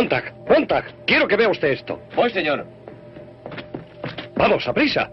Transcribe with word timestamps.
Montag, 0.00 0.32
Montag, 0.48 0.84
quiero 1.06 1.28
que 1.28 1.36
vea 1.36 1.50
usted 1.50 1.72
esto. 1.72 2.00
Voy, 2.16 2.30
señor. 2.30 2.64
Vamos, 4.34 4.66
a 4.66 4.72
prisa. 4.72 5.10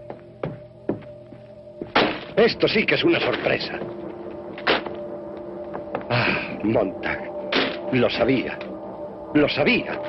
Esto 2.34 2.66
sí 2.66 2.86
que 2.86 2.94
es 2.94 3.04
una 3.04 3.20
sorpresa. 3.20 3.78
Ah, 6.08 6.58
Montag. 6.64 7.20
Lo 7.92 8.08
sabía. 8.08 8.58
Lo 9.34 9.46
sabía. 9.50 10.00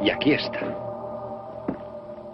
Y 0.00 0.10
aquí 0.10 0.34
está. 0.34 0.60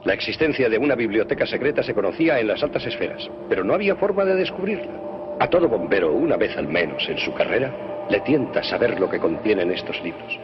La 0.04 0.12
existencia 0.12 0.68
de 0.68 0.76
una 0.76 0.94
biblioteca 0.94 1.46
secreta 1.46 1.82
se 1.82 1.94
conocía 1.94 2.38
en 2.38 2.48
las 2.48 2.62
altas 2.62 2.84
esferas, 2.84 3.30
pero 3.48 3.64
no 3.64 3.72
había 3.72 3.96
forma 3.96 4.26
de 4.26 4.34
descubrirla. 4.34 4.92
A 5.40 5.48
todo 5.48 5.70
bombero, 5.70 6.12
una 6.12 6.36
vez 6.36 6.54
al 6.58 6.68
menos 6.68 7.08
en 7.08 7.16
su 7.16 7.32
carrera, 7.32 7.72
le 8.10 8.20
tienta 8.20 8.62
saber 8.62 9.00
lo 9.00 9.08
que 9.08 9.18
contienen 9.18 9.72
estos 9.72 9.98
libros. 10.02 10.38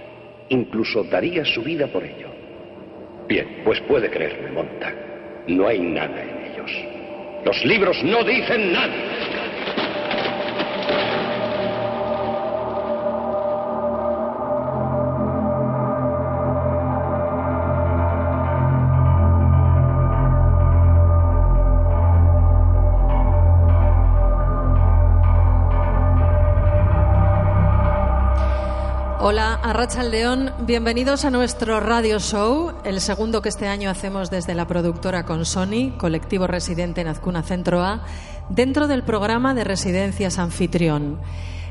Incluso 0.49 1.05
daría 1.05 1.45
su 1.45 1.63
vida 1.63 1.87
por 1.87 2.05
ello. 2.05 2.29
Bien, 3.29 3.63
pues 3.65 3.81
puede 3.83 4.11
creerme, 4.11 4.51
Montag. 4.51 4.95
No 5.47 5.67
hay 5.67 5.81
nada 5.81 6.23
en 6.23 6.53
ellos. 6.53 6.71
Los 7.45 7.65
libros 7.65 8.03
no 8.05 8.23
dicen 8.25 8.73
nada. 8.73 8.93
Arracha 29.75 30.03
León, 30.03 30.53
bienvenidos 30.67 31.25
a 31.25 31.31
nuestro 31.31 31.81
radio 31.81 32.19
show, 32.19 32.75
el 32.85 33.01
segundo 33.01 33.41
que 33.41 33.49
este 33.49 33.69
año 33.69 33.89
hacemos 33.89 34.29
desde 34.29 34.55
la 34.55 34.67
productora 34.67 35.25
con 35.25 35.47
Sony, 35.47 35.97
colectivo 35.97 36.47
residente 36.47 37.01
en 37.01 37.09
Azcuna 37.09 37.43
Centro 37.43 37.81
A, 37.81 38.05
dentro 38.51 38.87
del 38.87 39.03
programa 39.03 39.55
de 39.55 39.65
residencias 39.65 40.39
anfitrión. 40.39 41.23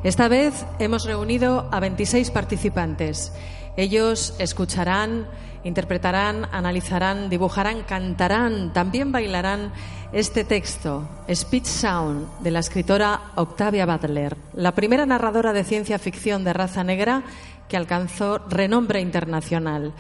Esta 0.04 0.28
vez 0.30 0.66
hemos 0.80 1.06
reunido 1.06 1.70
a 1.72 1.80
26 1.80 2.32
participantes. 2.32 3.34
Ellos 3.78 4.34
escucharán, 4.40 5.28
interpretarán, 5.64 6.48
analizarán, 6.52 7.30
dibujarán, 7.30 7.84
cantarán, 7.84 8.74
también 8.74 9.12
bailarán 9.12 9.74
este 10.12 10.44
texto, 10.44 11.08
Speech 11.32 11.66
Sound, 11.66 12.40
de 12.40 12.50
la 12.50 12.60
escritora 12.62 13.22
Octavia 13.36 13.86
Butler, 13.86 14.36
la 14.54 14.74
primera 14.74 15.06
narradora 15.06 15.54
de 15.54 15.64
ciencia 15.64 16.00
ficción 16.00 16.44
de 16.44 16.52
raza 16.52 16.84
negra 16.84 17.24
que 17.72 17.78
alcanzó 17.78 18.40
renombre 18.50 19.00
internacional. 19.00 19.94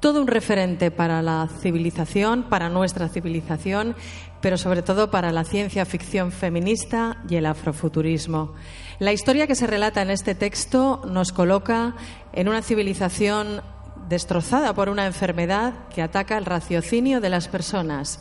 Todo 0.00 0.20
un 0.20 0.26
referente 0.26 0.90
para 0.90 1.22
la 1.22 1.48
civilización, 1.62 2.42
para 2.50 2.68
nuestra 2.68 3.08
civilización, 3.08 3.96
pero 4.42 4.58
sobre 4.58 4.82
todo 4.82 5.10
para 5.10 5.32
la 5.32 5.44
ciencia 5.44 5.86
ficción 5.86 6.32
feminista 6.32 7.22
y 7.26 7.36
el 7.36 7.46
afrofuturismo. 7.46 8.52
La 8.98 9.14
historia 9.14 9.46
que 9.46 9.54
se 9.54 9.66
relata 9.66 10.02
en 10.02 10.10
este 10.10 10.34
texto 10.34 11.00
nos 11.08 11.32
coloca 11.32 11.94
en 12.34 12.48
una 12.48 12.60
civilización 12.60 13.62
destrozada 14.10 14.74
por 14.74 14.90
una 14.90 15.06
enfermedad 15.06 15.88
que 15.88 16.02
ataca 16.02 16.36
el 16.36 16.44
raciocinio 16.44 17.22
de 17.22 17.30
las 17.30 17.48
personas 17.48 18.20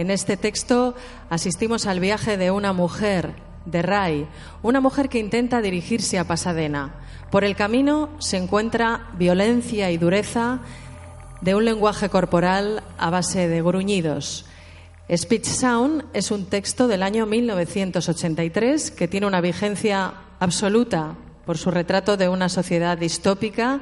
en 0.00 0.10
este 0.10 0.38
texto 0.38 0.94
asistimos 1.28 1.86
al 1.86 2.00
viaje 2.00 2.38
de 2.38 2.50
una 2.50 2.72
mujer, 2.72 3.34
de 3.66 3.82
Ray, 3.82 4.26
una 4.62 4.80
mujer 4.80 5.10
que 5.10 5.18
intenta 5.18 5.60
dirigirse 5.60 6.18
a 6.18 6.24
Pasadena. 6.24 6.94
Por 7.30 7.44
el 7.44 7.54
camino 7.54 8.10
se 8.18 8.36
encuentra 8.36 9.08
violencia 9.16 9.90
y 9.92 9.98
dureza 9.98 10.58
de 11.40 11.54
un 11.54 11.64
lenguaje 11.64 12.08
corporal 12.08 12.82
a 12.98 13.10
base 13.10 13.46
de 13.46 13.62
gruñidos. 13.62 14.46
Speech 15.14 15.44
Sound 15.44 16.04
es 16.12 16.32
un 16.32 16.46
texto 16.46 16.88
del 16.88 17.04
año 17.04 17.26
1983 17.26 18.90
que 18.90 19.08
tiene 19.08 19.28
una 19.28 19.40
vigencia 19.40 20.12
absoluta 20.40 21.14
por 21.46 21.56
su 21.56 21.70
retrato 21.70 22.16
de 22.16 22.28
una 22.28 22.48
sociedad 22.48 22.98
distópica 22.98 23.80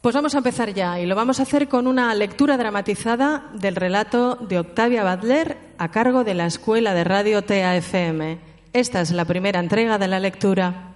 Pues 0.03 0.15
vamos 0.15 0.35
a 0.35 0.39
empezar 0.39 0.75
ya 0.75 1.01
y 1.01 1.07
lo 1.07 1.17
vamos 1.17 1.41
a 1.41 1.45
hacer 1.45 1.69
con 1.69 1.87
una 1.87 2.15
lectura 2.15 2.59
dramatizada 2.59 3.47
del 3.55 3.77
relato 3.77 4.35
de 4.35 4.59
Octavia 4.59 5.11
Butler 5.11 5.57
a 5.79 5.89
cargo 5.91 6.23
de 6.23 6.35
la 6.35 6.45
Escuela 6.45 6.93
de 6.93 7.05
Radio 7.05 7.43
TAFM. 7.43 8.39
Esta 8.75 9.01
es 9.01 9.11
la 9.11 9.25
primera 9.25 9.59
entrega 9.59 9.97
de 9.97 10.07
la 10.07 10.21
lectura. 10.21 10.90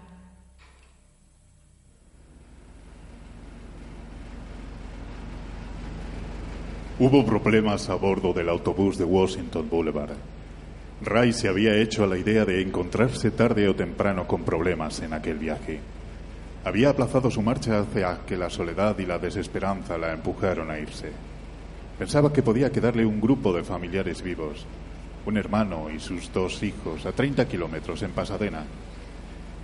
Hubo 6.97 7.27
problemas 7.27 7.91
a 7.91 7.97
bordo 7.97 8.33
del 8.33 8.49
autobús 8.49 8.97
de 8.97 9.05
Washington 9.05 9.69
Boulevard. 9.69 10.15
Ray 11.03 11.33
se 11.33 11.49
había 11.49 11.75
hecho 11.75 12.05
a 12.05 12.07
la 12.07 12.17
idea 12.17 12.45
de 12.45 12.63
encontrarse 12.63 13.33
tarde 13.33 13.69
o 13.69 13.75
temprano 13.75 14.29
con 14.29 14.45
problemas 14.45 15.01
en 15.01 15.13
aquel 15.13 15.39
viaje. 15.39 15.81
Había 16.65 16.91
aplazado 16.91 17.33
su 17.33 17.43
marcha 17.43 17.81
hacia 17.81 18.21
que 18.25 18.37
la 18.37 18.49
soledad 18.49 18.97
y 19.01 19.07
la 19.07 19.19
desesperanza 19.19 19.99
la 19.99 20.13
empujaron 20.13 20.71
a 20.71 20.79
irse. 20.79 21.11
Pensaba 21.99 22.33
que 22.33 22.45
podía 22.45 22.71
quedarle 22.71 23.05
un 23.05 23.21
grupo 23.21 23.53
de 23.53 23.65
familiares 23.65 24.23
vivos, 24.23 24.65
un 25.27 25.37
hermano 25.37 25.91
y 25.91 25.99
sus 25.99 26.33
dos 26.33 26.63
hijos, 26.63 27.07
a 27.07 27.11
30 27.11 27.49
kilómetros 27.49 28.03
en 28.03 28.13
Pasadena. 28.13 28.63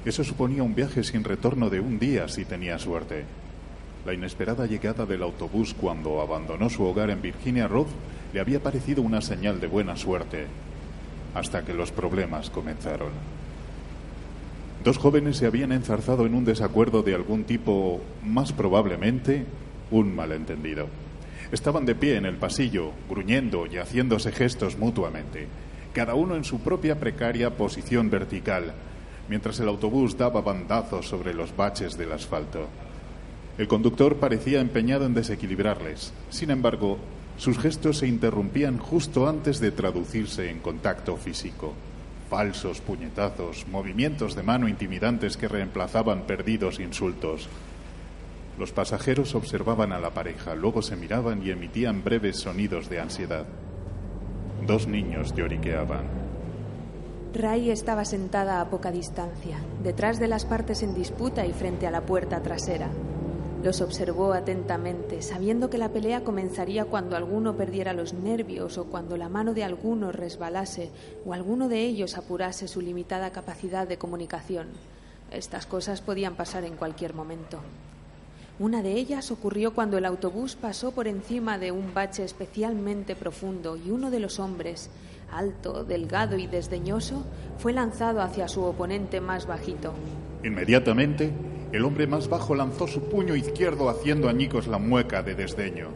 Eso 0.04 0.24
suponía 0.24 0.64
un 0.64 0.74
viaje 0.74 1.04
sin 1.04 1.22
retorno 1.22 1.70
de 1.70 1.78
un 1.78 1.96
día 1.96 2.26
si 2.26 2.44
tenía 2.44 2.76
suerte. 2.80 3.24
La 4.06 4.14
inesperada 4.14 4.66
llegada 4.66 5.04
del 5.04 5.22
autobús 5.22 5.74
cuando 5.74 6.22
abandonó 6.22 6.70
su 6.70 6.84
hogar 6.84 7.10
en 7.10 7.20
Virginia 7.20 7.68
Road 7.68 7.88
le 8.32 8.40
había 8.40 8.62
parecido 8.62 9.02
una 9.02 9.20
señal 9.20 9.60
de 9.60 9.66
buena 9.66 9.96
suerte, 9.96 10.46
hasta 11.34 11.64
que 11.64 11.74
los 11.74 11.90
problemas 11.92 12.48
comenzaron. 12.48 13.10
Dos 14.82 14.96
jóvenes 14.96 15.36
se 15.36 15.46
habían 15.46 15.72
enzarzado 15.72 16.24
en 16.24 16.34
un 16.34 16.46
desacuerdo 16.46 17.02
de 17.02 17.14
algún 17.14 17.44
tipo, 17.44 18.00
más 18.24 18.52
probablemente 18.52 19.44
un 19.90 20.14
malentendido. 20.14 20.86
Estaban 21.52 21.84
de 21.84 21.94
pie 21.94 22.16
en 22.16 22.24
el 22.24 22.36
pasillo, 22.36 22.92
gruñendo 23.10 23.66
y 23.66 23.76
haciéndose 23.76 24.32
gestos 24.32 24.78
mutuamente, 24.78 25.48
cada 25.92 26.14
uno 26.14 26.36
en 26.36 26.44
su 26.44 26.60
propia 26.60 26.98
precaria 26.98 27.56
posición 27.56 28.08
vertical, 28.08 28.72
mientras 29.28 29.60
el 29.60 29.68
autobús 29.68 30.16
daba 30.16 30.40
bandazos 30.40 31.08
sobre 31.08 31.34
los 31.34 31.54
baches 31.54 31.98
del 31.98 32.12
asfalto. 32.12 32.68
El 33.60 33.68
conductor 33.68 34.16
parecía 34.16 34.62
empeñado 34.62 35.04
en 35.04 35.12
desequilibrarles. 35.12 36.14
Sin 36.30 36.50
embargo, 36.50 36.96
sus 37.36 37.58
gestos 37.58 37.98
se 37.98 38.06
interrumpían 38.06 38.78
justo 38.78 39.28
antes 39.28 39.60
de 39.60 39.70
traducirse 39.70 40.48
en 40.48 40.60
contacto 40.60 41.18
físico. 41.18 41.74
Falsos 42.30 42.80
puñetazos, 42.80 43.66
movimientos 43.68 44.34
de 44.34 44.42
mano 44.42 44.66
intimidantes 44.66 45.36
que 45.36 45.46
reemplazaban 45.46 46.22
perdidos 46.22 46.80
insultos. 46.80 47.50
Los 48.58 48.72
pasajeros 48.72 49.34
observaban 49.34 49.92
a 49.92 50.00
la 50.00 50.14
pareja, 50.14 50.54
luego 50.54 50.80
se 50.80 50.96
miraban 50.96 51.46
y 51.46 51.50
emitían 51.50 52.02
breves 52.02 52.38
sonidos 52.38 52.88
de 52.88 53.00
ansiedad. 53.00 53.44
Dos 54.66 54.86
niños 54.86 55.34
lloriqueaban. 55.34 56.06
Ray 57.34 57.70
estaba 57.70 58.06
sentada 58.06 58.62
a 58.62 58.70
poca 58.70 58.90
distancia, 58.90 59.58
detrás 59.84 60.18
de 60.18 60.28
las 60.28 60.46
partes 60.46 60.82
en 60.82 60.94
disputa 60.94 61.44
y 61.44 61.52
frente 61.52 61.86
a 61.86 61.90
la 61.90 62.00
puerta 62.00 62.42
trasera. 62.42 62.88
Los 63.62 63.82
observó 63.82 64.32
atentamente, 64.32 65.20
sabiendo 65.20 65.68
que 65.68 65.76
la 65.76 65.90
pelea 65.90 66.24
comenzaría 66.24 66.86
cuando 66.86 67.14
alguno 67.14 67.56
perdiera 67.56 67.92
los 67.92 68.14
nervios 68.14 68.78
o 68.78 68.86
cuando 68.86 69.18
la 69.18 69.28
mano 69.28 69.52
de 69.52 69.64
alguno 69.64 70.12
resbalase 70.12 70.90
o 71.26 71.34
alguno 71.34 71.68
de 71.68 71.84
ellos 71.84 72.16
apurase 72.16 72.68
su 72.68 72.80
limitada 72.80 73.32
capacidad 73.32 73.86
de 73.86 73.98
comunicación. 73.98 74.68
Estas 75.30 75.66
cosas 75.66 76.00
podían 76.00 76.36
pasar 76.36 76.64
en 76.64 76.76
cualquier 76.76 77.12
momento. 77.12 77.60
Una 78.58 78.82
de 78.82 78.92
ellas 78.92 79.30
ocurrió 79.30 79.74
cuando 79.74 79.98
el 79.98 80.06
autobús 80.06 80.56
pasó 80.56 80.92
por 80.92 81.06
encima 81.06 81.58
de 81.58 81.70
un 81.70 81.92
bache 81.92 82.24
especialmente 82.24 83.14
profundo 83.14 83.76
y 83.76 83.90
uno 83.90 84.10
de 84.10 84.20
los 84.20 84.38
hombres, 84.38 84.88
alto, 85.30 85.84
delgado 85.84 86.38
y 86.38 86.46
desdeñoso, 86.46 87.24
fue 87.58 87.74
lanzado 87.74 88.22
hacia 88.22 88.48
su 88.48 88.62
oponente 88.62 89.20
más 89.20 89.46
bajito. 89.46 89.92
Inmediatamente, 90.44 91.30
el 91.72 91.84
hombre 91.84 92.06
más 92.06 92.28
bajo 92.28 92.54
lanzó 92.54 92.86
su 92.88 93.02
puño 93.04 93.36
izquierdo 93.36 93.88
haciendo 93.88 94.28
añicos 94.28 94.66
la 94.66 94.78
mueca 94.78 95.22
de 95.22 95.34
desdeño. 95.34 95.88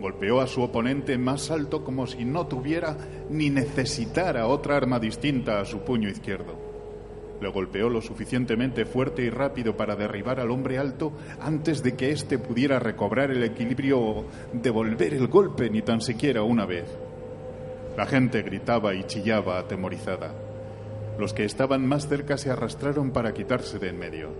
Golpeó 0.00 0.40
a 0.40 0.46
su 0.46 0.62
oponente 0.62 1.16
más 1.18 1.50
alto 1.50 1.84
como 1.84 2.06
si 2.06 2.24
no 2.24 2.46
tuviera 2.46 2.96
ni 3.28 3.50
necesitara 3.50 4.46
otra 4.46 4.76
arma 4.76 4.98
distinta 4.98 5.60
a 5.60 5.64
su 5.64 5.80
puño 5.80 6.08
izquierdo. 6.08 6.58
Le 7.40 7.48
golpeó 7.50 7.88
lo 7.88 8.02
suficientemente 8.02 8.84
fuerte 8.84 9.22
y 9.22 9.30
rápido 9.30 9.76
para 9.76 9.96
derribar 9.96 10.40
al 10.40 10.50
hombre 10.50 10.78
alto 10.78 11.12
antes 11.40 11.82
de 11.82 11.94
que 11.94 12.10
éste 12.10 12.38
pudiera 12.38 12.78
recobrar 12.78 13.30
el 13.30 13.42
equilibrio 13.44 14.00
o 14.00 14.24
devolver 14.52 15.14
el 15.14 15.28
golpe 15.28 15.70
ni 15.70 15.82
tan 15.82 16.00
siquiera 16.00 16.42
una 16.42 16.66
vez. 16.66 16.86
La 17.96 18.06
gente 18.06 18.42
gritaba 18.42 18.94
y 18.94 19.04
chillaba 19.04 19.58
atemorizada. 19.58 20.49
Los 21.20 21.34
que 21.34 21.44
estaban 21.44 21.86
más 21.86 22.08
cerca 22.08 22.38
se 22.38 22.50
arrastraron 22.50 23.10
para 23.10 23.34
quitarse 23.34 23.78
de 23.78 23.90
en 23.90 23.98
medio. 23.98 24.30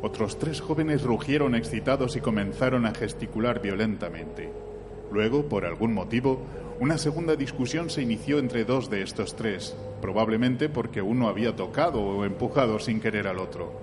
Otros 0.00 0.38
tres 0.38 0.62
jóvenes 0.62 1.02
rugieron 1.02 1.54
excitados 1.54 2.16
y 2.16 2.20
comenzaron 2.22 2.86
a 2.86 2.94
gesticular 2.94 3.60
violentamente. 3.60 4.50
Luego, 5.12 5.50
por 5.50 5.66
algún 5.66 5.92
motivo, 5.92 6.40
una 6.80 6.96
segunda 6.96 7.36
discusión 7.36 7.90
se 7.90 8.00
inició 8.00 8.38
entre 8.38 8.64
dos 8.64 8.88
de 8.88 9.02
estos 9.02 9.36
tres, 9.36 9.76
probablemente 10.00 10.70
porque 10.70 11.02
uno 11.02 11.28
había 11.28 11.54
tocado 11.54 12.00
o 12.00 12.24
empujado 12.24 12.78
sin 12.78 12.98
querer 12.98 13.28
al 13.28 13.38
otro. 13.38 13.74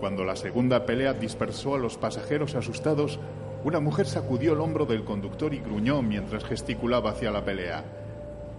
Cuando 0.00 0.24
la 0.24 0.34
segunda 0.34 0.84
pelea 0.86 1.12
dispersó 1.12 1.76
a 1.76 1.78
los 1.78 1.98
pasajeros 1.98 2.56
asustados, 2.56 3.20
una 3.62 3.78
mujer 3.78 4.06
sacudió 4.06 4.54
el 4.54 4.60
hombro 4.60 4.86
del 4.86 5.04
conductor 5.04 5.54
y 5.54 5.60
gruñó 5.60 6.02
mientras 6.02 6.42
gesticulaba 6.42 7.10
hacia 7.10 7.30
la 7.30 7.44
pelea. 7.44 8.01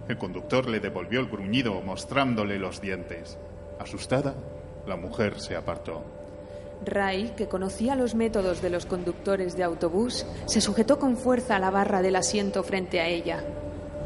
El 0.08 0.18
conductor 0.18 0.68
le 0.68 0.80
devolvió 0.80 1.20
el 1.20 1.28
gruñido 1.28 1.80
mostrándole 1.80 2.58
los 2.58 2.80
dientes. 2.80 3.38
Asustada, 3.78 4.34
la 4.86 4.96
mujer 4.96 5.40
se 5.40 5.56
apartó. 5.56 6.02
Ray, 6.84 7.32
que 7.36 7.48
conocía 7.48 7.96
los 7.96 8.14
métodos 8.14 8.60
de 8.60 8.68
los 8.68 8.84
conductores 8.84 9.56
de 9.56 9.64
autobús, 9.64 10.26
se 10.46 10.60
sujetó 10.60 10.98
con 10.98 11.16
fuerza 11.16 11.56
a 11.56 11.58
la 11.58 11.70
barra 11.70 12.02
del 12.02 12.16
asiento 12.16 12.62
frente 12.62 13.00
a 13.00 13.08
ella. 13.08 13.42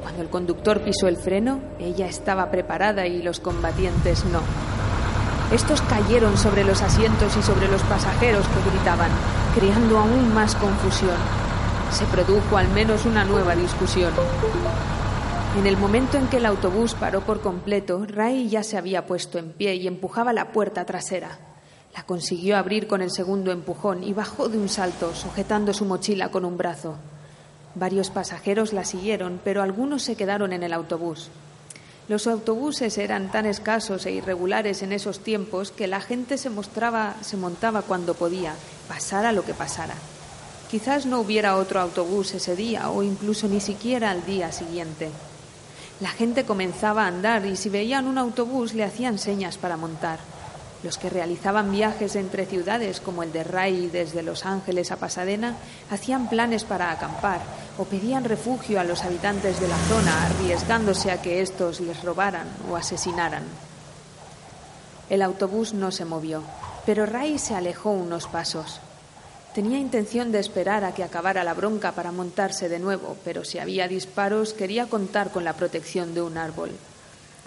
Cuando 0.03 0.23
el 0.23 0.29
conductor 0.29 0.81
pisó 0.83 1.09
el 1.09 1.17
freno, 1.17 1.61
ella 1.81 2.07
estaba 2.07 2.51
preparada 2.51 3.07
y 3.07 3.21
los 3.21 3.41
combatientes 3.41 4.25
no. 4.27 4.41
Estos 5.53 5.81
cayeron 5.83 6.37
sobre 6.37 6.63
los 6.63 6.83
asientos 6.83 7.37
y 7.37 7.43
sobre 7.43 7.69
los 7.69 7.83
pasajeros 7.83 8.47
que 8.47 8.71
gritaban, 8.71 9.11
creando 9.55 9.99
aún 9.99 10.33
más 10.33 10.55
confusión. 10.55 11.17
Se 11.91 12.05
produjo 12.05 12.57
al 12.57 12.69
menos 12.69 13.07
una 13.07 13.25
nueva 13.25 13.57
discusión. 13.57 14.13
En 15.59 15.67
el 15.67 15.77
momento 15.77 16.19
en 16.19 16.29
que 16.29 16.37
el 16.37 16.47
autobús 16.47 16.95
paró 16.95 17.23
por 17.23 17.41
completo, 17.41 18.07
Ray 18.07 18.49
ya 18.49 18.63
se 18.63 18.79
había 18.79 19.07
puesto 19.07 19.39
en 19.39 19.51
pie 19.51 19.75
y 19.75 19.89
empujaba 19.89 20.33
la 20.33 20.53
puerta 20.53 20.85
trasera. 20.85 21.37
La 21.97 22.05
consiguió 22.05 22.57
abrir 22.57 22.87
con 22.87 23.03
el 23.03 23.11
segundo 23.11 23.51
empujón 23.51 24.05
y 24.05 24.13
bajó 24.13 24.49
de 24.49 24.57
un 24.57 24.69
salto, 24.69 25.17
sujetando 25.17 25.75
su 25.75 25.85
mochila 25.85 26.31
con 26.31 26.45
un 26.45 26.57
brazo. 26.57 26.95
Varios 27.75 28.09
pasajeros 28.11 28.73
la 28.73 28.85
siguieron, 28.85 29.41
pero 29.43 29.61
algunos 29.61 30.05
se 30.05 30.15
quedaron 30.15 30.53
en 30.53 30.63
el 30.63 30.73
autobús. 30.73 31.29
Los 32.07 32.29
autobuses 32.29 32.97
eran 32.97 33.33
tan 33.33 33.45
escasos 33.45 34.07
e 34.07 34.13
irregulares 34.13 34.83
en 34.83 34.93
esos 34.93 35.19
tiempos 35.19 35.73
que 35.73 35.89
la 35.89 36.01
gente 36.01 36.39
se 36.39 36.51
mostraba, 36.51 37.17
se 37.23 37.37
montaba 37.37 37.83
cuando 37.83 38.15
podía, 38.15 38.55
pasara 38.87 39.33
lo 39.33 39.45
que 39.45 39.55
pasara. 39.55 39.95
Quizás 40.71 41.05
no 41.05 41.19
hubiera 41.19 41.57
otro 41.57 41.81
autobús 41.81 42.33
ese 42.33 42.55
día 42.55 42.91
o 42.91 43.03
incluso 43.03 43.49
ni 43.49 43.59
siquiera 43.59 44.13
al 44.13 44.25
día 44.25 44.53
siguiente. 44.53 45.11
La 46.01 46.11
gente 46.11 46.45
comenzaba 46.45 47.05
a 47.05 47.09
andar 47.09 47.45
y 47.47 47.57
si 47.57 47.69
veían 47.69 48.07
un 48.07 48.19
autobús 48.19 48.73
le 48.73 48.85
hacían 48.85 49.19
señas 49.19 49.59
para 49.59 49.77
montar. 49.77 50.21
Los 50.85 50.97
que 50.97 51.11
realizaban 51.11 51.73
viajes 51.73 52.15
entre 52.15 52.47
ciudades 52.47 53.01
como 53.01 53.25
el 53.25 53.33
de 53.33 53.43
Ray 53.43 53.89
desde 53.89 54.23
Los 54.23 54.47
Ángeles 54.47 54.93
a 54.93 54.97
Pasadena 54.97 55.57
hacían 55.91 56.29
planes 56.29 56.63
para 56.63 56.93
acampar 56.93 57.41
o 57.79 57.85
pedían 57.85 58.23
refugio 58.23 58.79
a 58.79 58.85
los 58.85 59.03
habitantes 59.03 59.59
de 59.59 59.67
la 59.67 59.77
zona 59.77 60.27
arriesgándose 60.27 61.11
a 61.11 61.21
que 61.21 61.43
éstos 61.43 61.81
les 61.81 62.01
robaran 62.05 62.47
o 62.71 62.77
asesinaran. 62.77 63.43
El 65.11 65.23
autobús 65.23 65.75
no 65.75 65.91
se 65.91 66.05
movió, 66.05 66.45
pero 66.87 67.07
Ray 67.07 67.41
se 67.41 67.57
alejó 67.57 67.91
unos 67.91 68.29
pasos. 68.29 68.81
Tenía 69.59 69.81
intención 69.81 70.31
de 70.31 70.39
esperar 70.39 70.85
a 70.85 70.95
que 70.95 71.03
acabara 71.03 71.43
la 71.43 71.53
bronca 71.53 71.91
para 71.91 72.13
montarse 72.13 72.69
de 72.69 72.79
nuevo, 72.79 73.17
pero 73.25 73.43
si 73.43 73.59
había 73.59 73.89
disparos 73.89 74.53
quería 74.53 74.87
contar 74.87 75.33
con 75.33 75.43
la 75.43 75.55
protección 75.55 76.15
de 76.15 76.23
un 76.23 76.39
árbol. 76.39 76.71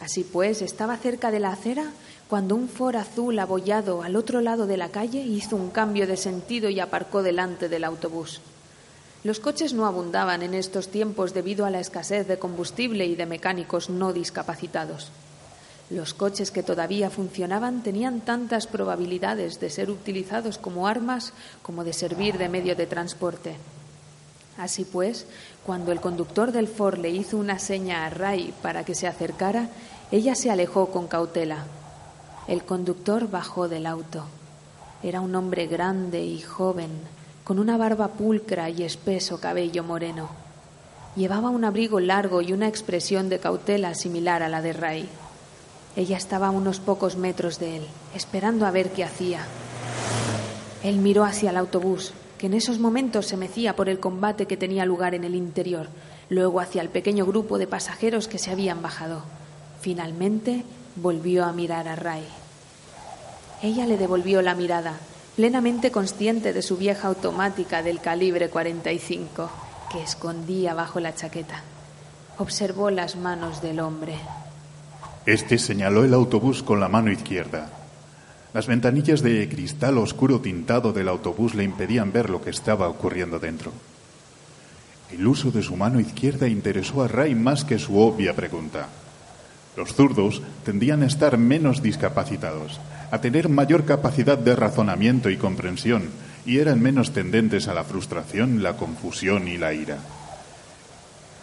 Así 0.01 0.25
pues, 0.25 0.61
estaba 0.61 0.97
cerca 0.97 1.31
de 1.31 1.39
la 1.39 1.53
acera 1.53 1.93
cuando 2.27 2.55
un 2.55 2.67
Ford 2.67 2.97
azul 2.97 3.39
abollado 3.39 4.03
al 4.03 4.17
otro 4.17 4.41
lado 4.41 4.67
de 4.67 4.75
la 4.75 4.89
calle 4.89 5.21
hizo 5.21 5.55
un 5.55 5.69
cambio 5.69 6.05
de 6.05 6.17
sentido 6.17 6.69
y 6.69 6.81
aparcó 6.81 7.23
delante 7.23 7.69
del 7.69 7.85
autobús. 7.85 8.41
Los 9.23 9.39
coches 9.39 9.71
no 9.71 9.85
abundaban 9.85 10.41
en 10.41 10.53
estos 10.53 10.89
tiempos 10.89 11.33
debido 11.33 11.65
a 11.65 11.69
la 11.69 11.79
escasez 11.79 12.27
de 12.27 12.37
combustible 12.37 13.05
y 13.05 13.15
de 13.15 13.25
mecánicos 13.25 13.89
no 13.89 14.11
discapacitados. 14.11 15.13
Los 15.91 16.13
coches 16.13 16.51
que 16.51 16.63
todavía 16.63 17.09
funcionaban 17.09 17.83
tenían 17.83 18.21
tantas 18.21 18.65
probabilidades 18.65 19.59
de 19.59 19.69
ser 19.69 19.91
utilizados 19.91 20.57
como 20.57 20.87
armas 20.87 21.33
como 21.63 21.83
de 21.83 21.91
servir 21.91 22.37
de 22.37 22.47
medio 22.47 22.77
de 22.77 22.87
transporte. 22.87 23.57
Así 24.57 24.85
pues, 24.85 25.25
cuando 25.65 25.91
el 25.91 25.99
conductor 25.99 26.53
del 26.53 26.69
Ford 26.69 26.97
le 26.99 27.09
hizo 27.09 27.37
una 27.37 27.59
seña 27.59 28.05
a 28.05 28.09
Ray 28.09 28.53
para 28.61 28.85
que 28.85 28.95
se 28.95 29.05
acercara, 29.05 29.67
ella 30.11 30.33
se 30.33 30.49
alejó 30.49 30.91
con 30.91 31.07
cautela. 31.07 31.65
El 32.47 32.63
conductor 32.63 33.29
bajó 33.29 33.67
del 33.67 33.85
auto. 33.85 34.23
Era 35.03 35.19
un 35.19 35.35
hombre 35.35 35.67
grande 35.67 36.23
y 36.23 36.39
joven, 36.39 36.91
con 37.43 37.59
una 37.59 37.75
barba 37.75 38.07
pulcra 38.09 38.69
y 38.69 38.83
espeso 38.83 39.41
cabello 39.41 39.83
moreno. 39.83 40.29
Llevaba 41.17 41.49
un 41.49 41.65
abrigo 41.65 41.99
largo 41.99 42.41
y 42.41 42.53
una 42.53 42.69
expresión 42.69 43.27
de 43.27 43.39
cautela 43.39 43.93
similar 43.93 44.41
a 44.41 44.47
la 44.47 44.61
de 44.61 44.71
Ray. 44.71 45.09
Ella 45.95 46.17
estaba 46.17 46.47
a 46.47 46.51
unos 46.51 46.79
pocos 46.79 47.17
metros 47.17 47.59
de 47.59 47.77
él, 47.77 47.87
esperando 48.15 48.65
a 48.65 48.71
ver 48.71 48.91
qué 48.91 49.03
hacía. 49.03 49.45
Él 50.83 50.97
miró 50.97 51.25
hacia 51.25 51.49
el 51.49 51.57
autobús, 51.57 52.13
que 52.37 52.47
en 52.47 52.53
esos 52.53 52.79
momentos 52.79 53.27
se 53.27 53.37
mecía 53.37 53.75
por 53.75 53.89
el 53.89 53.99
combate 53.99 54.45
que 54.45 54.57
tenía 54.57 54.85
lugar 54.85 55.13
en 55.13 55.23
el 55.23 55.35
interior, 55.35 55.89
luego 56.29 56.59
hacia 56.59 56.81
el 56.81 56.89
pequeño 56.89 57.25
grupo 57.25 57.57
de 57.57 57.67
pasajeros 57.67 58.27
que 58.27 58.39
se 58.39 58.51
habían 58.51 58.81
bajado. 58.81 59.23
Finalmente 59.81 60.63
volvió 60.95 61.45
a 61.45 61.51
mirar 61.51 61.87
a 61.87 61.95
Ray. 61.95 62.25
Ella 63.61 63.85
le 63.85 63.97
devolvió 63.97 64.41
la 64.41 64.55
mirada, 64.55 64.97
plenamente 65.35 65.91
consciente 65.91 66.53
de 66.53 66.61
su 66.61 66.77
vieja 66.77 67.09
automática 67.09 67.83
del 67.83 67.99
calibre 67.99 68.49
45 68.49 69.49
que 69.91 70.01
escondía 70.01 70.73
bajo 70.73 70.99
la 70.99 71.13
chaqueta. 71.13 71.61
Observó 72.37 72.89
las 72.89 73.17
manos 73.17 73.61
del 73.61 73.81
hombre. 73.81 74.15
Este 75.25 75.59
señaló 75.59 76.03
el 76.03 76.15
autobús 76.15 76.63
con 76.63 76.79
la 76.79 76.89
mano 76.89 77.11
izquierda. 77.11 77.69
Las 78.55 78.65
ventanillas 78.65 79.21
de 79.21 79.47
cristal 79.47 79.99
oscuro 79.99 80.41
tintado 80.41 80.93
del 80.93 81.07
autobús 81.07 81.53
le 81.53 81.63
impedían 81.63 82.11
ver 82.11 82.31
lo 82.31 82.41
que 82.41 82.49
estaba 82.49 82.89
ocurriendo 82.89 83.37
dentro. 83.37 83.71
El 85.11 85.27
uso 85.27 85.51
de 85.51 85.61
su 85.61 85.75
mano 85.75 85.99
izquierda 85.99 86.47
interesó 86.47 87.03
a 87.03 87.07
Ray 87.07 87.35
más 87.35 87.63
que 87.63 87.77
su 87.77 87.99
obvia 87.99 88.35
pregunta. 88.35 88.87
Los 89.77 89.93
zurdos 89.93 90.41
tendían 90.65 91.03
a 91.03 91.05
estar 91.05 91.37
menos 91.37 91.83
discapacitados, 91.83 92.79
a 93.11 93.21
tener 93.21 93.47
mayor 93.47 93.85
capacidad 93.85 94.39
de 94.39 94.55
razonamiento 94.55 95.29
y 95.29 95.37
comprensión, 95.37 96.09
y 96.47 96.57
eran 96.57 96.81
menos 96.81 97.11
tendentes 97.11 97.67
a 97.67 97.75
la 97.75 97.83
frustración, 97.83 98.63
la 98.63 98.75
confusión 98.75 99.47
y 99.47 99.57
la 99.57 99.73
ira. 99.73 99.99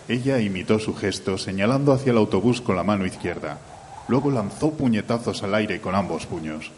Ella 0.08 0.40
imitó 0.40 0.78
su 0.78 0.94
gesto 0.94 1.36
señalando 1.36 1.92
hacia 1.92 2.12
el 2.12 2.18
autobús 2.18 2.62
con 2.62 2.76
la 2.76 2.82
mano 2.82 3.04
izquierda. 3.04 3.58
Luego 4.08 4.30
lanzó 4.30 4.70
puñetazos 4.72 5.42
al 5.42 5.54
aire 5.54 5.82
con 5.82 5.94
ambos 5.94 6.24
puños. 6.24 6.70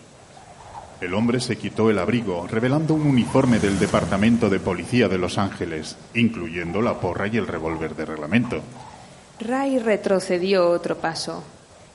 El 1.01 1.15
hombre 1.15 1.41
se 1.41 1.57
quitó 1.57 1.89
el 1.89 1.99
abrigo, 1.99 2.47
revelando 2.47 2.93
un 2.93 3.07
uniforme 3.07 3.59
del 3.59 3.79
Departamento 3.79 4.51
de 4.51 4.59
Policía 4.61 5.09
de 5.09 5.17
Los 5.17 5.39
Ángeles, 5.39 5.97
incluyendo 6.15 6.83
la 6.83 7.01
porra 7.01 7.29
y 7.29 7.37
el 7.37 7.47
revólver 7.47 7.95
de 7.95 8.05
reglamento. 8.05 8.61
Ray 9.39 9.79
retrocedió 9.79 10.69
otro 10.69 10.99
paso. 10.99 11.43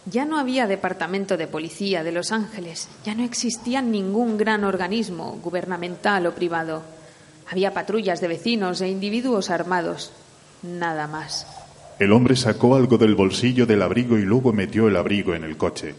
Ya 0.05 0.25
no 0.25 0.39
había 0.39 0.67
departamento 0.67 1.35
de 1.35 1.47
policía 1.47 2.03
de 2.03 2.11
Los 2.11 2.31
Ángeles, 2.31 2.87
ya 3.03 3.13
no 3.13 3.23
existía 3.23 3.81
ningún 3.81 4.37
gran 4.37 4.63
organismo, 4.63 5.37
gubernamental 5.43 6.25
o 6.27 6.33
privado. 6.33 6.81
Había 7.51 7.73
patrullas 7.73 8.21
de 8.21 8.27
vecinos 8.27 8.81
e 8.81 8.87
individuos 8.87 9.49
armados. 9.49 10.11
Nada 10.65 11.07
más. 11.07 11.45
El 11.99 12.11
hombre 12.11 12.35
sacó 12.35 12.75
algo 12.75 12.97
del 12.97 13.15
bolsillo 13.15 13.65
del 13.65 13.81
abrigo 13.81 14.17
y 14.17 14.23
luego 14.23 14.51
metió 14.51 14.87
el 14.87 14.95
abrigo 14.97 15.33
en 15.33 15.43
el 15.43 15.57
coche. 15.57 15.95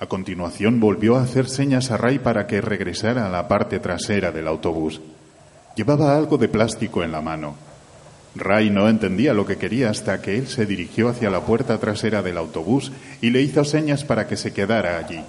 A 0.00 0.06
continuación 0.06 0.78
volvió 0.78 1.16
a 1.16 1.22
hacer 1.22 1.48
señas 1.48 1.90
a 1.90 1.96
Ray 1.96 2.20
para 2.20 2.46
que 2.46 2.60
regresara 2.60 3.26
a 3.26 3.28
la 3.28 3.48
parte 3.48 3.80
trasera 3.80 4.30
del 4.30 4.46
autobús. 4.46 5.00
Llevaba 5.74 6.16
algo 6.16 6.38
de 6.38 6.48
plástico 6.48 7.02
en 7.02 7.12
la 7.12 7.20
mano. 7.20 7.56
Ray 8.36 8.70
no 8.70 8.88
entendía 8.88 9.34
lo 9.34 9.44
que 9.44 9.56
quería 9.56 9.90
hasta 9.90 10.22
que 10.22 10.38
él 10.38 10.46
se 10.46 10.66
dirigió 10.66 11.08
hacia 11.08 11.30
la 11.30 11.40
puerta 11.40 11.78
trasera 11.78 12.22
del 12.22 12.38
autobús 12.38 12.92
y 13.20 13.30
le 13.30 13.42
hizo 13.42 13.64
señas 13.64 14.04
para 14.04 14.28
que 14.28 14.36
se 14.36 14.52
quedara 14.52 14.98
allí. 14.98 15.20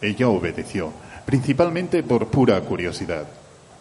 Ella 0.00 0.28
obedeció, 0.28 0.92
principalmente 1.26 2.04
por 2.04 2.28
pura 2.28 2.60
curiosidad. 2.60 3.26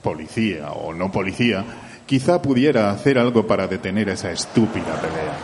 Policía 0.02 0.72
o 0.72 0.94
no 0.94 1.12
policía, 1.12 1.64
quizá 2.08 2.42
pudiera 2.42 2.90
hacer 2.90 3.20
algo 3.20 3.46
para 3.46 3.68
detener 3.68 4.10
esa 4.10 4.32
estúpida 4.32 5.00
pelea. 5.00 5.38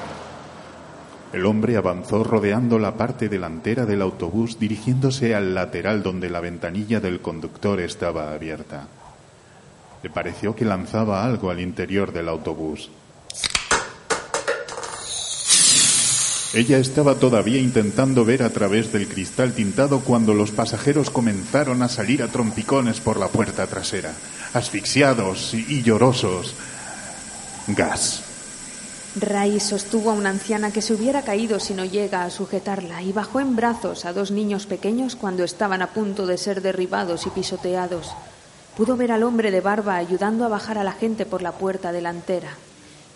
El 1.34 1.46
hombre 1.46 1.76
avanzó 1.78 2.24
rodeando 2.24 2.80
la 2.80 2.96
parte 2.96 3.28
delantera 3.28 3.86
del 3.86 4.02
autobús 4.02 4.60
dirigiéndose 4.60 5.36
al 5.36 5.54
lateral 5.54 6.02
donde 6.02 6.30
la 6.30 6.40
ventanilla 6.40 7.00
del 7.00 7.20
conductor 7.20 7.82
estaba 7.82 8.32
abierta. 8.32 8.88
Le 10.02 10.10
pareció 10.10 10.56
que 10.56 10.64
lanzaba 10.64 11.26
algo 11.26 11.50
al 11.50 11.60
interior 11.60 12.14
del 12.14 12.30
autobús. 12.30 12.90
Ella 16.54 16.78
estaba 16.78 17.16
todavía 17.16 17.60
intentando 17.60 18.26
ver 18.26 18.44
a 18.44 18.52
través 18.52 18.94
del 18.94 19.08
cristal 19.08 19.54
tintado 19.54 20.02
cuando 20.02 20.36
los 20.36 20.52
pasajeros 20.52 21.10
comenzaron 21.10 21.82
a 21.82 21.90
salir 21.90 22.22
a 22.22 22.28
trompicones 22.28 23.00
por 23.00 23.20
la 23.20 23.28
puerta 23.28 23.66
trasera, 23.66 24.14
asfixiados 24.54 25.56
y 25.56 25.82
llorosos. 25.82 26.54
Gas. 27.66 28.22
Ray 29.20 29.60
sostuvo 29.60 30.12
a 30.12 30.14
una 30.14 30.30
anciana 30.30 30.72
que 30.72 30.84
se 30.84 30.94
hubiera 30.94 31.24
caído 31.24 31.60
si 31.60 31.74
no 31.74 31.86
llega 31.86 32.24
a 32.24 32.30
sujetarla 32.30 33.02
y 33.02 33.12
bajó 33.12 33.40
en 33.40 33.56
brazos 33.56 34.06
a 34.06 34.14
dos 34.14 34.30
niños 34.30 34.68
pequeños 34.68 35.16
cuando 35.16 35.44
estaban 35.44 35.82
a 35.82 35.88
punto 35.88 36.28
de 36.28 36.38
ser 36.38 36.62
derribados 36.62 37.26
y 37.26 37.32
pisoteados. 37.32 38.14
Pudo 38.78 38.96
ver 38.96 39.12
al 39.12 39.24
hombre 39.24 39.50
de 39.50 39.62
barba 39.62 39.96
ayudando 39.96 40.46
a 40.46 40.50
bajar 40.50 40.78
a 40.78 40.84
la 40.84 40.94
gente 40.94 41.26
por 41.26 41.42
la 41.42 41.54
puerta 41.54 41.92
delantera. 41.92 42.58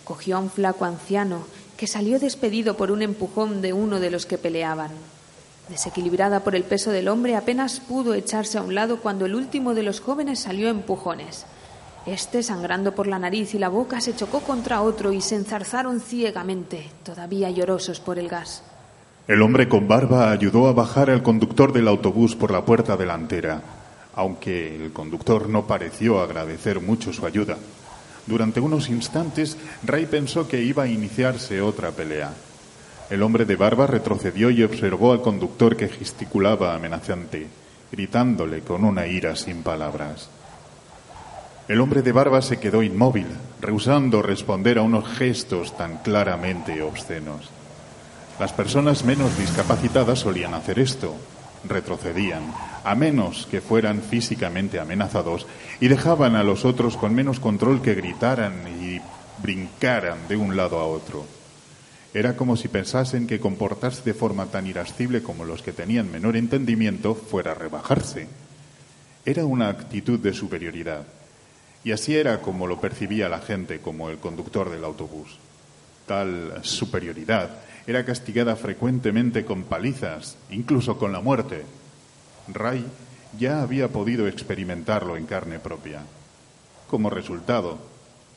Cogió 0.02 0.36
a 0.36 0.40
un 0.40 0.50
flaco 0.50 0.84
anciano 0.84 1.46
que 1.78 1.86
salió 1.86 2.18
despedido 2.18 2.76
por 2.76 2.90
un 2.90 3.02
empujón 3.02 3.62
de 3.62 3.72
uno 3.72 4.00
de 4.00 4.10
los 4.10 4.26
que 4.26 4.36
peleaban. 4.36 4.90
Desequilibrada 5.68 6.40
por 6.40 6.56
el 6.56 6.64
peso 6.64 6.90
del 6.90 7.06
hombre, 7.06 7.36
apenas 7.36 7.78
pudo 7.78 8.14
echarse 8.14 8.58
a 8.58 8.62
un 8.62 8.74
lado 8.74 8.98
cuando 9.00 9.26
el 9.26 9.36
último 9.36 9.74
de 9.74 9.84
los 9.84 10.00
jóvenes 10.00 10.40
salió 10.40 10.66
a 10.66 10.72
empujones. 10.72 11.46
Este, 12.04 12.42
sangrando 12.42 12.96
por 12.96 13.06
la 13.06 13.20
nariz 13.20 13.54
y 13.54 13.58
la 13.58 13.68
boca, 13.68 14.00
se 14.00 14.16
chocó 14.16 14.40
contra 14.40 14.82
otro 14.82 15.12
y 15.12 15.20
se 15.20 15.36
enzarzaron 15.36 16.00
ciegamente, 16.00 16.90
todavía 17.04 17.48
llorosos 17.50 18.00
por 18.00 18.18
el 18.18 18.28
gas. 18.28 18.64
El 19.28 19.40
hombre 19.40 19.68
con 19.68 19.86
barba 19.86 20.32
ayudó 20.32 20.66
a 20.66 20.72
bajar 20.72 21.10
al 21.10 21.22
conductor 21.22 21.72
del 21.72 21.86
autobús 21.86 22.34
por 22.34 22.50
la 22.50 22.64
puerta 22.64 22.96
delantera, 22.96 23.62
aunque 24.16 24.74
el 24.74 24.92
conductor 24.92 25.48
no 25.48 25.68
pareció 25.68 26.20
agradecer 26.20 26.80
mucho 26.80 27.12
su 27.12 27.24
ayuda. 27.24 27.56
Durante 28.28 28.60
unos 28.60 28.90
instantes, 28.90 29.56
Ray 29.84 30.04
pensó 30.04 30.46
que 30.46 30.60
iba 30.60 30.82
a 30.82 30.86
iniciarse 30.86 31.62
otra 31.62 31.92
pelea. 31.92 32.30
El 33.08 33.22
hombre 33.22 33.46
de 33.46 33.56
barba 33.56 33.86
retrocedió 33.86 34.50
y 34.50 34.62
observó 34.62 35.12
al 35.12 35.22
conductor 35.22 35.76
que 35.76 35.88
gesticulaba 35.88 36.74
amenazante, 36.74 37.46
gritándole 37.90 38.60
con 38.60 38.84
una 38.84 39.06
ira 39.06 39.34
sin 39.34 39.62
palabras. 39.62 40.28
El 41.68 41.80
hombre 41.80 42.02
de 42.02 42.12
barba 42.12 42.42
se 42.42 42.58
quedó 42.58 42.82
inmóvil, 42.82 43.28
rehusando 43.62 44.20
responder 44.20 44.76
a 44.76 44.82
unos 44.82 45.08
gestos 45.08 45.74
tan 45.78 45.98
claramente 45.98 46.82
obscenos. 46.82 47.48
Las 48.38 48.52
personas 48.52 49.06
menos 49.06 49.38
discapacitadas 49.38 50.18
solían 50.18 50.52
hacer 50.52 50.78
esto, 50.78 51.16
retrocedían, 51.64 52.42
a 52.84 52.94
menos 52.94 53.46
que 53.50 53.60
fueran 53.60 54.02
físicamente 54.02 54.78
amenazados, 54.78 55.46
y 55.80 55.88
dejaban 55.88 56.36
a 56.36 56.44
los 56.44 56.64
otros 56.64 56.96
con 56.96 57.14
menos 57.14 57.40
control 57.40 57.82
que 57.82 57.94
gritaran 57.94 58.54
y 58.80 59.00
brincaran 59.42 60.28
de 60.28 60.36
un 60.36 60.56
lado 60.56 60.78
a 60.78 60.86
otro. 60.86 61.26
Era 62.14 62.36
como 62.36 62.56
si 62.56 62.68
pensasen 62.68 63.26
que 63.26 63.40
comportarse 63.40 64.02
de 64.02 64.14
forma 64.14 64.46
tan 64.46 64.66
irascible 64.66 65.22
como 65.22 65.44
los 65.44 65.62
que 65.62 65.72
tenían 65.72 66.10
menor 66.10 66.36
entendimiento 66.36 67.14
fuera 67.14 67.54
rebajarse. 67.54 68.28
Era 69.24 69.44
una 69.44 69.68
actitud 69.68 70.18
de 70.18 70.32
superioridad 70.32 71.04
y 71.84 71.92
así 71.92 72.16
era 72.16 72.40
como 72.40 72.66
lo 72.66 72.80
percibía 72.80 73.28
la 73.28 73.40
gente 73.40 73.80
como 73.80 74.08
el 74.10 74.18
conductor 74.18 74.70
del 74.70 74.84
autobús. 74.84 75.38
Tal 76.06 76.60
superioridad 76.62 77.50
era 77.88 78.04
castigada 78.04 78.54
frecuentemente 78.54 79.46
con 79.46 79.62
palizas, 79.62 80.36
incluso 80.50 80.98
con 80.98 81.10
la 81.10 81.20
muerte. 81.20 81.64
Ray 82.52 82.84
ya 83.38 83.62
había 83.62 83.88
podido 83.88 84.28
experimentarlo 84.28 85.16
en 85.16 85.24
carne 85.24 85.58
propia. 85.58 86.00
Como 86.86 87.08
resultado, 87.08 87.78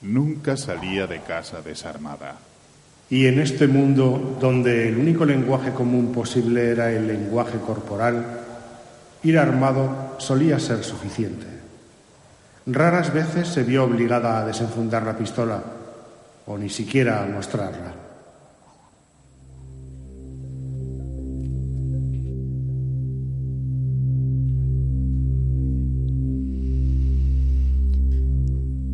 nunca 0.02 0.56
salía 0.56 1.06
de 1.06 1.20
casa 1.20 1.62
desarmada. 1.62 2.38
Y 3.10 3.26
en 3.26 3.42
este 3.42 3.68
mundo 3.68 4.38
donde 4.40 4.88
el 4.88 4.98
único 4.98 5.26
lenguaje 5.26 5.74
común 5.74 6.14
posible 6.14 6.70
era 6.70 6.90
el 6.90 7.06
lenguaje 7.06 7.58
corporal, 7.60 8.26
ir 9.22 9.38
armado 9.38 10.16
solía 10.18 10.62
ser 10.62 10.82
suficiente. 10.82 11.46
Raras 12.68 13.14
veces 13.14 13.50
se 13.50 13.64
vio 13.64 13.84
obligada 13.84 14.40
a 14.40 14.46
desenfundar 14.46 15.04
la 15.04 15.18
pistola 15.18 15.62
o 16.46 16.58
ni 16.58 16.70
siquiera 16.70 17.22
a 17.22 17.26
mostrarla. 17.26 18.01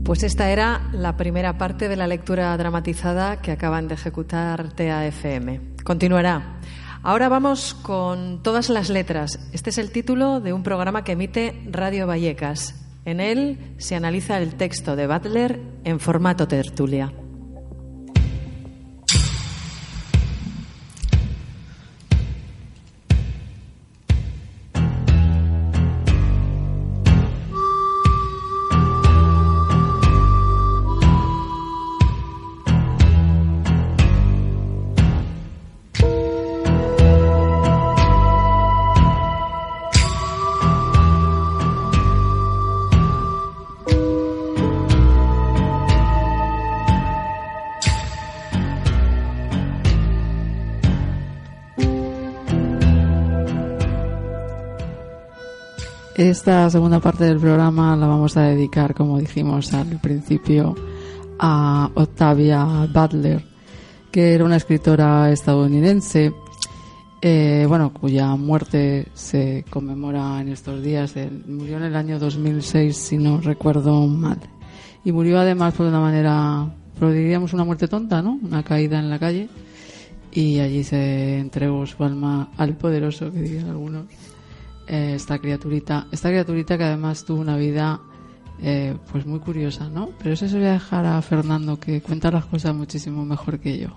Pues 0.08 0.24
esta 0.24 0.50
era 0.50 0.88
la 0.94 1.18
primera 1.18 1.58
parte 1.58 1.90
de 1.90 1.98
la 1.98 2.08
lectura 2.08 2.56
dramatizada 2.56 3.42
que 3.42 3.52
acaban 3.52 3.90
de 3.90 3.96
ejecutar 3.96 4.72
TAFM. 4.72 5.76
Continuará. 5.84 6.60
Ahora 7.04 7.28
vamos 7.28 7.74
con 7.74 8.42
todas 8.42 8.70
las 8.70 8.90
letras. 8.90 9.38
Este 9.52 9.70
es 9.70 9.78
el 9.78 9.92
título 9.92 10.40
de 10.40 10.54
un 10.54 10.64
programa 10.64 11.04
que 11.04 11.12
emite 11.12 11.62
Radio 11.70 12.08
Vallecas. 12.08 12.88
En 13.04 13.20
él 13.20 13.76
se 13.80 13.96
analiza 13.96 14.38
el 14.38 14.56
texto 14.56 14.96
de 14.96 15.08
Butler 15.08 15.60
en 15.84 16.00
formato 16.00 16.48
tertulia. 16.48 17.12
Esta 56.30 56.70
segunda 56.70 57.00
parte 57.00 57.24
del 57.24 57.40
programa 57.40 57.96
la 57.96 58.06
vamos 58.06 58.36
a 58.36 58.42
dedicar, 58.42 58.94
como 58.94 59.18
dijimos 59.18 59.74
al 59.74 59.98
principio, 60.02 60.76
a 61.40 61.90
Octavia 61.94 62.86
Butler, 62.94 63.46
que 64.12 64.34
era 64.34 64.44
una 64.44 64.58
escritora 64.58 65.32
estadounidense, 65.32 66.34
eh, 67.22 67.66
bueno, 67.70 67.94
cuya 67.94 68.36
muerte 68.36 69.08
se 69.14 69.64
conmemora 69.70 70.42
en 70.42 70.50
estos 70.50 70.84
días. 70.84 71.16
murió 71.48 71.78
en 71.78 71.84
el 71.84 71.96
año 71.96 72.20
2006, 72.20 72.98
si 72.98 73.18
no 73.18 73.40
recuerdo 73.40 74.06
mal. 74.06 74.40
Y 75.06 75.14
murió 75.14 75.40
además 75.40 75.76
por 75.76 75.86
una 75.86 76.02
manera, 76.02 76.68
pero 77.00 77.14
diríamos 77.14 77.54
una 77.54 77.64
muerte 77.64 77.88
tonta, 77.88 78.22
¿no? 78.22 78.38
Una 78.44 78.64
caída 78.64 79.00
en 79.00 79.10
la 79.10 79.18
calle. 79.18 79.48
Y 80.34 80.60
allí 80.60 80.84
se 80.84 81.40
entregó 81.40 81.86
su 81.86 82.04
alma 82.04 82.52
al 82.58 82.76
poderoso, 82.76 83.32
que 83.32 83.40
dirían 83.40 83.70
algunos 83.70 84.08
eh, 84.88 85.14
esta 85.16 85.40
criaturita, 85.40 86.08
esta 86.12 86.30
criaturita 86.30 86.78
que 86.78 86.84
además 86.86 87.26
tuvo 87.26 87.42
una 87.42 87.58
vida 87.58 88.00
eh, 88.62 88.96
pues 89.12 89.26
muy 89.26 89.40
curiosa, 89.40 89.90
¿no? 89.90 90.10
Pero 90.18 90.34
eso 90.34 90.48
se 90.48 90.58
voy 90.58 90.68
a 90.68 90.74
dejar 90.74 91.06
a 91.06 91.22
Fernando 91.22 91.80
que 91.80 92.02
cuenta 92.02 92.32
las 92.32 92.46
cosas 92.46 92.74
muchísimo 92.74 93.26
mejor 93.26 93.60
que 93.60 93.78
yo. 93.78 93.90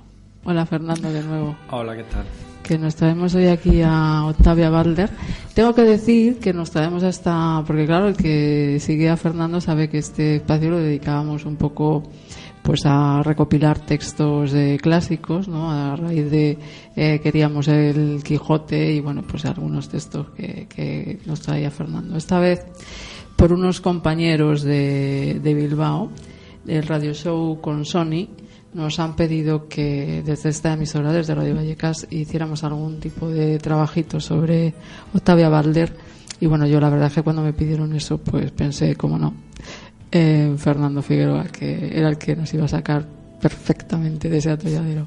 Hola 0.44 0.66
Fernando 0.66 1.12
de 1.12 1.22
nuevo. 1.22 1.56
Hola, 1.70 1.96
¿qué 1.96 2.04
tal? 2.04 2.24
Que 2.62 2.78
nos 2.78 2.94
traemos 2.94 3.34
hoy 3.34 3.46
aquí 3.46 3.82
a 3.82 4.24
Octavia 4.26 4.70
Balder. 4.70 5.10
Tengo 5.54 5.74
que 5.74 5.82
decir 5.82 6.38
que 6.38 6.52
nos 6.52 6.70
traemos 6.70 7.02
hasta, 7.02 7.62
porque 7.66 7.86
claro, 7.86 8.08
el 8.08 8.16
que 8.16 8.78
sigue 8.80 9.08
a 9.08 9.16
Fernando 9.16 9.60
sabe 9.60 9.88
que 9.88 9.98
este 9.98 10.36
espacio 10.36 10.70
lo 10.70 10.78
dedicábamos 10.78 11.44
un 11.44 11.56
poco 11.56 12.02
pues 12.70 12.86
a 12.86 13.20
recopilar 13.24 13.80
textos 13.80 14.52
de 14.52 14.78
clásicos, 14.80 15.48
¿no? 15.48 15.72
A 15.72 15.96
raíz 15.96 16.30
de 16.30 16.56
eh, 16.94 17.18
queríamos 17.20 17.66
el 17.66 18.22
Quijote 18.22 18.92
y 18.92 19.00
bueno, 19.00 19.24
pues 19.28 19.44
algunos 19.44 19.88
textos 19.88 20.28
que, 20.36 21.18
nos 21.26 21.40
traía 21.40 21.72
Fernando. 21.72 22.16
Esta 22.16 22.38
vez 22.38 22.64
por 23.34 23.52
unos 23.52 23.80
compañeros 23.80 24.62
de, 24.62 25.40
de 25.42 25.52
Bilbao, 25.54 26.12
del 26.64 26.86
radio 26.86 27.12
show 27.12 27.60
con 27.60 27.84
Sony, 27.84 28.28
nos 28.72 29.00
han 29.00 29.16
pedido 29.16 29.66
que 29.66 30.22
desde 30.24 30.50
esta 30.50 30.74
emisora, 30.74 31.12
desde 31.12 31.34
Radio 31.34 31.56
Vallecas, 31.56 32.06
hiciéramos 32.08 32.62
algún 32.62 33.00
tipo 33.00 33.28
de 33.28 33.58
trabajito 33.58 34.20
sobre 34.20 34.74
Octavia 35.12 35.48
Balder. 35.48 35.92
Y 36.38 36.46
bueno, 36.46 36.68
yo 36.68 36.78
la 36.78 36.88
verdad 36.88 37.08
es 37.08 37.14
que 37.14 37.22
cuando 37.22 37.42
me 37.42 37.52
pidieron 37.52 37.92
eso, 37.96 38.18
pues 38.18 38.52
pensé, 38.52 38.94
cómo 38.94 39.18
no, 39.18 39.34
en 40.10 40.58
Fernando 40.58 41.02
Figueroa, 41.02 41.44
que 41.44 41.96
era 41.96 42.08
el 42.08 42.18
que 42.18 42.36
nos 42.36 42.52
iba 42.54 42.64
a 42.64 42.68
sacar 42.68 43.06
perfectamente 43.40 44.28
de 44.28 44.38
ese 44.38 44.50
atolladero. 44.50 45.06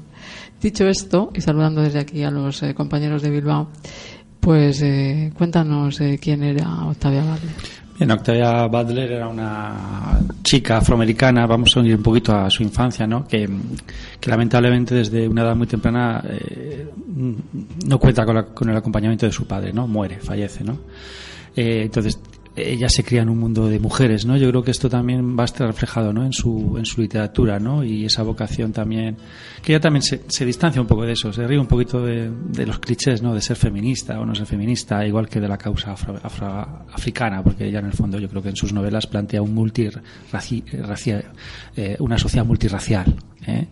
Dicho 0.60 0.86
esto, 0.86 1.30
y 1.34 1.40
saludando 1.40 1.82
desde 1.82 2.00
aquí 2.00 2.22
a 2.22 2.30
los 2.30 2.62
eh, 2.62 2.74
compañeros 2.74 3.22
de 3.22 3.30
Bilbao, 3.30 3.68
pues 4.40 4.82
eh, 4.82 5.32
cuéntanos 5.36 6.00
eh, 6.00 6.18
quién 6.20 6.42
era 6.42 6.86
Octavia 6.86 7.24
Balder. 7.24 7.50
Bien, 7.96 8.10
Octavia 8.10 8.66
Butler 8.66 9.12
era 9.12 9.28
una 9.28 10.18
chica 10.42 10.78
afroamericana, 10.78 11.46
vamos 11.46 11.76
a 11.76 11.80
unir 11.80 11.94
un 11.94 12.02
poquito 12.02 12.34
a 12.34 12.50
su 12.50 12.64
infancia, 12.64 13.06
¿no? 13.06 13.24
Que, 13.24 13.48
que 14.18 14.30
lamentablemente 14.30 14.96
desde 14.96 15.28
una 15.28 15.42
edad 15.42 15.54
muy 15.54 15.68
temprana 15.68 16.20
eh, 16.28 16.88
no 17.86 17.98
cuenta 18.00 18.24
con, 18.24 18.34
la, 18.34 18.46
con, 18.46 18.68
el 18.68 18.76
acompañamiento 18.76 19.26
de 19.26 19.32
su 19.32 19.46
padre, 19.46 19.72
¿no? 19.72 19.86
Muere, 19.86 20.18
fallece, 20.18 20.64
¿no? 20.64 20.80
Eh, 21.54 21.82
entonces 21.82 22.18
ella 22.56 22.88
se 22.88 23.02
cría 23.02 23.22
en 23.22 23.28
un 23.28 23.38
mundo 23.38 23.68
de 23.68 23.78
mujeres, 23.78 24.24
¿no? 24.24 24.36
Yo 24.36 24.48
creo 24.50 24.62
que 24.62 24.70
esto 24.70 24.88
también 24.88 25.36
va 25.36 25.42
a 25.42 25.44
estar 25.46 25.66
reflejado, 25.66 26.12
¿no? 26.12 26.24
En 26.24 26.32
su, 26.32 26.76
en 26.78 26.84
su 26.84 27.00
literatura, 27.00 27.58
¿no? 27.58 27.82
Y 27.82 28.04
esa 28.04 28.22
vocación 28.22 28.72
también, 28.72 29.16
que 29.62 29.72
ella 29.72 29.80
también 29.80 30.02
se, 30.02 30.22
se 30.28 30.44
distancia 30.44 30.80
un 30.80 30.86
poco 30.86 31.04
de 31.04 31.12
eso, 31.12 31.32
se 31.32 31.46
ríe 31.46 31.58
un 31.58 31.66
poquito 31.66 32.04
de, 32.04 32.30
de, 32.30 32.66
los 32.66 32.78
clichés, 32.78 33.22
¿no? 33.22 33.34
De 33.34 33.40
ser 33.40 33.56
feminista 33.56 34.20
o 34.20 34.24
no 34.24 34.34
ser 34.34 34.46
feminista, 34.46 35.04
igual 35.06 35.28
que 35.28 35.40
de 35.40 35.48
la 35.48 35.58
causa 35.58 35.92
afro, 35.92 36.18
afro, 36.22 36.46
africana, 36.92 37.42
porque 37.42 37.66
ella 37.66 37.80
en 37.80 37.86
el 37.86 37.92
fondo 37.92 38.18
yo 38.18 38.28
creo 38.28 38.42
que 38.42 38.50
en 38.50 38.56
sus 38.56 38.72
novelas 38.72 39.06
plantea 39.06 39.42
un 39.42 39.54
eh, 41.76 41.96
una 41.98 42.18
sociedad 42.18 42.44
multirracial, 42.44 43.14
¿eh? 43.46 43.66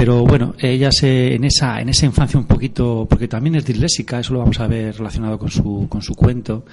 Pero 0.00 0.24
bueno 0.24 0.54
ella 0.58 0.90
se 0.90 1.34
en 1.34 1.44
esa 1.44 1.78
en 1.78 1.90
esa 1.90 2.06
infancia 2.06 2.40
un 2.40 2.46
poquito 2.46 3.06
porque 3.06 3.28
también 3.28 3.56
es 3.56 3.66
disléxica 3.66 4.18
eso 4.18 4.32
lo 4.32 4.38
vamos 4.38 4.58
a 4.58 4.66
ver 4.66 4.96
relacionado 4.96 5.38
con 5.38 5.50
su 5.50 5.88
con 5.90 6.00
su 6.00 6.14
cuento 6.14 6.64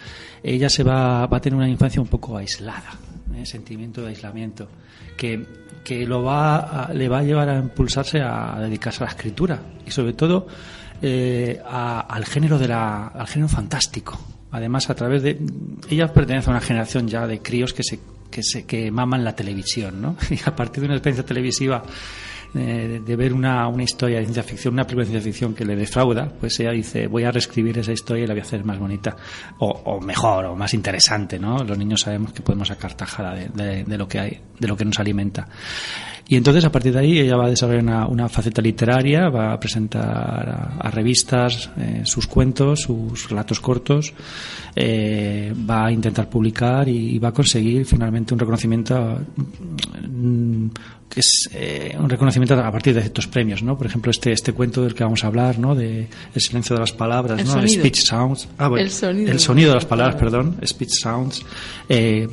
ella 0.41 0.69
se 0.69 0.81
va, 0.81 1.27
va 1.27 1.36
a 1.36 1.41
tener 1.41 1.57
una 1.57 1.67
infancia 1.67 2.01
un 2.01 2.07
poco 2.07 2.38
aislada 2.38 2.93
¿eh? 3.36 3.46
sentimiento 3.46 4.01
de 4.01 4.07
aislamiento 4.07 4.69
que, 5.17 5.46
que 5.84 6.07
lo 6.07 6.24
va 6.24 6.86
a, 6.86 6.93
le 6.93 7.10
va 7.10 7.19
a 7.19 7.24
llevar 7.24 7.50
a 7.50 7.60
impulsarse 7.60 8.22
a, 8.22 8.57
dedicarse 8.62 9.03
a 9.03 9.07
la 9.07 9.12
escritura 9.12 9.62
y 9.86 9.91
sobre 9.91 10.13
todo 10.13 10.48
eh, 11.01 11.60
a, 11.67 12.00
al 12.00 12.24
género 12.24 12.57
de 12.57 12.69
la 12.69 13.07
al 13.07 13.27
género 13.27 13.50
fantástico 13.50 14.17
además 14.51 14.89
a 14.89 14.96
través 14.96 15.22
de 15.22 15.38
ella 15.89 16.13
pertenece 16.13 16.50
a 16.50 16.51
una 16.51 16.62
generación 16.62 17.10
ya 17.10 17.27
de 17.27 17.39
críos 17.41 17.74
que 17.74 17.84
se 17.84 18.00
que 18.31 18.41
se 18.41 18.65
que 18.65 18.89
maman 18.89 19.25
la 19.25 19.36
televisión 19.36 20.01
no 20.01 20.15
y 20.29 20.39
a 20.46 20.55
partir 20.55 20.79
de 20.79 20.86
una 20.86 20.96
experiencia 20.96 21.25
televisiva 21.25 21.84
eh, 22.56 23.01
de 23.06 23.16
ver 23.16 23.34
una, 23.34 23.68
una, 23.68 23.84
historia 23.84 24.18
de 24.18 24.25
ciencia 24.25 24.44
ficción, 24.44 24.74
una 24.74 24.84
película 24.84 25.06
de 25.06 25.12
ciencia 25.12 25.32
ficción 25.32 25.54
que 25.54 25.66
le 25.66 25.75
defrauda, 25.75 26.32
pues 26.39 26.60
ella 26.60 26.71
dice, 26.71 27.08
voy 27.08 27.24
a 27.24 27.32
reescribir 27.32 27.78
esa 27.78 27.91
historia 27.91 28.24
y 28.24 28.28
la 28.28 28.34
voy 28.34 28.41
a 28.41 28.43
hacer 28.43 28.63
más 28.63 28.80
bonita, 28.80 29.15
o, 29.60 29.67
o 29.67 30.02
mejor, 30.02 30.45
o 30.45 30.56
más 30.56 30.74
interesante, 30.74 31.39
¿no? 31.39 31.63
Los 31.63 31.78
niños 31.78 32.02
sabemos 32.02 32.34
que 32.34 32.41
podemos 32.41 32.67
sacar 32.67 32.93
tajada 32.93 33.36
de, 33.36 33.50
de, 33.50 33.84
de, 33.84 33.98
lo 33.98 34.08
que 34.08 34.19
hay, 34.19 34.39
de 34.60 34.67
lo 34.67 34.76
que 34.76 34.86
nos 34.86 35.00
alimenta. 35.00 35.48
Y 36.30 36.36
entonces, 36.36 36.65
a 36.65 36.71
partir 36.71 36.91
de 36.93 37.00
ahí, 37.00 37.19
ella 37.19 37.38
va 37.38 37.45
a 37.45 37.50
desarrollar 37.50 37.84
una, 37.84 38.08
una 38.08 38.28
faceta 38.28 38.62
literaria, 38.62 39.30
va 39.30 39.54
a 39.54 39.60
presentar 39.60 40.76
a, 40.80 40.91
revistas 40.91 41.69
eh, 41.78 42.02
sus 42.04 42.28
cuentos, 42.28 42.82
sus 42.82 43.30
relatos 43.30 43.62
cortos, 43.62 44.13
eh, 44.76 45.54
va 45.69 45.86
a 45.86 45.91
intentar 45.91 46.30
publicar 46.30 46.89
y, 46.89 47.15
y, 47.15 47.19
va 47.19 47.30
a 47.30 47.34
conseguir 47.34 47.86
finalmente 47.86 48.34
un 48.34 48.39
reconocimiento 48.41 49.19
mm, 50.06 50.67
es 51.19 51.49
eh, 51.53 51.95
un 51.99 52.10
reconocimiento 52.10 52.53
a 52.56 52.71
partir 52.71 52.93
de 52.93 53.01
ciertos 53.01 53.27
premios, 53.27 53.63
¿no? 53.63 53.77
Por 53.77 53.88
ejemplo, 53.88 54.12
este 54.12 54.32
este 54.32 54.53
cuento 54.53 54.84
del 54.84 54.93
que 54.93 55.03
vamos 55.03 55.23
a 55.23 55.27
hablar, 55.27 55.60
¿no? 55.60 55.75
De 55.75 56.08
el 56.34 56.41
silencio 56.41 56.75
de 56.75 56.80
las 56.82 56.91
palabras, 56.91 57.39
el 57.39 57.47
¿no? 57.47 57.53
Sonido. 57.53 57.80
Speech 57.80 57.99
sounds. 57.99 58.47
Ah, 58.58 58.67
bueno, 58.67 58.86
el 58.86 58.91
sonido, 58.91 59.32
el 59.32 59.39
sonido 59.39 59.69
de 59.69 59.75
las 59.75 59.86
palabras, 59.86 60.15
perdón, 60.15 60.58
speech 60.65 60.91
sounds. 60.91 61.43
Eh, 61.89 62.27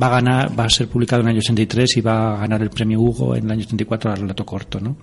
va 0.00 0.06
a 0.06 0.10
ganar, 0.10 0.58
va 0.58 0.64
a 0.64 0.70
ser 0.70 0.88
publicado 0.88 1.22
en 1.22 1.28
el 1.28 1.32
año 1.32 1.40
83 1.40 1.96
y 1.96 2.00
va 2.00 2.34
a 2.34 2.38
ganar 2.38 2.62
el 2.62 2.70
premio 2.70 3.00
Hugo 3.00 3.36
en 3.36 3.44
el 3.44 3.50
año 3.50 3.64
84 3.64 4.10
al 4.10 4.16
relato 4.18 4.44
corto, 4.44 4.80
¿no? 4.80 4.96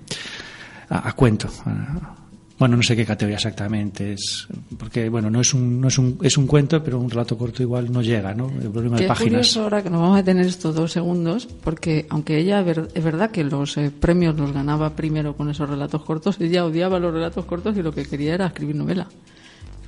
A, 0.89 1.09
a 1.09 1.13
cuento. 1.13 1.47
A, 1.65 2.18
bueno, 2.59 2.75
no 2.75 2.83
sé 2.83 2.93
qué 2.93 3.05
categoría 3.05 3.37
exactamente 3.37 4.11
es, 4.13 4.45
porque 4.77 5.07
bueno, 5.07 5.29
no 5.29 5.39
es 5.39 5.53
un, 5.53 5.79
no 5.79 5.87
es 5.87 5.97
un, 5.97 6.19
es 6.21 6.37
un 6.37 6.45
cuento, 6.45 6.83
pero 6.83 6.99
un 6.99 7.09
relato 7.09 7.37
corto 7.37 7.63
igual 7.63 7.89
no 7.89 8.01
llega, 8.01 8.33
¿no? 8.33 8.51
El 8.61 8.69
problema 8.69 8.97
Qué 8.97 9.03
de 9.03 9.07
páginas. 9.07 9.29
curioso 9.31 9.63
ahora 9.63 9.81
que 9.81 9.89
nos 9.89 10.01
vamos 10.01 10.19
a 10.19 10.23
tener 10.23 10.45
estos 10.45 10.75
dos 10.75 10.91
segundos, 10.91 11.47
porque 11.63 12.05
aunque 12.09 12.37
ella 12.37 12.59
es 12.93 13.03
verdad 13.03 13.31
que 13.31 13.45
los 13.45 13.77
eh, 13.77 13.91
premios 13.97 14.35
los 14.37 14.51
ganaba 14.51 14.93
primero 14.93 15.37
con 15.37 15.49
esos 15.49 15.69
relatos 15.69 16.03
cortos, 16.03 16.35
ella 16.41 16.65
odiaba 16.65 16.99
los 16.99 17.13
relatos 17.13 17.45
cortos 17.45 17.77
y 17.77 17.81
lo 17.81 17.93
que 17.93 18.05
quería 18.05 18.33
era 18.33 18.47
escribir 18.47 18.75
novela. 18.75 19.07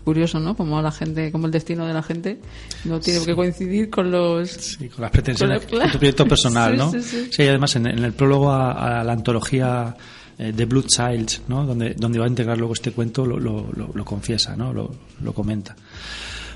Curioso, 0.06 0.40
¿no? 0.40 0.56
Como 0.56 0.82
la 0.82 0.92
gente, 0.92 1.32
como 1.32 1.46
el 1.46 1.52
destino 1.52 1.86
de 1.86 1.94
la 1.94 2.02
gente 2.02 2.40
no 2.86 3.00
tiene 3.02 3.20
sí. 3.20 3.26
que 3.26 3.36
coincidir 3.36 3.90
con 3.90 4.10
los. 4.10 4.50
Sí, 4.50 4.90
con 4.90 5.02
las 5.02 5.12
pretensiones, 5.12 5.66
con, 5.66 5.78
la, 5.78 5.84
con 5.84 5.92
tu 5.92 5.98
proyecto 6.00 6.26
personal, 6.28 6.72
sí, 6.72 6.78
¿no? 6.78 6.92
Sí, 6.92 7.02
sí. 7.02 7.28
sí, 7.32 7.44
además 7.44 7.76
en, 7.76 7.86
en 7.86 8.04
el 8.04 8.14
prólogo 8.14 8.50
a, 8.50 9.02
a 9.02 9.04
la 9.04 9.14
antología 9.14 9.96
eh, 10.38 10.54
The 10.56 10.66
Blood 10.66 10.86
Child, 10.86 11.30
¿no? 11.48 11.66
donde, 11.66 11.94
donde 11.96 12.20
va 12.20 12.26
a 12.26 12.28
integrar 12.28 12.58
luego 12.58 12.74
este 12.74 12.92
cuento, 12.92 13.26
lo, 13.26 13.40
lo, 13.40 14.06
confiesa, 14.06 14.56
¿no? 14.56 14.74
Lo, 14.74 15.34
comenta. 15.34 15.76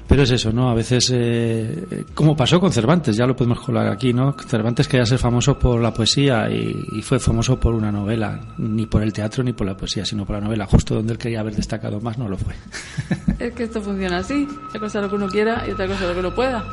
Pero 0.08 0.22
es 0.22 0.30
eso, 0.30 0.52
¿no? 0.52 0.70
A 0.70 0.76
veces, 0.76 1.12
eh, 1.14 2.06
como 2.14 2.36
pasó 2.36 2.60
con 2.60 2.72
Cervantes, 2.72 3.16
ya 3.16 3.26
lo 3.26 3.36
podemos 3.36 3.60
colar 3.60 3.88
aquí, 3.88 4.14
¿no? 4.14 4.34
Cervantes 4.34 4.88
quería 4.88 5.06
ser 5.06 5.18
famoso 5.18 5.58
por 5.58 5.82
la 5.82 5.92
poesía 5.92 6.48
y, 6.50 6.76
y, 6.96 7.02
fue 7.02 7.20
famoso 7.20 7.60
por 7.60 7.74
una 7.74 7.92
novela, 7.92 8.40
ni 8.60 8.86
por 8.86 9.02
el 9.02 9.12
teatro 9.12 9.44
ni 9.44 9.54
por 9.54 9.66
la 9.66 9.76
poesía, 9.76 10.06
sino 10.06 10.24
por 10.24 10.36
la 10.36 10.42
novela. 10.42 10.68
Justo 10.68 10.94
donde 10.94 11.14
él 11.14 11.18
quería 11.18 11.40
haber 11.40 11.56
destacado 11.56 12.00
más, 12.02 12.20
no 12.20 12.30
lo 12.30 12.38
fue. 12.38 12.54
Es 13.40 13.54
que 13.54 13.64
esto 13.64 13.82
funciona 13.82 14.20
así. 14.20 14.48
Una 14.70 14.80
cosa 14.80 15.02
lo 15.02 15.10
que 15.10 15.16
uno 15.16 15.28
quiera 15.28 15.66
y 15.68 15.72
otra 15.72 15.88
cosa 15.88 16.06
lo 16.06 16.14
que 16.14 16.20
uno 16.20 16.36
pueda. 16.36 16.64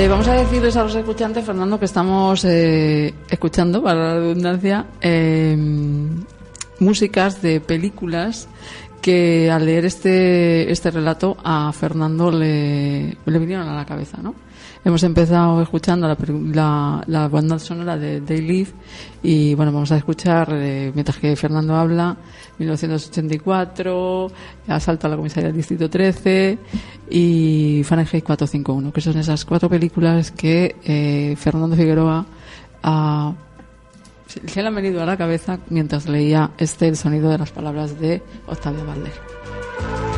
Eh, 0.00 0.08
vamos 0.08 0.26
a 0.28 0.32
decirles 0.32 0.78
a 0.78 0.82
los 0.82 0.94
escuchantes, 0.94 1.44
Fernando, 1.44 1.78
que 1.78 1.84
estamos 1.84 2.42
eh, 2.46 3.12
escuchando, 3.28 3.82
para 3.82 4.14
la 4.14 4.14
redundancia, 4.14 4.86
eh, 4.98 5.54
músicas 6.78 7.42
de 7.42 7.60
películas 7.60 8.48
que 9.02 9.50
al 9.50 9.66
leer 9.66 9.84
este, 9.84 10.72
este 10.72 10.90
relato 10.90 11.36
a 11.44 11.70
Fernando 11.74 12.30
le, 12.30 13.14
le 13.26 13.38
vinieron 13.38 13.68
a 13.68 13.74
la 13.74 13.84
cabeza, 13.84 14.16
¿no? 14.22 14.34
Hemos 14.82 15.02
empezado 15.02 15.60
escuchando 15.60 16.08
la, 16.08 16.16
la, 16.54 17.04
la 17.06 17.28
banda 17.28 17.58
sonora 17.58 17.98
de 17.98 18.22
They 18.22 18.40
Live 18.40 18.70
y 19.22 19.54
bueno, 19.54 19.72
vamos 19.72 19.92
a 19.92 19.96
escuchar, 19.96 20.48
eh, 20.52 20.90
mientras 20.94 21.18
que 21.18 21.36
Fernando 21.36 21.76
habla, 21.76 22.16
1984, 22.58 24.30
Asalto 24.68 25.06
a 25.06 25.10
la 25.10 25.16
comisaría 25.16 25.48
del 25.48 25.56
Distrito 25.56 25.90
13 25.90 26.58
y 27.10 27.82
Fahrenheit 27.84 28.24
451, 28.24 28.92
que 28.92 29.00
son 29.02 29.18
esas 29.18 29.44
cuatro 29.44 29.68
películas 29.68 30.30
que 30.30 30.76
eh, 30.82 31.36
Fernando 31.36 31.76
Figueroa 31.76 32.24
ha 32.82 33.34
se 34.46 34.62
le 34.62 34.68
han 34.68 34.74
venido 34.74 35.02
a 35.02 35.06
la 35.06 35.16
cabeza 35.16 35.58
mientras 35.70 36.08
leía 36.08 36.52
este 36.56 36.86
el 36.86 36.96
sonido 36.96 37.30
de 37.30 37.38
las 37.38 37.50
palabras 37.50 37.98
de 37.98 38.22
Octavio 38.46 38.86
Valder. 38.86 40.09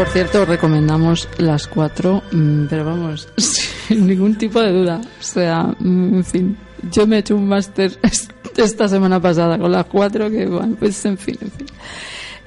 Por 0.00 0.08
cierto, 0.08 0.46
recomendamos 0.46 1.28
las 1.36 1.66
cuatro, 1.66 2.22
mm, 2.32 2.64
pero 2.70 2.86
vamos, 2.86 3.28
sin 3.36 4.06
ningún 4.06 4.34
tipo 4.38 4.58
de 4.58 4.72
duda. 4.72 4.98
O 4.98 5.22
sea, 5.22 5.74
mm, 5.78 6.14
en 6.14 6.24
fin, 6.24 6.56
yo 6.90 7.06
me 7.06 7.16
he 7.16 7.18
hecho 7.18 7.36
un 7.36 7.46
máster 7.46 7.98
esta 8.56 8.88
semana 8.88 9.20
pasada 9.20 9.58
con 9.58 9.70
las 9.70 9.84
cuatro, 9.84 10.30
que 10.30 10.46
bueno, 10.46 10.74
pues 10.78 11.04
en 11.04 11.18
fin, 11.18 11.36
en 11.42 11.50
fin. 11.50 11.66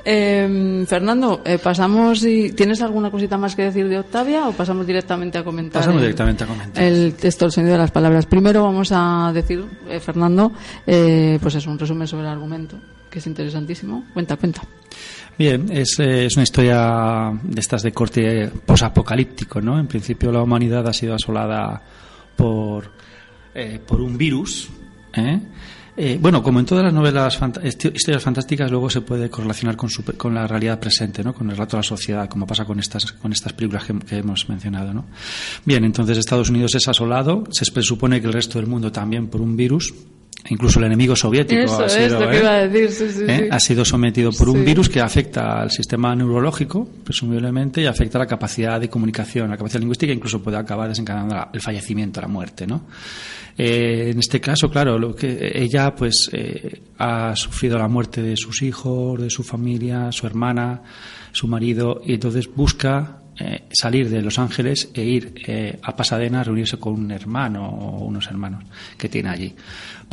Eh, 0.03 0.83
Fernando, 0.87 1.43
eh, 1.45 1.59
pasamos 1.59 2.23
y 2.23 2.53
¿tienes 2.53 2.81
alguna 2.81 3.11
cosita 3.11 3.37
más 3.37 3.55
que 3.55 3.65
decir 3.65 3.87
de 3.87 3.99
Octavia 3.99 4.47
o 4.47 4.51
pasamos 4.53 4.87
directamente 4.87 5.37
a 5.37 5.43
comentar? 5.43 5.79
Pasamos 5.83 6.01
el- 6.01 6.07
directamente 6.07 6.43
a 6.45 6.47
comentar. 6.47 6.83
El 6.83 7.13
texto, 7.13 7.45
el 7.45 7.51
sonido 7.51 7.73
de 7.73 7.77
las 7.79 7.91
palabras. 7.91 8.25
Primero 8.25 8.63
vamos 8.63 8.89
a 8.91 9.29
decir, 9.31 9.63
eh, 9.87 9.99
Fernando, 9.99 10.51
eh, 10.87 11.37
pues 11.39 11.53
es 11.53 11.67
un 11.67 11.77
resumen 11.77 12.07
sobre 12.07 12.23
el 12.23 12.29
argumento, 12.29 12.77
que 13.11 13.19
es 13.19 13.27
interesantísimo. 13.27 14.05
Cuenta, 14.11 14.37
cuenta. 14.37 14.63
Bien, 15.37 15.67
es, 15.71 15.99
eh, 15.99 16.25
es 16.25 16.35
una 16.35 16.43
historia 16.43 17.31
de 17.41 17.59
estas 17.59 17.81
de 17.81 17.91
corte 17.91 18.51
posapocalíptico, 18.65 19.61
¿no? 19.61 19.79
En 19.79 19.87
principio 19.87 20.31
la 20.31 20.43
humanidad 20.43 20.87
ha 20.87 20.93
sido 20.93 21.15
asolada 21.15 21.81
por, 22.35 22.91
eh, 23.55 23.79
por 23.85 23.99
un 23.99 24.17
virus, 24.17 24.69
¿eh? 25.13 25.39
Eh, 25.95 26.17
bueno, 26.19 26.41
como 26.41 26.59
en 26.59 26.65
todas 26.65 26.83
las 26.83 26.93
novelas, 26.93 27.39
historias 27.93 28.23
fantásticas, 28.23 28.71
luego 28.71 28.89
se 28.89 29.01
puede 29.01 29.29
correlacionar 29.29 29.75
con, 29.75 29.89
con 30.17 30.33
la 30.33 30.47
realidad 30.47 30.79
presente, 30.79 31.23
¿no? 31.23 31.33
Con 31.35 31.49
el 31.49 31.55
relato 31.55 31.77
de 31.77 31.79
la 31.79 31.87
sociedad, 31.87 32.27
como 32.27 32.47
pasa 32.47 32.65
con 32.65 32.79
estas, 32.79 33.11
con 33.11 33.31
estas 33.31 33.53
películas 33.53 33.85
que, 33.85 33.99
que 33.99 34.17
hemos 34.17 34.49
mencionado, 34.49 34.91
¿no? 34.91 35.05
Bien, 35.65 35.83
entonces 35.83 36.17
Estados 36.17 36.49
Unidos 36.49 36.73
es 36.73 36.87
asolado, 36.87 37.43
se 37.51 37.71
presupone 37.71 38.21
que 38.21 38.27
el 38.27 38.33
resto 38.33 38.57
del 38.57 38.67
mundo 38.67 38.91
también 38.91 39.27
por 39.27 39.41
un 39.41 39.55
virus, 39.55 39.93
incluso 40.49 40.79
el 40.79 40.85
enemigo 40.85 41.15
soviético 41.15 41.61
Eso 41.61 41.83
ha 41.83 41.85
es 41.85 41.93
sido, 41.93 42.19
lo 42.19 42.29
que 42.29 42.39
iba 42.39 42.49
a 42.51 42.67
decir, 42.67 42.91
sí, 42.91 43.09
sí, 43.09 43.25
sí. 43.25 43.47
ha 43.49 43.59
sido 43.59 43.85
sometido 43.85 44.31
por 44.31 44.49
un 44.49 44.63
virus 44.65 44.89
que 44.89 44.99
afecta 44.99 45.61
al 45.61 45.71
sistema 45.71 46.15
neurológico, 46.15 46.87
presumiblemente, 47.03 47.81
y 47.81 47.85
afecta 47.85 48.19
la 48.19 48.25
capacidad 48.25 48.79
de 48.79 48.89
comunicación, 48.89 49.49
la 49.49 49.57
capacidad 49.57 49.79
lingüística, 49.79 50.11
incluso 50.11 50.41
puede 50.41 50.57
acabar 50.57 50.89
desencadenando 50.89 51.49
el 51.53 51.61
fallecimiento, 51.61 52.21
la 52.21 52.27
muerte, 52.27 52.67
¿no? 52.67 52.85
Eh, 53.57 54.09
en 54.11 54.19
este 54.19 54.41
caso, 54.41 54.69
claro, 54.69 54.97
lo 54.97 55.15
que 55.15 55.51
ella, 55.53 55.93
pues, 55.95 56.29
eh, 56.33 56.81
ha 56.97 57.35
sufrido 57.35 57.77
la 57.77 57.87
muerte 57.87 58.21
de 58.21 58.35
sus 58.35 58.61
hijos, 58.63 59.21
de 59.21 59.29
su 59.29 59.43
familia, 59.43 60.11
su 60.11 60.25
hermana, 60.25 60.81
su 61.31 61.47
marido, 61.47 62.01
y 62.03 62.13
entonces 62.13 62.49
busca 62.53 63.19
eh, 63.39 63.63
salir 63.71 64.09
de 64.11 64.21
Los 64.21 64.37
Ángeles 64.37 64.89
e 64.93 65.03
ir 65.03 65.33
eh, 65.47 65.79
a 65.81 65.95
Pasadena 65.95 66.41
a 66.41 66.43
reunirse 66.43 66.77
con 66.77 66.93
un 66.93 67.11
hermano 67.11 67.67
o 67.67 68.05
unos 68.05 68.27
hermanos 68.27 68.63
que 68.95 69.09
tiene 69.09 69.29
allí. 69.29 69.55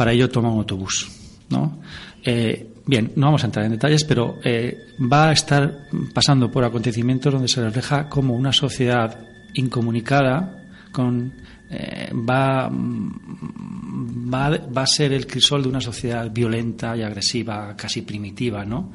Para 0.00 0.14
ello 0.14 0.30
toma 0.30 0.50
un 0.50 0.60
autobús, 0.60 1.10
¿no? 1.50 1.76
Eh, 2.24 2.72
bien, 2.86 3.12
no 3.16 3.26
vamos 3.26 3.42
a 3.42 3.46
entrar 3.48 3.66
en 3.66 3.72
detalles, 3.72 4.02
pero 4.04 4.38
eh, 4.42 4.94
va 4.98 5.28
a 5.28 5.32
estar 5.32 5.88
pasando 6.14 6.50
por 6.50 6.64
acontecimientos 6.64 7.30
donde 7.30 7.48
se 7.48 7.62
refleja 7.62 8.08
como 8.08 8.34
una 8.34 8.50
sociedad 8.50 9.18
incomunicada 9.52 10.70
con 10.90 11.34
eh, 11.68 12.10
va, 12.14 12.70
mm, 12.70 14.32
va, 14.32 14.48
va 14.74 14.82
a 14.84 14.86
ser 14.86 15.12
el 15.12 15.26
crisol 15.26 15.64
de 15.64 15.68
una 15.68 15.82
sociedad 15.82 16.30
violenta 16.32 16.96
y 16.96 17.02
agresiva, 17.02 17.76
casi 17.76 18.00
primitiva, 18.00 18.64
¿no? 18.64 18.94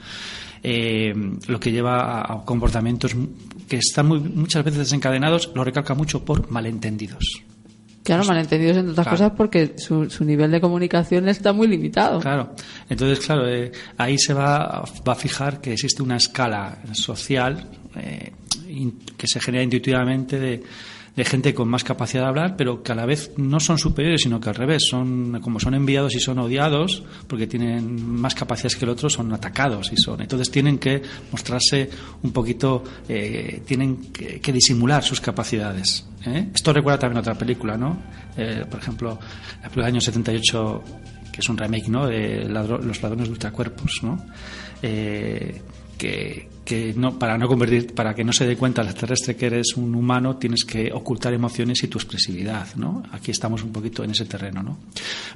Lo 0.63 1.59
que 1.59 1.71
lleva 1.71 1.99
a, 1.99 2.33
a 2.33 2.43
comportamientos 2.43 3.15
que 3.69 3.77
están 3.77 4.07
muy, 4.07 4.21
muchas 4.21 4.65
veces 4.65 4.79
desencadenados, 4.79 5.51
lo 5.53 5.63
recalca 5.63 5.93
mucho 5.93 6.25
por 6.25 6.49
malentendidos. 6.49 7.43
Claro, 8.05 8.23
malentendidos 8.25 8.77
entre 8.77 8.91
otras 8.91 9.07
Claro. 9.07 9.17
cosas 9.17 9.31
porque 9.35 9.73
su, 9.77 10.09
su 10.09 10.23
nivel 10.23 10.51
de 10.51 10.61
comunicación 10.61 11.27
está 11.27 11.51
muy 11.53 11.67
limitado. 11.67 12.19
Claro. 12.21 12.53
Entonces, 12.87 13.19
claro, 13.25 13.47
eh, 13.49 13.71
ahí 13.97 14.17
se 14.19 14.33
va, 14.33 14.85
va 15.07 15.11
a 15.13 15.15
fijar 15.15 15.59
que 15.59 15.73
existe 15.73 16.01
una 16.03 16.17
escala 16.17 16.77
social 16.93 17.67
eh, 17.95 18.31
in- 18.69 18.99
que 19.17 19.27
se 19.27 19.39
genera 19.39 19.63
intuitivamente 19.63 20.39
de, 20.39 20.63
de 21.15 21.23
gente 21.23 21.53
con 21.53 21.69
más 21.69 21.83
capacidad 21.83 22.23
de 22.23 22.29
hablar, 22.29 22.55
pero 22.57 22.83
que 22.83 22.91
a 22.91 22.95
la 22.95 23.05
vez 23.05 23.31
no 23.37 23.59
son 23.59 23.77
superiores, 23.77 24.21
sino 24.21 24.39
que 24.39 24.49
al 24.49 24.55
revés, 24.55 24.83
son 24.89 25.39
como 25.41 25.59
son 25.59 25.73
enviados 25.73 26.13
y 26.15 26.19
son 26.19 26.39
odiados, 26.39 27.03
porque 27.27 27.47
tienen 27.47 28.05
más 28.05 28.35
capacidades 28.35 28.75
que 28.75 28.85
el 28.85 28.91
otro, 28.91 29.09
son 29.09 29.31
atacados 29.33 29.91
y 29.93 29.97
son. 29.97 30.21
Entonces 30.21 30.51
tienen 30.51 30.77
que 30.77 31.01
mostrarse 31.31 31.89
un 32.21 32.31
poquito, 32.31 32.83
eh, 33.07 33.61
tienen 33.65 34.11
que, 34.11 34.51
disimular 34.51 35.03
sus 35.03 35.21
capacidades. 35.21 36.05
¿eh? 36.25 36.49
Esto 36.53 36.73
recuerda 36.73 36.99
también 36.99 37.17
a 37.17 37.21
otra 37.21 37.35
película, 37.35 37.77
¿no? 37.77 37.97
Eh, 38.37 38.65
por 38.69 38.79
ejemplo, 38.79 39.19
la 39.55 39.69
película 39.69 39.85
del 39.85 39.95
año 39.95 40.01
78 40.01 40.83
que 41.31 41.41
es 41.41 41.49
un 41.49 41.57
remake 41.57 41.89
¿no? 41.89 42.07
de 42.07 42.45
los 42.47 43.01
ladrones 43.01 43.27
de 43.27 43.31
ultracuerpos 43.33 43.99
¿no? 44.03 44.25
Que, 45.97 46.49
que 46.65 46.93
no 46.95 47.17
para 47.19 47.37
no 47.37 47.47
convertir 47.47 47.93
para 47.93 48.13
que 48.13 48.23
no 48.23 48.33
se 48.33 48.45
dé 48.45 48.57
cuenta 48.57 48.81
el 48.81 48.87
extraterrestre 48.87 49.35
que 49.35 49.45
eres 49.45 49.75
un 49.77 49.93
humano 49.95 50.37
tienes 50.37 50.63
que 50.65 50.91
ocultar 50.93 51.33
emociones 51.33 51.83
y 51.83 51.87
tu 51.87 51.97
expresividad 51.97 52.67
¿no? 52.75 53.03
aquí 53.11 53.31
estamos 53.31 53.63
un 53.63 53.71
poquito 53.71 54.03
en 54.03 54.11
ese 54.11 54.25
terreno 54.25 54.63
¿no? 54.63 54.77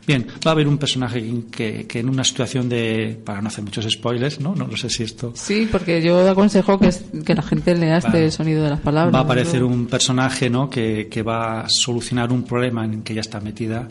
bien 0.07 0.25
va 0.45 0.51
a 0.51 0.53
haber 0.53 0.67
un 0.67 0.77
personaje 0.77 1.23
que, 1.51 1.85
que 1.87 1.99
en 1.99 2.09
una 2.09 2.23
situación 2.23 2.67
de 2.67 3.19
para 3.23 3.41
no 3.41 3.47
hacer 3.49 3.63
muchos 3.63 3.85
spoilers 3.89 4.39
no 4.39 4.55
no, 4.55 4.67
lo 4.67 4.75
sé 4.77 4.89
si 4.89 5.03
esto 5.03 5.33
Sí, 5.35 5.67
porque 5.71 6.01
yo 6.01 6.27
aconsejo 6.29 6.79
que, 6.79 6.87
es- 6.87 7.05
que 7.25 7.35
la 7.35 7.41
gente 7.43 7.75
lea 7.75 7.97
este 7.97 8.09
Claro. 8.11 8.31
sonido 8.31 8.63
de 8.63 8.69
las 8.71 8.79
palabras. 8.81 9.13
va 9.13 9.19
a 9.19 9.23
aparecer 9.23 9.61
¿no? 9.61 9.67
un 9.67 9.85
personaje 9.87 10.49
¿no? 10.49 10.69
que, 10.69 11.07
que 11.09 11.21
va 11.23 11.61
a 11.61 11.69
solucionar 11.69 12.31
un 12.31 12.43
problema 12.43 12.85
en 12.85 13.03
que 13.03 13.13
ella 13.13 13.21
está 13.21 13.39
metida 13.39 13.87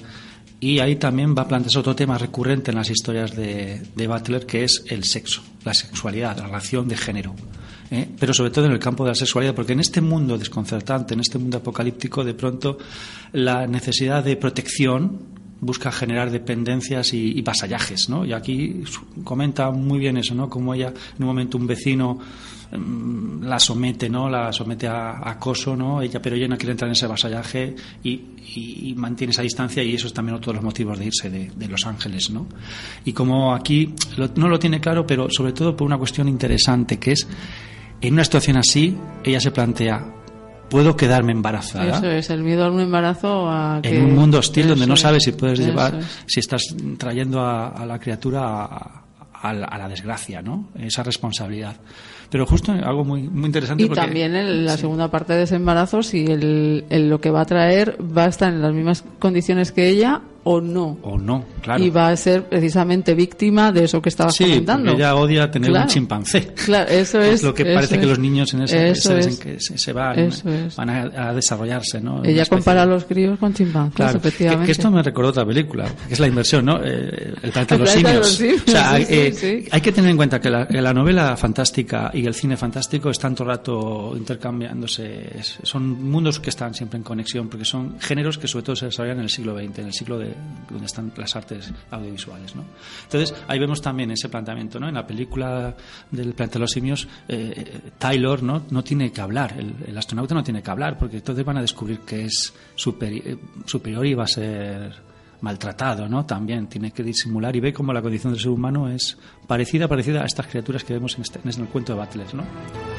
y 0.61 0.81
ahí 0.81 0.97
también 0.97 1.35
va 1.37 1.43
a 1.43 1.49
plantearse 1.49 1.79
otro 1.79 1.95
tema 1.95 2.19
recurrente 2.19 2.71
en 2.71 2.79
las 2.79 2.91
historias 2.91 3.37
de, 3.37 3.81
de 3.95 4.07
Butler 4.09 4.45
que 4.45 4.65
es 4.65 4.85
el 4.89 5.05
sexo, 5.05 5.43
la 5.65 5.73
sexualidad, 5.73 6.37
la 6.37 6.47
relación 6.47 6.89
de 6.89 6.97
género. 6.97 7.35
¿eh? 7.91 8.09
Pero 8.19 8.35
sobre 8.35 8.51
todo 8.51 8.67
en 8.67 8.73
el 8.73 8.79
campo 8.79 9.05
de 9.05 9.11
la 9.11 9.15
sexualidad, 9.15 9.55
porque 9.55 9.73
en 9.73 9.81
este 9.81 10.01
mundo 10.01 10.37
desconcertante, 10.37 11.15
en 11.15 11.21
este 11.21 11.39
mundo 11.39 11.59
apocalíptico, 11.59 12.25
de 12.25 12.35
pronto 12.35 12.79
la 13.33 13.67
necesidad 13.67 14.25
de 14.25 14.37
protección 14.37 15.39
busca 15.61 15.91
generar 15.91 16.31
dependencias 16.31 17.13
y, 17.13 17.39
y 17.39 17.43
vasallajes, 17.43 18.09
¿no? 18.09 18.25
Y 18.25 18.33
aquí 18.33 18.85
comenta 19.25 19.71
muy 19.71 19.99
bien 19.99 20.17
eso, 20.17 20.35
¿no? 20.35 20.49
Como 20.49 20.75
ella, 20.75 20.89
en 20.89 21.23
un 21.23 21.27
momento, 21.27 21.59
un 21.59 21.67
vecino 21.67 22.19
la 22.71 23.59
somete, 23.59 24.11
¿no? 24.11 24.29
La 24.29 24.53
somete 24.53 24.87
a, 24.87 25.13
a 25.13 25.31
acoso, 25.31 25.75
¿no? 25.75 26.03
Ella, 26.03 26.21
pero 26.21 26.37
ella 26.37 26.49
no 26.49 26.57
quiere 26.59 26.73
entrar 26.73 26.89
en 26.89 26.93
ese 26.93 27.07
vasallaje 27.07 27.75
y, 28.05 28.11
y- 28.11 28.91
y 28.91 28.95
mantiene 28.95 29.31
esa 29.31 29.43
distancia 29.43 29.83
y 29.83 29.95
eso 29.95 30.07
es 30.07 30.13
también 30.13 30.37
otro 30.37 30.53
de 30.53 30.57
los 30.57 30.65
motivos 30.65 30.99
de 30.99 31.07
irse 31.07 31.31
de, 31.31 31.51
de 31.55 31.69
Los 31.69 31.87
Ángeles, 31.87 32.29
¿no? 32.31 32.47
Y 33.07 33.13
como 33.13 33.55
aquí 33.55 33.95
lo- 34.17 34.31
no 34.37 34.49
lo 34.49 34.59
tiene 34.59 34.81
claro, 34.81 35.07
pero 35.07 35.29
sobre 35.31 35.53
todo 35.53 35.75
por 35.77 35.87
una 35.87 35.97
cuestión 35.97 36.29
interesante 36.29 36.99
que 36.99 37.13
es, 37.13 37.27
en 38.01 38.13
una 38.15 38.25
situación 38.25 38.59
así, 38.59 38.97
ella 39.25 39.41
se 39.41 39.51
plantea, 39.51 40.05
¿puedo 40.69 40.95
quedarme 40.95 41.33
embarazada? 41.33 41.97
Eso 41.99 42.07
es, 42.11 42.29
el 42.29 42.43
miedo 42.43 42.67
a 42.67 42.71
un 42.71 42.81
embarazo 42.81 43.49
a 43.51 43.81
que... 43.83 43.97
en 43.97 44.05
un 44.05 44.15
mundo 44.15 44.39
hostil 44.41 44.69
donde 44.69 44.83
Eso 44.85 44.89
no 44.89 44.95
es, 44.95 45.01
sabes 45.01 45.23
si 45.25 45.33
puedes 45.33 45.59
eso 45.59 45.71
llevar, 45.71 45.95
es. 45.95 46.07
si 46.27 46.41
estás 46.41 46.63
trayendo 46.99 47.41
a, 47.41 47.69
a 47.69 47.87
la 47.87 47.99
criatura 47.99 48.43
a, 48.67 49.03
a 49.41 49.53
la, 49.55 49.67
a 49.67 49.79
la 49.79 49.89
desgracia, 49.89 50.43
¿no? 50.43 50.69
Esa 50.79 51.03
responsabilidad. 51.03 51.77
Pero 52.31 52.45
justo 52.47 52.73
algo 52.73 53.05
muy, 53.05 53.23
muy 53.23 53.47
interesante. 53.47 53.83
Y 53.83 53.87
porque- 53.87 54.01
también 54.03 54.37
en 54.37 54.67
la 54.67 54.73
Sí. 54.75 54.83
segunda 54.83 55.11
parte 55.11 55.33
de 55.33 55.45
ese 55.45 55.57
embarazo, 55.57 56.03
si 56.03 56.27
el, 56.27 56.85
el- 56.91 57.09
lo 57.09 57.21
que 57.21 57.31
va 57.31 57.41
a 57.41 57.47
traer 57.47 57.97
va 58.17 58.25
a 58.25 58.29
estar 58.29 58.53
en 58.53 58.61
las 58.61 58.73
mismas 58.75 59.03
condiciones 59.19 59.73
que 59.73 59.89
ella 59.89 60.21
o 60.51 60.61
no. 60.63 60.99
O 61.03 61.19
no, 61.19 61.45
claro. 61.61 61.83
Y 61.85 61.91
va 61.91 62.09
a 62.09 62.17
ser 62.17 62.45
precisamente 62.45 63.15
víctima 63.15 63.71
de 63.71 63.85
eso 63.85 64.01
que 64.01 64.09
estabas 64.09 64.35
sí, 64.35 64.45
comentando. 64.45 64.93
ella 64.93 65.15
odia 65.15 65.51
tener 65.51 65.69
Claro. 65.71 65.85
un 65.85 65.91
chimpancé. 65.91 66.55
Claro, 66.65 66.91
eso 66.91 67.21
es. 67.21 67.43
lo 67.43 67.53
que 67.53 67.67
parece 67.67 67.99
que 68.01 68.07
los 68.07 68.19
niños 68.19 68.55
en 68.55 68.63
ese, 68.63 68.89
Eso 68.91 69.17
ese- 69.17 69.29
es. 69.31 69.39
que 69.39 69.61
se, 69.61 69.93
van, 69.93 70.19
Eso 70.19 70.49
van 70.77 70.89
a, 70.91 71.29
a 71.29 71.35
desarrollarse, 71.35 72.01
¿no? 72.01 72.25
Ella 72.25 72.47
compara 72.47 72.83
a 72.83 72.87
los 72.87 73.05
críos 73.05 73.39
con 73.39 73.53
chimpancés, 73.53 73.95
Claro, 73.97 74.13
que, 74.21 74.29
efectivamente. 74.29 74.67
que 74.67 74.73
esto 74.73 74.91
me 74.91 75.03
recordó 75.03 75.29
otra 75.31 75.45
película, 75.45 75.85
que 76.07 76.15
es 76.15 76.21
la 76.21 76.27
inversión, 76.29 76.65
¿no? 76.65 76.79
Eh, 76.83 77.35
el 77.43 77.51
planeta 77.53 77.75
de 77.77 77.81
los 77.81 77.91
simios. 77.91 78.41
O 78.67 78.71
sea, 78.71 78.97
sí, 78.97 79.05
sí, 79.05 79.15
eh, 79.15 79.33
sí. 79.35 79.69
hay 79.71 79.81
que 79.83 79.93
tener 79.93 80.11
en 80.11 80.17
cuenta 80.17 80.41
que 80.41 80.49
la, 80.49 80.67
que 80.67 80.81
la 80.81 80.95
novela 80.95 81.37
fantástica 81.37 82.11
y 82.15 82.25
el 82.27 82.33
cine 82.35 82.57
fantástico 82.57 83.11
están 83.11 83.35
todo 83.35 83.45
el 83.51 83.57
rato 83.57 84.15
intercambiándose. 84.17 85.31
Son 85.63 86.03
mundos 86.11 86.41
que 86.41 86.51
están 86.51 86.75
siempre 86.75 86.97
en 86.97 87.03
conexión, 87.03 87.49
porque 87.49 87.65
son 87.65 87.99
géneros 88.01 88.39
que 88.39 88.49
sobre 88.49 88.65
todo 88.65 88.77
se 88.77 88.87
desarrollan 88.87 89.19
en 89.19 89.25
el 89.25 89.31
siglo 89.31 89.57
XX, 89.57 89.79
en 89.81 89.87
el 89.87 89.93
siglo 89.93 90.19
de 90.19 90.38
donde 90.71 90.87
están 90.87 91.13
las 91.17 91.35
artes 91.37 91.73
audiovisuales, 91.91 92.55
¿no? 92.55 92.65
Entonces, 93.05 93.35
ahí 93.47 93.59
vemos 93.59 93.81
también 93.81 94.11
ese 94.11 94.29
planteamiento, 94.29 94.79
¿no? 94.79 94.89
En 94.89 94.95
la 94.95 95.07
película 95.07 95.75
del 96.11 96.35
planeta 96.35 96.55
de 96.55 96.61
los 96.61 96.71
simios, 96.71 97.09
eh, 97.29 97.91
Taylor, 97.99 98.43
¿no? 98.43 98.65
No 98.71 98.83
tiene 98.83 99.13
que 99.13 99.21
hablar, 99.21 99.55
el, 99.59 99.75
el 99.87 99.99
astronauta 99.99 100.35
no 100.35 100.43
tiene 100.43 100.63
que 100.63 100.71
hablar, 100.71 100.99
porque 100.99 101.17
entonces 101.17 101.45
van 101.45 101.59
a 101.59 101.63
descubrir 101.63 102.01
que 102.01 102.25
es 102.25 102.53
eh, 102.77 103.37
superior 103.65 104.07
y 104.07 104.15
va 104.15 104.25
a 104.25 104.29
ser 104.29 105.09
maltratado, 105.41 106.09
¿no? 106.09 106.27
También 106.27 106.67
tiene 106.67 106.91
que 106.91 107.03
disimular 107.03 107.55
y 107.55 107.61
ve 107.61 107.73
cómo 107.73 107.93
la 107.93 108.03
condición 108.03 108.33
del 108.33 108.43
ser 108.43 108.51
humano 108.51 108.89
es 108.89 109.17
parecida, 109.47 109.87
parecida 109.89 110.23
a 110.23 110.27
estas 110.27 110.47
criaturas 110.47 110.85
que 110.85 110.95
vemos 110.95 111.15
en, 111.17 111.23
este, 111.23 111.41
en 111.43 111.61
el 111.61 111.69
cuento 111.69 111.95
de 111.95 112.01
Butler, 112.01 112.35
¿no? 112.35 112.98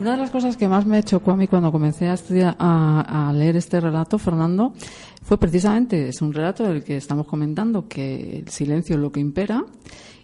Una 0.00 0.12
de 0.12 0.18
las 0.18 0.30
cosas 0.30 0.56
que 0.56 0.68
más 0.68 0.86
me 0.86 1.02
chocó 1.02 1.32
a 1.32 1.36
mí 1.36 1.48
cuando 1.48 1.72
comencé 1.72 2.06
a 2.06 2.14
estudiar, 2.14 2.54
a, 2.60 3.32
leer 3.34 3.56
este 3.56 3.80
relato, 3.80 4.16
Fernando, 4.16 4.72
fue 5.24 5.38
precisamente, 5.38 6.08
es 6.08 6.22
un 6.22 6.32
relato 6.32 6.62
del 6.62 6.84
que 6.84 6.96
estamos 6.96 7.26
comentando, 7.26 7.88
que 7.88 8.38
el 8.38 8.48
silencio 8.48 8.94
es 8.94 9.02
lo 9.02 9.10
que 9.10 9.18
impera, 9.18 9.64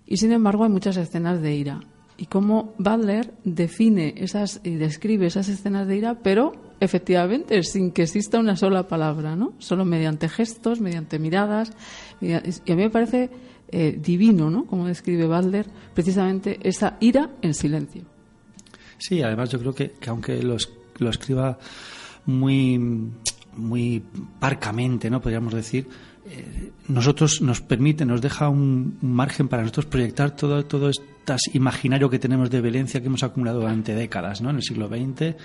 y 0.07 0.17
sin 0.17 0.31
embargo 0.31 0.63
hay 0.63 0.71
muchas 0.71 0.97
escenas 0.97 1.43
de 1.43 1.57
ira. 1.57 1.81
Y 2.17 2.27
cómo 2.27 2.75
Butler 2.79 3.35
define 3.43 4.15
esas 4.17 4.61
y 4.63 4.77
describe 4.77 5.27
esas 5.27 5.49
escenas 5.49 5.89
de 5.89 5.97
ira, 5.97 6.21
pero 6.23 6.53
efectivamente, 6.79 7.61
sin 7.65 7.91
que 7.91 8.03
exista 8.03 8.39
una 8.39 8.55
sola 8.55 8.87
palabra, 8.87 9.35
¿no? 9.35 9.55
Solo 9.59 9.85
mediante 9.85 10.29
gestos, 10.29 10.81
mediante 10.81 11.19
miradas. 11.19 11.73
Y 12.21 12.33
a 12.33 12.41
mí 12.41 12.77
me 12.77 12.91
parece 12.91 13.29
eh, 13.73 13.99
divino, 14.01 14.51
¿no? 14.51 14.67
Como 14.67 14.87
describe 14.87 15.27
Butler, 15.27 15.67
precisamente 15.95 16.61
esa 16.63 16.97
ira 17.01 17.31
en 17.43 17.55
silencio. 17.55 18.14
Sí, 18.99 19.23
además 19.23 19.51
yo 19.51 19.59
creo 19.59 19.75
que, 19.75 19.95
aunque 20.07 20.43
lo, 20.43 20.57
lo 20.99 21.11
escriba 21.11 21.59
muy, 22.27 22.79
muy 23.57 24.03
parcamente, 24.39 25.11
¿no? 25.11 25.21
Podríamos 25.21 25.55
decir, 25.55 25.87
eh, 26.27 26.71
nosotros 26.89 27.43
nos 27.43 27.61
permite, 27.61 28.07
nos 28.07 28.23
deja 28.23 28.49
un, 28.49 28.97
margen 29.03 29.49
para 29.49 29.63
nosotros 29.63 29.87
proyectar 29.87 30.35
todo, 30.35 30.65
todo 30.65 30.89
este 30.89 31.05
imaginario 31.53 32.09
que 32.09 32.19
tenemos 32.19 32.51
de 32.51 32.63
violencia 32.63 33.01
que 33.01 33.07
hemos 33.07 33.23
acumulado 33.23 33.61
durante 33.61 33.95
décadas, 33.95 34.41
¿no? 34.41 34.51
En 34.51 34.57
el 34.57 34.63
siglo 34.63 34.89
XX, 34.89 35.37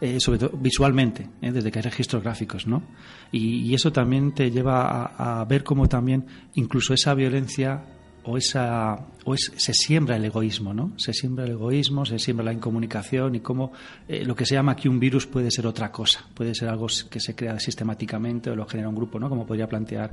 eh, 0.00 0.20
sobre 0.20 0.38
todo 0.38 0.56
visualmente, 0.56 1.28
¿eh? 1.42 1.52
desde 1.52 1.70
que 1.70 1.78
hay 1.78 1.82
registros 1.82 2.22
gráficos, 2.22 2.66
¿no? 2.66 2.82
Y, 3.30 3.74
eso 3.74 3.92
también 3.92 4.32
te 4.32 4.50
lleva 4.50 4.86
a, 4.86 5.40
a, 5.40 5.44
ver 5.44 5.64
cómo 5.64 5.88
también 5.88 6.26
incluso 6.54 6.92
esa 6.94 7.14
violencia 7.14 7.82
o 8.24 8.36
esa 8.36 8.98
o 9.24 9.36
se 9.36 9.72
siembra 9.72 10.16
el 10.16 10.24
egoísmo, 10.24 10.74
¿no? 10.74 10.92
Se 10.96 11.12
siembra 11.12 11.44
el 11.44 11.52
egoísmo, 11.52 12.04
se 12.04 12.18
siembra 12.18 12.44
la 12.44 12.52
incomunicación 12.52 13.34
y 13.34 13.40
cómo 13.40 13.72
eh, 14.08 14.24
lo 14.24 14.34
que 14.34 14.46
se 14.46 14.54
llama 14.54 14.72
aquí 14.72 14.88
un 14.88 14.98
virus 14.98 15.26
puede 15.26 15.50
ser 15.50 15.66
otra 15.66 15.92
cosa, 15.92 16.24
puede 16.34 16.54
ser 16.54 16.68
algo 16.68 16.86
que 17.10 17.20
se 17.20 17.34
crea 17.34 17.58
sistemáticamente 17.58 18.50
o 18.50 18.56
lo 18.56 18.66
genera 18.66 18.88
un 18.88 18.96
grupo, 18.96 19.18
¿no? 19.18 19.28
Como 19.28 19.46
podría 19.46 19.68
plantear 19.68 20.12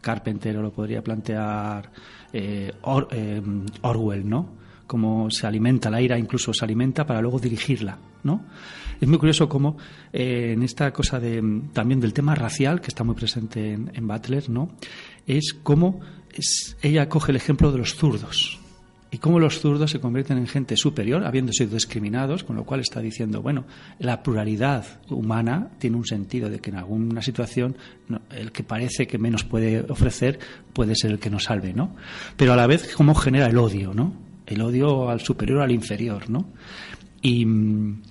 Carpenter 0.00 0.56
o 0.58 0.62
lo 0.62 0.72
podría 0.72 1.02
plantear 1.02 1.90
eh, 2.32 2.72
eh, 3.10 3.42
Orwell, 3.82 4.28
¿no? 4.28 4.62
Cómo 4.86 5.30
se 5.30 5.46
alimenta 5.46 5.90
la 5.90 6.02
ira, 6.02 6.18
incluso 6.18 6.52
se 6.52 6.64
alimenta 6.64 7.06
para 7.06 7.22
luego 7.22 7.38
dirigirla, 7.38 7.98
¿no? 8.24 8.44
Es 9.00 9.08
muy 9.08 9.18
curioso 9.18 9.48
cómo 9.48 9.78
en 10.12 10.62
esta 10.62 10.92
cosa 10.92 11.18
de, 11.18 11.42
también 11.72 11.98
del 11.98 12.12
tema 12.12 12.34
racial 12.34 12.80
que 12.80 12.88
está 12.88 13.02
muy 13.02 13.14
presente 13.14 13.72
en, 13.72 13.90
en 13.94 14.06
Butler, 14.06 14.48
¿no? 14.48 14.70
Es 15.26 15.54
cómo 15.62 16.00
ella 16.82 17.08
coge 17.08 17.32
el 17.32 17.36
ejemplo 17.36 17.72
de 17.72 17.78
los 17.78 17.94
zurdos 17.94 18.58
y 19.12 19.18
cómo 19.18 19.38
los 19.38 19.60
zurdos 19.60 19.90
se 19.90 20.00
convierten 20.00 20.38
en 20.38 20.46
gente 20.46 20.74
superior, 20.74 21.22
habiendo 21.26 21.52
sido 21.52 21.74
discriminados, 21.74 22.44
con 22.44 22.56
lo 22.56 22.64
cual 22.64 22.80
está 22.80 23.00
diciendo, 23.00 23.42
bueno, 23.42 23.66
la 23.98 24.22
pluralidad 24.22 24.86
humana 25.10 25.68
tiene 25.78 25.98
un 25.98 26.06
sentido 26.06 26.48
de 26.48 26.60
que 26.60 26.70
en 26.70 26.76
alguna 26.76 27.20
situación 27.20 27.76
el 28.30 28.52
que 28.52 28.64
parece 28.64 29.06
que 29.06 29.18
menos 29.18 29.44
puede 29.44 29.80
ofrecer 29.80 30.38
puede 30.72 30.96
ser 30.96 31.10
el 31.10 31.18
que 31.18 31.28
nos 31.28 31.44
salve, 31.44 31.74
¿no? 31.74 31.94
Pero 32.38 32.54
a 32.54 32.56
la 32.56 32.66
vez, 32.66 32.94
cómo 32.96 33.14
genera 33.14 33.48
el 33.48 33.58
odio, 33.58 33.92
¿no? 33.92 34.14
El 34.46 34.62
odio 34.62 35.10
al 35.10 35.20
superior, 35.20 35.60
al 35.60 35.72
inferior, 35.72 36.30
¿no? 36.30 36.48
Y 37.20 37.44
mm, 37.44 38.02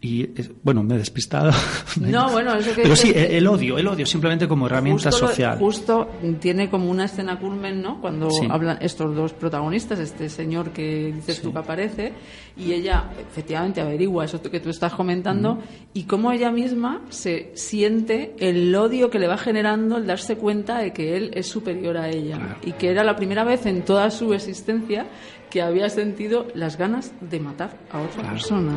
y 0.00 0.28
bueno, 0.62 0.82
me 0.82 0.94
he 0.94 0.98
despistado. 0.98 1.50
No, 1.98 2.30
bueno, 2.30 2.54
eso 2.54 2.74
que 2.74 2.82
Pero 2.82 2.94
sí, 2.94 3.12
el, 3.14 3.46
odio, 3.46 3.76
el 3.76 3.86
odio 3.86 4.06
simplemente 4.06 4.46
como 4.46 4.66
herramienta 4.66 5.10
social. 5.10 5.58
justo 5.58 6.08
tiene 6.38 6.70
como 6.70 6.90
una 6.90 7.06
escena 7.06 7.38
culmen, 7.38 7.82
¿no? 7.82 8.00
Cuando 8.00 8.28
hablan 8.50 8.78
estos 8.80 9.14
dos 9.16 9.32
protagonistas, 9.32 9.98
este 9.98 10.28
señor 10.28 10.70
que 10.70 11.12
dices 11.12 11.42
tú 11.42 11.52
que 11.52 11.58
aparece, 11.58 12.12
y 12.56 12.72
ella 12.72 13.10
efectivamente 13.30 13.80
averigua 13.80 14.26
eso 14.26 14.40
que 14.40 14.60
tú 14.60 14.70
estás 14.70 14.94
comentando, 14.94 15.58
y 15.92 16.04
cómo 16.04 16.30
ella 16.30 16.52
misma 16.52 17.02
se 17.08 17.50
siente 17.54 18.34
el 18.38 18.74
odio 18.74 19.10
que 19.10 19.18
le 19.18 19.26
va 19.26 19.38
generando 19.38 19.96
el 19.96 20.06
darse 20.06 20.36
cuenta 20.36 20.78
de 20.78 20.92
que 20.92 21.16
él 21.16 21.30
es 21.34 21.46
superior 21.46 21.96
a 21.96 22.08
ella. 22.08 22.58
Y 22.62 22.72
que 22.72 22.90
era 22.90 23.02
la 23.02 23.16
primera 23.16 23.44
vez 23.44 23.66
en 23.66 23.82
toda 23.82 24.10
su 24.10 24.32
existencia 24.34 25.06
que 25.50 25.62
había 25.62 25.88
sentido 25.88 26.46
las 26.54 26.76
ganas 26.76 27.12
de 27.20 27.40
matar 27.40 27.76
a 27.90 28.00
otra 28.00 28.30
persona. 28.30 28.72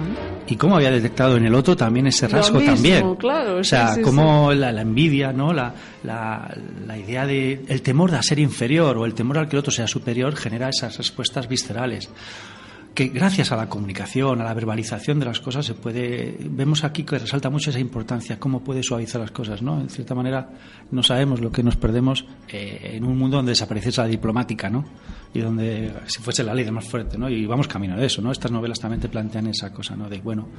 Y 0.47 0.55
cómo 0.55 0.75
había 0.75 0.91
detectado 0.91 1.37
en 1.37 1.45
el 1.45 1.55
otro 1.55 1.75
también 1.75 2.07
ese 2.07 2.27
rasgo 2.27 2.59
también. 2.61 3.15
Claro, 3.15 3.57
o 3.57 3.63
sea, 3.63 3.97
cómo 4.03 4.53
La, 4.53 4.69
envidia, 4.81 5.31
¿no? 5.31 5.53
La, 5.53 5.73
la, 6.03 6.53
la, 6.85 6.97
idea 6.97 7.25
de 7.25 7.63
el 7.67 7.81
temor 7.81 8.11
de 8.11 8.21
ser 8.23 8.39
inferior 8.39 8.97
o 8.97 9.05
el 9.05 9.13
temor 9.13 9.37
al 9.37 9.47
que 9.47 9.55
el 9.55 9.59
otro 9.59 9.71
sea 9.71 9.87
superior 9.87 10.35
genera 10.35 10.69
esas 10.69 10.97
respuestas 10.97 11.47
viscerales 11.47 12.09
que 12.93 13.07
gracias 13.07 13.51
a 13.51 13.55
la 13.55 13.69
comunicación, 13.69 14.41
a 14.41 14.43
la 14.43 14.53
verbalización 14.53 15.19
de 15.19 15.25
las 15.25 15.39
cosas, 15.39 15.65
se 15.65 15.73
puede. 15.73 16.35
Vemos 16.39 16.83
aquí 16.83 17.03
que 17.03 17.17
resalta 17.17 17.49
mucho 17.49 17.69
esa 17.69 17.79
importancia, 17.79 18.37
cómo 18.39 18.61
puede 18.61 18.83
suavizar 18.83 19.21
las 19.21 19.31
cosas, 19.31 19.61
¿no? 19.61 19.79
En 19.79 19.89
cierta 19.89 20.13
manera, 20.13 20.49
no 20.91 21.01
sabemos 21.01 21.39
lo 21.39 21.51
que 21.51 21.63
nos 21.63 21.77
perdemos 21.77 22.25
eh, 22.49 22.91
en 22.95 23.05
un 23.05 23.17
mundo 23.17 23.37
donde 23.37 23.51
desaparece 23.51 23.89
esa 23.89 24.05
diplomática, 24.05 24.69
¿no? 24.69 24.83
Y 25.33 25.39
donde 25.39 25.93
si 26.07 26.21
fuese 26.21 26.43
la 26.43 26.53
ley 26.53 26.65
de 26.65 26.71
más 26.71 26.85
fuerte, 26.85 27.17
¿no? 27.17 27.29
Y 27.29 27.45
vamos 27.45 27.67
camino 27.67 27.95
de 27.95 28.05
eso, 28.05 28.21
¿no? 28.21 28.31
Estas 28.31 28.51
novelas 28.51 28.79
también 28.79 28.99
te 28.99 29.07
plantean 29.07 29.47
esa 29.47 29.71
cosa, 29.71 29.95
¿no? 29.95 30.09
De, 30.09 30.19
bueno, 30.19 30.49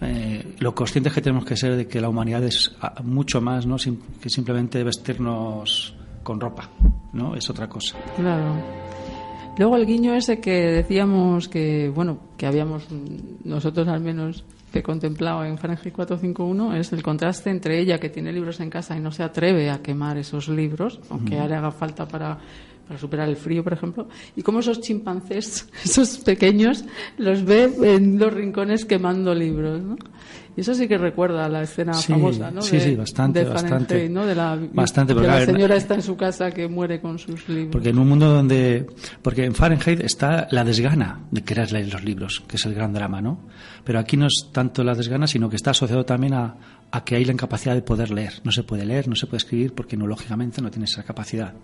eh, 0.00 0.54
lo 0.60 0.74
conscientes 0.74 1.12
que 1.12 1.20
tenemos 1.20 1.44
que 1.44 1.56
ser 1.56 1.76
de 1.76 1.88
que 1.88 2.00
la 2.00 2.08
humanidad 2.08 2.44
es 2.44 2.76
ah, 2.80 2.94
mucho 3.02 3.40
más, 3.40 3.66
¿no? 3.66 3.76
que 4.20 4.30
simplemente 4.30 4.82
vestirnos 4.84 5.94
con 6.22 6.40
ropa, 6.40 6.70
¿no? 7.12 7.34
Es 7.34 7.48
otra 7.50 7.68
cosa. 7.68 7.96
Claro. 8.16 8.85
Luego 9.58 9.76
el 9.76 9.86
guiño 9.86 10.14
ese 10.14 10.38
que 10.38 10.66
decíamos 10.66 11.48
que, 11.48 11.90
bueno, 11.94 12.18
que 12.36 12.46
habíamos 12.46 12.86
nosotros 13.44 13.88
al 13.88 14.00
menos 14.00 14.44
que 14.70 14.82
contemplado 14.82 15.44
en 15.44 15.56
Fahrenheit 15.56 15.94
451 15.94 16.76
es 16.76 16.92
el 16.92 17.02
contraste 17.02 17.48
entre 17.48 17.80
ella 17.80 17.98
que 17.98 18.10
tiene 18.10 18.32
libros 18.32 18.60
en 18.60 18.68
casa 18.68 18.94
y 18.96 19.00
no 19.00 19.10
se 19.10 19.22
atreve 19.22 19.70
a 19.70 19.80
quemar 19.80 20.18
esos 20.18 20.48
libros, 20.48 21.00
aunque 21.08 21.36
le 21.36 21.54
haga 21.54 21.70
falta 21.70 22.06
para, 22.06 22.38
para 22.86 22.98
superar 22.98 23.30
el 23.30 23.36
frío, 23.36 23.64
por 23.64 23.72
ejemplo, 23.72 24.08
y 24.34 24.42
cómo 24.42 24.60
esos 24.60 24.82
chimpancés, 24.82 25.70
esos 25.84 26.18
pequeños, 26.18 26.84
los 27.16 27.42
ve 27.42 27.72
en 27.94 28.18
los 28.18 28.34
rincones 28.34 28.84
quemando 28.84 29.34
libros, 29.34 29.80
¿no? 29.80 29.96
Y 30.56 30.62
eso 30.62 30.74
sí 30.74 30.88
que 30.88 30.96
recuerda 30.96 31.44
a 31.44 31.48
la 31.50 31.62
escena 31.62 31.92
famosa, 31.92 32.50
¿no? 32.50 32.62
Sí, 32.62 32.80
sí, 32.80 32.94
bastante, 32.94 33.44
bastante. 33.44 34.08
¿no? 34.08 34.24
De 34.24 34.34
la, 34.34 34.58
bastante, 34.72 35.12
porque, 35.12 35.28
la 35.28 35.44
señora 35.44 35.76
está 35.76 35.96
en 35.96 36.02
su 36.02 36.16
casa 36.16 36.50
que 36.50 36.66
muere 36.66 36.98
con 36.98 37.18
sus 37.18 37.46
libros. 37.48 37.72
Porque 37.72 37.90
en 37.90 37.98
un 37.98 38.08
mundo 38.08 38.26
donde... 38.32 38.86
Porque 39.20 39.44
en 39.44 39.54
Fahrenheit 39.54 40.00
está 40.00 40.48
la 40.50 40.64
desgana 40.64 41.20
de 41.30 41.42
querer 41.42 41.72
leer 41.72 41.92
los 41.92 42.02
libros, 42.02 42.42
que 42.48 42.56
es 42.56 42.64
el 42.64 42.74
gran 42.74 42.94
drama, 42.94 43.20
¿no? 43.20 43.40
Pero 43.84 43.98
aquí 43.98 44.16
no 44.16 44.26
es 44.26 44.48
tanto 44.50 44.82
la 44.82 44.94
desgana, 44.94 45.26
sino 45.26 45.50
que 45.50 45.56
está 45.56 45.72
asociado 45.72 46.06
también 46.06 46.32
a, 46.32 46.56
a 46.90 47.04
que 47.04 47.16
hay 47.16 47.24
la 47.24 47.32
incapacidad 47.32 47.74
de 47.74 47.82
poder 47.82 48.10
leer. 48.10 48.40
No 48.44 48.52
se 48.52 48.62
puede 48.62 48.84
leer, 48.84 49.08
no 49.08 49.16
se 49.16 49.26
puede 49.26 49.38
escribir 49.38 49.74
porque 49.74 49.96
no, 49.96 50.06
lógicamente 50.06 50.62
no 50.62 50.70
tiene 50.70 50.84
esa 50.84 51.02
capacidad 51.02 51.54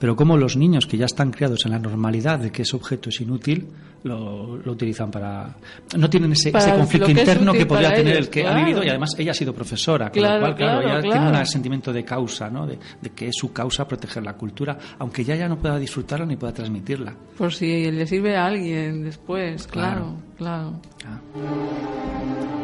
pero 0.00 0.16
como 0.16 0.38
los 0.38 0.56
niños 0.56 0.86
que 0.86 0.96
ya 0.96 1.04
están 1.04 1.30
criados 1.30 1.66
en 1.66 1.72
la 1.72 1.78
normalidad 1.78 2.38
de 2.38 2.50
que 2.50 2.62
ese 2.62 2.74
objeto 2.74 3.10
es 3.10 3.20
inútil, 3.20 3.68
lo, 4.04 4.54
utilizan 4.64 5.10
para... 5.10 5.54
No 5.94 6.08
tienen 6.08 6.32
ese, 6.32 6.50
conflicto 6.50 7.10
interno 7.10 7.52
que 7.52 7.66
podría 7.66 7.94
tener 7.94 8.16
el 8.16 8.30
que 8.30 8.46
ha 8.46 8.54
vivido 8.54 8.82
y 8.82 8.88
además 8.88 9.14
ella 9.18 9.32
ha 9.32 9.34
sido 9.34 9.52
profesora, 9.52 10.10
con 10.10 10.22
lo 10.22 10.40
cual, 10.40 10.56
claro, 10.56 10.80
ella 10.80 11.00
tiene 11.02 11.38
un 11.38 11.46
sentimiento 11.46 11.92
de 11.92 12.02
causa, 12.02 12.48
¿no? 12.48 12.66
De, 12.66 12.78
que 13.14 13.28
es 13.28 13.36
su 13.36 13.52
causa 13.52 13.86
proteger 13.86 14.22
la 14.22 14.32
cultura, 14.32 14.78
aunque 14.98 15.22
ya 15.22 15.36
ya 15.36 15.46
no 15.46 15.58
pueda 15.58 15.78
disfrutarla 15.78 16.24
ni 16.24 16.36
pueda 16.36 16.54
transmitirla. 16.54 17.14
Por 17.36 17.52
si 17.52 17.90
le 17.90 18.06
sirve 18.06 18.38
a 18.38 18.46
alguien 18.46 19.04
después, 19.04 19.66
claro, 19.66 20.16
claro. 20.38 20.80
Ah. 21.04 22.59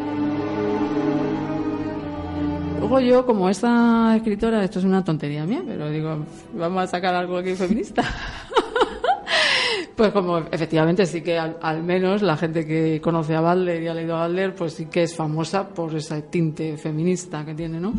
Luego 2.78 3.00
yo, 3.00 3.26
como 3.26 3.48
esta 3.48 4.14
escritora, 4.16 4.62
esto 4.62 4.78
es 4.78 4.84
una 4.84 5.02
tontería 5.02 5.44
mía, 5.44 5.62
pero 5.66 5.90
digo, 5.90 6.24
vamos 6.54 6.84
a 6.84 6.86
sacar 6.86 7.14
algo 7.14 7.38
aquí 7.38 7.54
feminista. 7.54 8.02
pues 9.96 10.12
como 10.12 10.38
efectivamente 10.38 11.06
sí 11.06 11.22
que 11.22 11.38
al, 11.38 11.82
menos 11.82 12.20
la 12.20 12.36
gente 12.36 12.66
que 12.66 13.00
conoce 13.00 13.34
a 13.34 13.40
Butler 13.40 13.82
y 13.82 13.88
ha 13.88 13.94
leído 13.94 14.16
a 14.16 14.26
Butler, 14.26 14.54
pues 14.54 14.74
sí 14.74 14.86
que 14.86 15.04
es 15.04 15.16
famosa 15.16 15.68
por 15.68 15.94
ese 15.96 16.22
tinte 16.22 16.76
feminista 16.76 17.44
que 17.46 17.54
tiene, 17.54 17.80
¿no? 17.80 17.94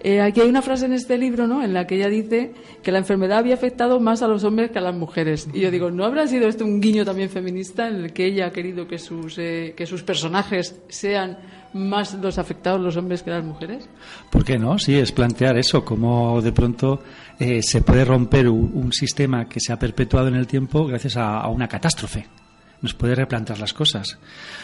Eh, 0.00 0.20
aquí 0.20 0.40
hay 0.40 0.48
una 0.48 0.62
frase 0.62 0.86
en 0.86 0.92
este 0.92 1.16
libro, 1.16 1.46
¿no? 1.46 1.62
En 1.62 1.72
la 1.72 1.86
que 1.86 1.96
ella 1.96 2.08
dice 2.08 2.52
que 2.82 2.92
la 2.92 2.98
enfermedad 2.98 3.38
había 3.38 3.54
afectado 3.54 3.98
más 4.00 4.22
a 4.22 4.28
los 4.28 4.44
hombres 4.44 4.70
que 4.70 4.78
a 4.78 4.82
las 4.82 4.94
mujeres. 4.94 5.48
Y 5.52 5.60
yo 5.60 5.70
digo, 5.70 5.90
¿no 5.90 6.04
habrá 6.04 6.26
sido 6.26 6.48
esto 6.48 6.64
un 6.64 6.80
guiño 6.80 7.04
también 7.04 7.30
feminista 7.30 7.88
en 7.88 7.96
el 7.96 8.12
que 8.12 8.26
ella 8.26 8.46
ha 8.46 8.50
querido 8.50 8.86
que 8.86 8.98
sus, 8.98 9.38
eh, 9.38 9.74
que 9.76 9.86
sus 9.86 10.02
personajes 10.02 10.80
sean 10.88 11.38
más 11.72 12.14
los 12.14 12.38
afectados 12.38 12.80
los 12.80 12.96
hombres 12.96 13.22
que 13.22 13.30
las 13.30 13.44
mujeres? 13.44 13.88
¿Por 14.30 14.44
qué 14.44 14.58
no? 14.58 14.78
Sí, 14.78 14.94
es 14.94 15.12
plantear 15.12 15.58
eso, 15.58 15.84
como 15.84 16.40
de 16.40 16.52
pronto 16.52 17.02
eh, 17.38 17.62
se 17.62 17.82
puede 17.82 18.04
romper 18.04 18.48
un, 18.48 18.92
sistema 18.92 19.48
que 19.48 19.60
se 19.60 19.72
ha 19.72 19.78
perpetuado 19.78 20.28
en 20.28 20.34
el 20.34 20.46
tiempo 20.46 20.86
gracias 20.86 21.16
a, 21.16 21.46
una 21.48 21.68
catástrofe. 21.68 22.26
Nos 22.80 22.94
puede 22.94 23.14
replantear 23.14 23.58
las 23.58 23.72
cosas. 23.72 24.18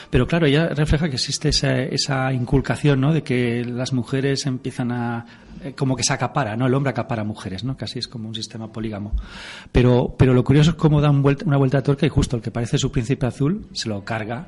Pero 0.08 0.26
claro, 0.26 0.46
ella 0.46 0.68
refleja 0.68 1.08
que 1.08 1.16
existe 1.16 1.48
esa, 1.48 2.32
inculcación, 2.32 3.00
¿no? 3.00 3.12
De 3.12 3.22
que 3.22 3.64
las 3.64 3.92
mujeres 3.92 4.46
empiezan 4.46 4.92
a, 4.92 5.26
eh, 5.62 5.72
como 5.72 5.96
que 5.96 6.04
se 6.04 6.12
acapara, 6.12 6.56
¿no? 6.56 6.66
El 6.66 6.74
hombre 6.74 6.90
acapara 6.90 7.22
a 7.22 7.24
mujeres, 7.24 7.64
¿no? 7.64 7.76
Casi 7.76 7.98
es 7.98 8.06
como 8.06 8.28
un 8.28 8.34
sistema 8.34 8.70
polígamo. 8.72 9.12
Pero, 9.72 10.14
pero 10.16 10.32
lo 10.32 10.44
curioso 10.44 10.70
es 10.70 10.76
cómo 10.76 11.00
da 11.00 11.10
una 11.10 11.56
vuelta 11.56 11.78
de 11.78 11.82
tuerca 11.82 12.06
y 12.06 12.08
justo 12.08 12.36
el 12.36 12.42
que 12.42 12.52
parece 12.52 12.78
su 12.78 12.92
príncipe 12.92 13.26
azul 13.26 13.66
se 13.72 13.88
lo 13.88 14.04
carga 14.04 14.46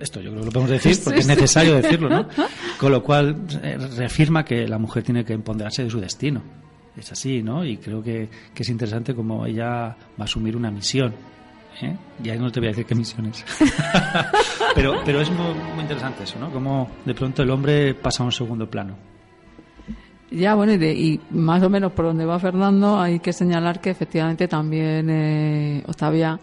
esto 0.00 0.20
yo 0.20 0.30
creo 0.30 0.40
que 0.40 0.46
lo 0.46 0.52
podemos 0.52 0.70
decir 0.70 0.96
porque 1.04 1.20
es 1.20 1.26
necesario 1.26 1.74
decirlo, 1.74 2.08
¿no? 2.08 2.28
Con 2.78 2.92
lo 2.92 3.02
cual 3.02 3.36
eh, 3.62 3.76
reafirma 3.96 4.44
que 4.44 4.66
la 4.66 4.78
mujer 4.78 5.02
tiene 5.02 5.24
que 5.24 5.32
empoderarse 5.32 5.84
de 5.84 5.90
su 5.90 6.00
destino. 6.00 6.42
Es 6.96 7.12
así, 7.12 7.42
¿no? 7.42 7.64
Y 7.64 7.76
creo 7.76 8.02
que, 8.02 8.28
es 8.56 8.68
interesante 8.68 9.14
como 9.14 9.46
ella 9.46 9.68
va 9.68 9.96
a 10.18 10.24
asumir 10.24 10.56
una 10.56 10.70
misión 10.70 11.14
¿eh? 11.80 11.96
Y 12.24 12.30
ahí 12.30 12.38
no 12.38 12.50
te 12.50 12.58
voy 12.60 12.68
a 12.68 12.70
decir 12.70 12.86
qué 12.86 12.94
misiones. 12.94 13.44
pero, 14.74 14.94
pero 15.04 15.20
es 15.20 15.30
muy, 15.30 15.54
muy 15.74 15.82
interesante 15.82 16.24
eso, 16.24 16.38
¿no? 16.40 16.50
Como 16.50 16.90
de 17.04 17.14
pronto 17.14 17.42
el 17.42 17.50
hombre 17.50 17.94
pasa 17.94 18.22
a 18.22 18.26
un 18.26 18.32
segundo 18.32 18.68
plano. 18.68 18.96
Ya, 20.30 20.54
bueno, 20.54 20.72
y, 20.72 20.76
de- 20.78 20.92
y 20.94 21.20
más 21.30 21.62
o 21.62 21.70
menos 21.70 21.92
por 21.92 22.04
donde 22.04 22.24
va 22.26 22.38
Fernando, 22.38 23.00
hay 23.00 23.18
que 23.20 23.32
señalar 23.32 23.80
que 23.80 23.90
efectivamente 23.90 24.46
también 24.46 25.08
eh, 25.08 25.82
Octavia 25.86 26.38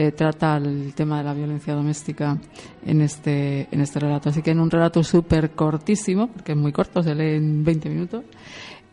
eh, 0.00 0.12
trata 0.12 0.58
el 0.58 0.94
tema 0.94 1.18
de 1.18 1.24
la 1.24 1.34
violencia 1.34 1.74
doméstica 1.74 2.38
en 2.86 3.00
este, 3.00 3.66
en 3.68 3.80
este 3.80 3.98
relato. 3.98 4.28
Así 4.28 4.42
que 4.42 4.52
en 4.52 4.60
un 4.60 4.70
relato 4.70 5.02
súper 5.02 5.50
cortísimo, 5.50 6.28
porque 6.28 6.52
es 6.52 6.58
muy 6.58 6.70
corto, 6.70 7.02
se 7.02 7.16
lee 7.16 7.34
en 7.34 7.64
20 7.64 7.88
minutos, 7.88 8.24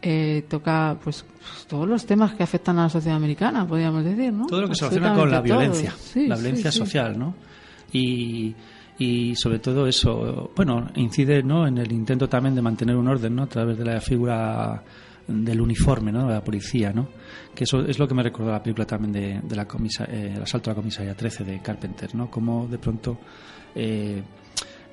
eh, 0.01 0.45
toca 0.49 0.97
pues 1.03 1.23
todos 1.67 1.87
los 1.87 2.07
temas 2.07 2.33
que 2.33 2.41
afectan 2.41 2.79
a 2.79 2.83
la 2.83 2.89
sociedad 2.89 3.17
americana, 3.17 3.67
podríamos 3.67 4.03
decir, 4.03 4.33
¿no? 4.33 4.47
Todo 4.47 4.61
lo 4.61 4.67
que 4.67 4.73
se 4.73 4.89
relaciona 4.89 5.15
con 5.15 5.29
la 5.29 5.41
violencia. 5.41 5.93
Sí, 5.95 6.25
la 6.25 6.37
sí, 6.37 6.41
violencia 6.41 6.71
sí. 6.71 6.79
social, 6.79 7.19
¿no? 7.19 7.35
Y, 7.91 8.55
y 8.97 9.35
sobre 9.35 9.59
todo 9.59 9.85
eso, 9.85 10.53
bueno, 10.55 10.87
incide 10.95 11.43
¿no? 11.43 11.67
en 11.67 11.77
el 11.77 11.91
intento 11.91 12.27
también 12.27 12.55
de 12.55 12.63
mantener 12.63 12.95
un 12.95 13.07
orden, 13.07 13.35
¿no? 13.35 13.43
A 13.43 13.47
través 13.47 13.77
de 13.77 13.85
la 13.85 14.01
figura 14.01 14.83
del 15.27 15.59
uniforme, 15.61 16.11
¿no? 16.11 16.27
De 16.27 16.33
la 16.33 16.43
policía, 16.43 16.91
¿no? 16.93 17.07
Que 17.53 17.63
eso 17.63 17.85
es 17.85 17.97
lo 17.99 18.07
que 18.07 18.13
me 18.13 18.23
recordó 18.23 18.51
la 18.51 18.61
película 18.61 18.85
también 18.85 19.11
de, 19.11 19.41
de 19.47 19.55
la 19.55 19.65
comisa, 19.67 20.05
eh, 20.05 20.33
el 20.35 20.41
asalto 20.43 20.69
a 20.69 20.73
la 20.73 20.75
comisaría 20.75 21.15
13 21.15 21.43
de 21.43 21.61
Carpenter, 21.61 22.13
¿no? 22.15 22.29
Como 22.29 22.67
de 22.67 22.77
pronto 22.77 23.17
eh, 23.75 24.21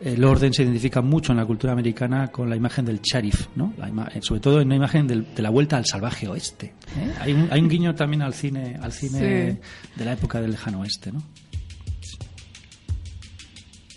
el 0.00 0.24
orden 0.24 0.52
se 0.52 0.64
identifica 0.64 1.00
mucho 1.00 1.30
en 1.32 1.38
la 1.38 1.46
cultura 1.46 1.72
americana 1.72 2.28
con 2.28 2.50
la 2.50 2.56
imagen 2.56 2.84
del 2.84 3.00
sheriff, 3.00 3.46
¿no? 3.54 3.72
La 3.78 3.88
ima- 3.88 4.08
eh, 4.12 4.20
sobre 4.20 4.40
todo 4.40 4.60
en 4.60 4.66
una 4.66 4.76
imagen 4.76 5.06
del- 5.06 5.32
de 5.34 5.42
la 5.42 5.50
vuelta 5.50 5.76
al 5.76 5.86
salvaje 5.86 6.26
oeste. 6.26 6.74
¿eh? 6.98 7.12
Hay, 7.20 7.32
un, 7.34 7.48
hay 7.52 7.60
un 7.60 7.68
guiño 7.68 7.94
también 7.94 8.22
al 8.22 8.34
cine, 8.34 8.78
al 8.82 8.92
cine 8.92 9.18
Sí. 9.52 9.58
de 9.96 10.04
la 10.04 10.12
época 10.14 10.40
del 10.40 10.50
lejano 10.52 10.80
oeste, 10.80 11.12
¿no? 11.12 11.22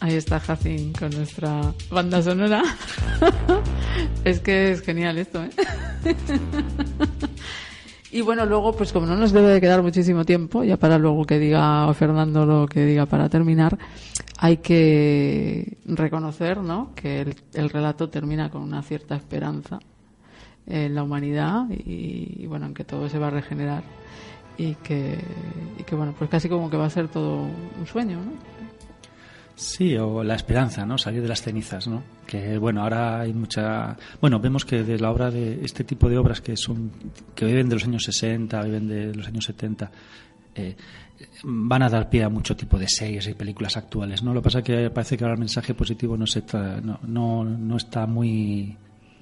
Ahí 0.05 0.17
está 0.17 0.39
Jacin 0.39 0.93
con 0.93 1.09
nuestra 1.09 1.73
banda 1.89 2.21
sonora. 2.21 2.61
es 4.23 4.39
que 4.39 4.69
es 4.69 4.81
genial 4.83 5.17
esto, 5.17 5.43
¿eh? 5.43 5.49
y 8.11 8.21
bueno, 8.21 8.45
luego, 8.45 8.75
pues 8.75 8.93
como 8.93 9.07
no 9.07 9.15
nos 9.15 9.31
debe 9.31 9.47
de 9.47 9.59
quedar 9.59 9.81
muchísimo 9.81 10.23
tiempo, 10.23 10.63
ya 10.63 10.77
para 10.77 10.99
luego 10.99 11.25
que 11.25 11.39
diga 11.39 11.91
Fernando 11.95 12.45
lo 12.45 12.67
que 12.67 12.85
diga 12.85 13.07
para 13.07 13.29
terminar, 13.29 13.79
hay 14.37 14.57
que 14.57 15.75
reconocer, 15.85 16.59
¿no? 16.59 16.91
Que 16.93 17.21
el, 17.21 17.35
el 17.55 17.71
relato 17.71 18.07
termina 18.07 18.51
con 18.51 18.61
una 18.61 18.83
cierta 18.83 19.15
esperanza 19.15 19.79
en 20.67 20.93
la 20.93 21.01
humanidad 21.01 21.65
y, 21.71 22.45
bueno, 22.45 22.67
en 22.67 22.75
que 22.75 22.83
todo 22.83 23.09
se 23.09 23.17
va 23.17 23.29
a 23.29 23.31
regenerar 23.31 23.81
y 24.55 24.75
que 24.75 25.17
bueno, 25.93 26.13
pues 26.15 26.29
casi 26.29 26.47
como 26.47 26.69
que 26.69 26.77
va 26.77 26.85
a 26.85 26.89
ser 26.91 27.07
todo 27.07 27.41
un 27.41 27.87
sueño, 27.87 28.17
¿no? 28.17 28.54
Sí, 29.55 29.95
o 29.95 30.21
la 30.23 30.35
esperanza, 30.35 30.85
¿no? 30.85 30.97
Salir 30.97 31.21
de 31.21 31.29
las 31.29 31.41
cenizas, 31.41 31.87
¿no? 31.87 32.03
Que 32.27 32.57
bueno, 32.57 32.81
ahora 32.81 33.21
hay 33.21 33.33
mucha, 33.33 33.95
bueno, 34.19 34.39
vemos 34.39 34.65
que 34.65 34.83
de 34.83 34.99
la 34.99 35.11
obra 35.11 35.31
de 35.31 35.63
este 35.63 35.83
tipo 35.85 36.09
de 36.09 36.17
obras 36.17 36.41
que 36.41 36.57
son 36.57 36.91
que 37.33 37.45
viven 37.45 37.69
de 37.69 37.75
los 37.75 37.85
años 37.85 38.03
60, 38.03 38.61
viven 38.63 38.87
de 38.87 39.15
los 39.15 39.27
años 39.27 39.45
70 39.45 39.91
eh, 40.55 40.75
van 41.43 41.83
a 41.83 41.89
dar 41.89 42.09
pie 42.09 42.23
a 42.23 42.29
mucho 42.29 42.55
tipo 42.57 42.77
de 42.77 42.87
series 42.89 43.27
y 43.27 43.33
películas 43.33 43.77
actuales, 43.77 44.21
¿no? 44.23 44.33
Lo 44.33 44.41
que 44.41 44.45
pasa 44.45 44.59
es 44.59 44.65
que 44.65 44.89
parece 44.89 45.17
que 45.17 45.23
ahora 45.23 45.35
el 45.35 45.39
mensaje 45.39 45.73
positivo 45.73 46.17
no 46.17 46.27
se 46.27 46.45
tra- 46.45 46.81
no, 46.81 46.99
no, 47.07 47.43
no 47.45 47.77
está 47.77 48.05
muy 48.05 48.75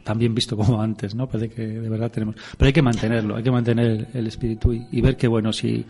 tan 0.04 0.18
bien 0.18 0.34
visto 0.34 0.58
como 0.58 0.82
antes, 0.82 1.14
¿no? 1.14 1.28
Parece 1.28 1.54
que 1.54 1.62
de 1.68 1.90
verdad 1.90 2.10
tenemos, 2.12 2.36
pero 2.58 2.68
hay 2.68 2.74
que 2.74 2.82
mantenerlo, 2.82 3.36
hay 3.36 3.44
que 3.44 3.52
mantener 3.52 4.08
el 4.14 4.26
espíritu 4.28 4.74
y, 4.74 4.88
y 4.92 5.02
ver 5.02 5.16
que 5.16 5.28
bueno, 5.28 5.54
si 5.54 5.86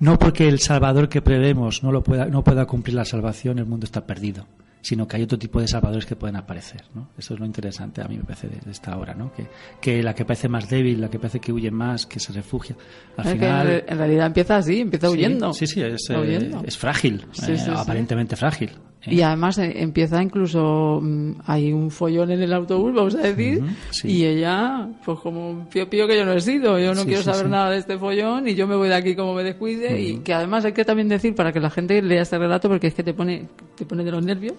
no 0.00 0.18
porque 0.18 0.48
el 0.48 0.58
Salvador 0.60 1.08
que 1.08 1.22
prevemos 1.22 1.82
no 1.82 1.92
lo 1.92 2.02
pueda 2.02 2.26
no 2.26 2.42
pueda 2.44 2.66
cumplir 2.66 2.94
la 2.94 3.04
salvación, 3.04 3.58
el 3.58 3.66
mundo 3.66 3.84
está 3.84 4.06
perdido, 4.06 4.46
sino 4.80 5.06
que 5.08 5.16
hay 5.16 5.22
otro 5.24 5.38
tipo 5.38 5.60
de 5.60 5.68
salvadores 5.68 6.06
que 6.06 6.16
pueden 6.16 6.36
aparecer, 6.36 6.82
¿no? 6.94 7.08
Eso 7.18 7.34
es 7.34 7.40
lo 7.40 7.46
interesante 7.46 8.00
a 8.00 8.08
mí 8.08 8.16
me 8.16 8.24
parece 8.24 8.48
de, 8.48 8.60
de 8.64 8.70
esta 8.70 8.96
obra, 8.96 9.14
¿no? 9.14 9.32
Que, 9.32 9.46
que 9.80 10.02
la 10.02 10.14
que 10.14 10.24
parece 10.24 10.48
más 10.48 10.68
débil, 10.68 11.00
la 11.00 11.08
que 11.10 11.18
parece 11.18 11.40
que 11.40 11.52
huye 11.52 11.70
más, 11.70 12.06
que 12.06 12.20
se 12.20 12.32
refugia, 12.32 12.76
al 13.16 13.26
Es 13.26 13.32
final 13.32 13.84
en, 13.86 13.98
realidad 13.98 14.26
empieza 14.26 14.56
así, 14.56 14.80
empieza 14.80 15.10
huyendo. 15.10 15.52
Sí, 15.52 15.66
sí, 15.66 15.80
es, 15.82 16.08
eh, 16.10 16.16
huyendo. 16.16 16.62
es 16.64 16.76
frágil, 16.78 17.26
Sí, 17.32 17.52
eh, 17.52 17.58
sí. 17.58 17.70
aparentemente 17.74 18.36
frágil. 18.36 18.70
¿Eh? 19.02 19.14
Y 19.14 19.22
además 19.22 19.58
eh, 19.58 19.72
empieza 19.76 20.22
incluso, 20.22 21.00
mm, 21.02 21.32
hay 21.46 21.72
un 21.72 21.90
follón 21.90 22.30
en 22.30 22.42
el 22.42 22.52
autobús, 22.52 22.92
vamos 22.94 23.14
a 23.14 23.18
decir, 23.18 23.62
sí. 23.90 24.08
y 24.10 24.24
ella, 24.26 24.88
pues 25.04 25.18
como 25.20 25.50
un 25.50 25.66
pío 25.66 25.88
pío 25.88 26.06
que 26.06 26.16
yo 26.16 26.24
no 26.24 26.32
he 26.32 26.40
sido, 26.40 26.78
yo 26.78 26.94
no 26.94 27.02
Sí, 27.02 27.06
quiero 27.06 27.22
sí, 27.22 27.30
saber 27.30 27.48
nada 27.48 27.70
de 27.70 27.78
este 27.78 27.98
follón 27.98 28.48
y 28.48 28.54
yo 28.54 28.66
me 28.66 28.76
voy 28.76 28.88
de 28.88 28.94
aquí 28.94 29.14
como 29.14 29.34
me 29.34 29.42
descuide 29.44 30.00
y 30.00 30.18
que 30.18 30.34
además 30.34 30.64
hay 30.64 30.72
que 30.72 30.84
también 30.84 31.08
decir 31.08 31.34
para 31.34 31.52
que 31.52 31.60
la 31.60 31.70
gente 31.70 32.00
lea 32.02 32.22
este 32.22 32.38
relato 32.38 32.68
porque 32.68 32.88
es 32.88 32.94
que 32.94 33.02
te 33.02 33.14
pone, 33.14 33.48
te 33.76 33.84
pone 33.84 34.04
de 34.04 34.10
los 34.10 34.24
nervios, 34.24 34.54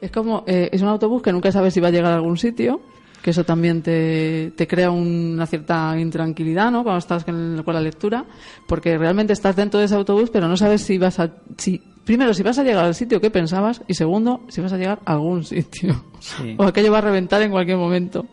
es 0.00 0.10
como, 0.10 0.44
eh, 0.46 0.68
es 0.72 0.82
un 0.82 0.88
autobús 0.88 1.22
que 1.22 1.32
nunca 1.32 1.52
sabes 1.52 1.74
si 1.74 1.80
va 1.80 1.88
a 1.88 1.90
llegar 1.90 2.12
a 2.12 2.16
algún 2.16 2.36
sitio, 2.36 2.80
que 3.22 3.30
eso 3.30 3.44
también 3.44 3.80
te, 3.80 4.52
te 4.54 4.66
crea 4.66 4.90
una 4.90 5.46
cierta 5.46 5.98
intranquilidad, 5.98 6.70
¿no? 6.70 6.82
Cuando 6.82 6.98
estás 6.98 7.24
con, 7.24 7.62
con 7.64 7.72
la 7.72 7.80
lectura, 7.80 8.26
porque 8.68 8.98
realmente 8.98 9.32
estás 9.32 9.56
dentro 9.56 9.80
de 9.80 9.86
ese 9.86 9.94
autobús, 9.94 10.28
pero 10.30 10.46
no 10.46 10.58
sabes 10.58 10.82
si 10.82 10.98
vas 10.98 11.18
a, 11.20 11.30
si, 11.56 11.80
primero, 12.04 12.32
si 12.34 12.42
vas 12.42 12.58
a 12.58 12.62
llegar 12.62 12.84
al 12.84 12.94
sitio 12.94 13.20
que 13.20 13.30
pensabas, 13.30 13.82
y 13.88 13.94
segundo, 13.94 14.42
si 14.48 14.60
vas 14.60 14.72
a 14.72 14.76
llegar 14.78 15.00
a 15.04 15.12
algún 15.14 15.44
sitio. 15.44 16.04
Sí. 16.20 16.54
O 16.58 16.64
aquello 16.64 16.92
va 16.92 16.98
a 16.98 17.02
reventar 17.02 17.42
en 17.42 17.50
cualquier 17.50 17.76
momento. 17.78 18.26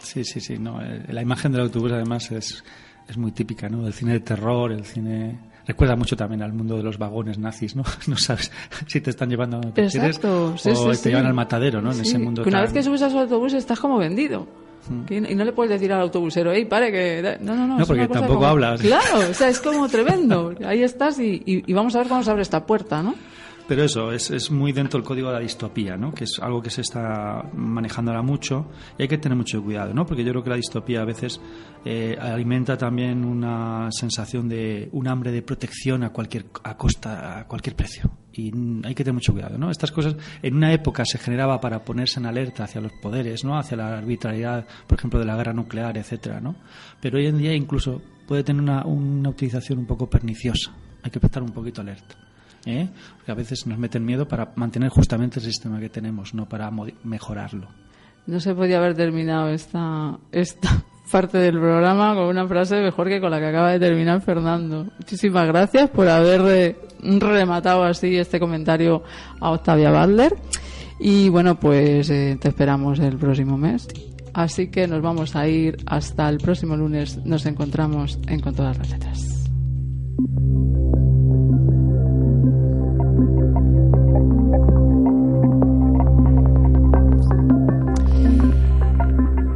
Sí, 0.00 0.24
sí, 0.24 0.40
sí. 0.40 0.58
No, 0.58 0.80
eh, 0.82 1.04
la 1.08 1.22
imagen 1.22 1.52
del 1.52 1.62
autobús 1.62 1.92
además 1.92 2.30
es, 2.30 2.62
es 3.08 3.16
muy 3.16 3.32
típica, 3.32 3.68
¿no? 3.68 3.82
Del 3.82 3.92
cine 3.92 4.12
de 4.12 4.20
terror, 4.20 4.70
el 4.72 4.84
cine... 4.84 5.38
Recuerda 5.66 5.96
mucho 5.96 6.14
también 6.14 6.42
al 6.42 6.52
mundo 6.52 6.76
de 6.76 6.82
los 6.82 6.98
vagones 6.98 7.38
nazis, 7.38 7.74
¿no? 7.74 7.84
No 8.06 8.16
sabes 8.18 8.52
si 8.86 9.00
te 9.00 9.08
están 9.10 9.30
llevando 9.30 9.56
a 9.58 9.60
quieres 9.72 9.92
sí, 9.94 9.98
o 10.68 10.94
sí, 10.94 11.02
te 11.02 11.08
llevan 11.08 11.24
al 11.26 11.32
matadero, 11.34 11.80
¿no? 11.80 11.90
En 11.92 12.00
ese 12.00 12.18
mundo 12.18 12.42
que 12.42 12.50
una 12.50 12.58
tan- 12.58 12.64
vez 12.66 12.72
que 12.74 12.82
subes 12.82 13.00
a 13.00 13.08
su 13.08 13.18
autobús 13.18 13.54
estás 13.54 13.80
como 13.80 13.96
vendido. 13.96 14.46
Que- 15.06 15.16
y 15.16 15.34
no 15.34 15.44
le 15.44 15.52
puedes 15.52 15.70
decir 15.70 15.92
al 15.92 16.00
autobusero, 16.00 16.52
hey, 16.52 16.64
pare, 16.64 16.90
que... 16.92 17.22
da-". 17.22 17.36
No, 17.40 17.54
no, 17.54 17.66
no. 17.66 17.78
No, 17.78 17.86
porque 17.86 18.06
tampoco 18.08 18.34
como- 18.34 18.46
hablas. 18.46 18.80
Claro, 18.80 19.18
o 19.30 19.34
sea, 19.34 19.48
es 19.48 19.60
como 19.60 19.88
tremendo. 19.88 20.54
Ahí 20.64 20.82
estás 20.82 21.18
y, 21.18 21.42
y- 21.46 21.62
y 21.66 21.72
vamos 21.72 21.94
a 21.94 21.98
ver 21.98 22.08
cómo 22.08 22.22
se 22.22 22.30
abre 22.30 22.42
esta 22.42 22.64
puerta, 22.66 23.02
¿no? 23.02 23.14
Pero 23.66 23.82
eso, 23.82 24.12
es, 24.12 24.30
es 24.30 24.50
muy 24.50 24.72
dentro 24.72 24.98
del 24.98 25.06
código 25.06 25.28
de 25.28 25.34
la 25.34 25.40
distopía, 25.40 25.96
¿no? 25.96 26.12
Que 26.12 26.24
es 26.24 26.38
algo 26.38 26.60
que 26.60 26.68
se 26.68 26.82
está 26.82 27.48
manejando 27.54 28.10
ahora 28.10 28.22
mucho 28.22 28.66
y 28.98 29.02
hay 29.02 29.08
que 29.08 29.16
tener 29.16 29.38
mucho 29.38 29.62
cuidado, 29.62 29.94
¿no? 29.94 30.04
Porque 30.04 30.22
yo 30.22 30.32
creo 30.32 30.44
que 30.44 30.50
la 30.50 30.56
distopía 30.56 31.00
a 31.00 31.06
veces 31.06 31.40
eh, 31.86 32.14
alimenta 32.20 32.76
también 32.76 33.24
una 33.24 33.88
sensación 33.90 34.50
de 34.50 34.90
un 34.92 35.08
hambre 35.08 35.32
de 35.32 35.40
protección 35.40 36.04
a 36.04 36.10
cualquier 36.10 36.44
a 36.62 36.76
costa, 36.76 37.38
a 37.38 37.46
cualquier 37.46 37.74
precio. 37.74 38.10
Y 38.34 38.52
hay 38.84 38.94
que 38.94 39.02
tener 39.02 39.14
mucho 39.14 39.32
cuidado, 39.32 39.56
¿no? 39.56 39.70
Estas 39.70 39.92
cosas 39.92 40.16
en 40.42 40.56
una 40.56 40.70
época 40.70 41.06
se 41.06 41.16
generaba 41.16 41.58
para 41.58 41.84
ponerse 41.84 42.20
en 42.20 42.26
alerta 42.26 42.64
hacia 42.64 42.82
los 42.82 42.92
poderes, 43.00 43.44
¿no? 43.44 43.56
Hacia 43.56 43.78
la 43.78 43.96
arbitrariedad, 43.96 44.66
por 44.86 44.98
ejemplo, 44.98 45.18
de 45.18 45.24
la 45.24 45.36
guerra 45.36 45.54
nuclear, 45.54 45.96
etcétera, 45.96 46.38
¿no? 46.38 46.56
Pero 47.00 47.16
hoy 47.16 47.28
en 47.28 47.38
día 47.38 47.54
incluso 47.54 48.02
puede 48.28 48.44
tener 48.44 48.60
una, 48.60 48.84
una 48.84 49.30
utilización 49.30 49.78
un 49.78 49.86
poco 49.86 50.10
perniciosa. 50.10 50.74
Hay 51.02 51.10
que 51.10 51.18
estar 51.18 51.42
un 51.42 51.52
poquito 51.52 51.80
alerta. 51.80 52.23
¿Eh? 52.66 52.88
Porque 53.16 53.32
a 53.32 53.34
veces 53.34 53.66
nos 53.66 53.78
meten 53.78 54.04
miedo 54.04 54.26
para 54.26 54.52
mantener 54.56 54.88
justamente 54.90 55.40
el 55.40 55.46
sistema 55.46 55.80
que 55.80 55.88
tenemos, 55.88 56.34
no 56.34 56.48
para 56.48 56.70
mejorarlo. 57.02 57.68
No 58.26 58.40
se 58.40 58.54
podía 58.54 58.78
haber 58.78 58.94
terminado 58.94 59.48
esta, 59.50 60.18
esta 60.32 60.82
parte 61.12 61.38
del 61.38 61.58
programa 61.58 62.14
con 62.14 62.24
una 62.24 62.46
frase 62.46 62.80
mejor 62.80 63.08
que 63.08 63.20
con 63.20 63.30
la 63.30 63.38
que 63.38 63.46
acaba 63.46 63.72
de 63.72 63.78
terminar 63.78 64.20
Fernando. 64.22 64.84
Muchísimas 64.98 65.46
gracias 65.46 65.90
por 65.90 66.08
haber 66.08 66.76
rematado 67.02 67.84
así 67.84 68.16
este 68.16 68.40
comentario 68.40 69.02
a 69.40 69.50
Octavia 69.50 69.90
Butler. 69.90 70.34
Y 70.98 71.28
bueno, 71.28 71.58
pues 71.58 72.08
eh, 72.10 72.38
te 72.40 72.48
esperamos 72.48 72.98
el 73.00 73.16
próximo 73.16 73.58
mes. 73.58 73.88
Así 74.32 74.68
que 74.68 74.88
nos 74.88 75.02
vamos 75.02 75.36
a 75.36 75.46
ir 75.46 75.76
hasta 75.86 76.28
el 76.28 76.38
próximo 76.38 76.76
lunes. 76.76 77.24
Nos 77.24 77.46
encontramos 77.46 78.18
en 78.26 78.40
Con 78.40 78.54
todas 78.54 78.78
las 78.78 78.90
letras. 78.90 79.44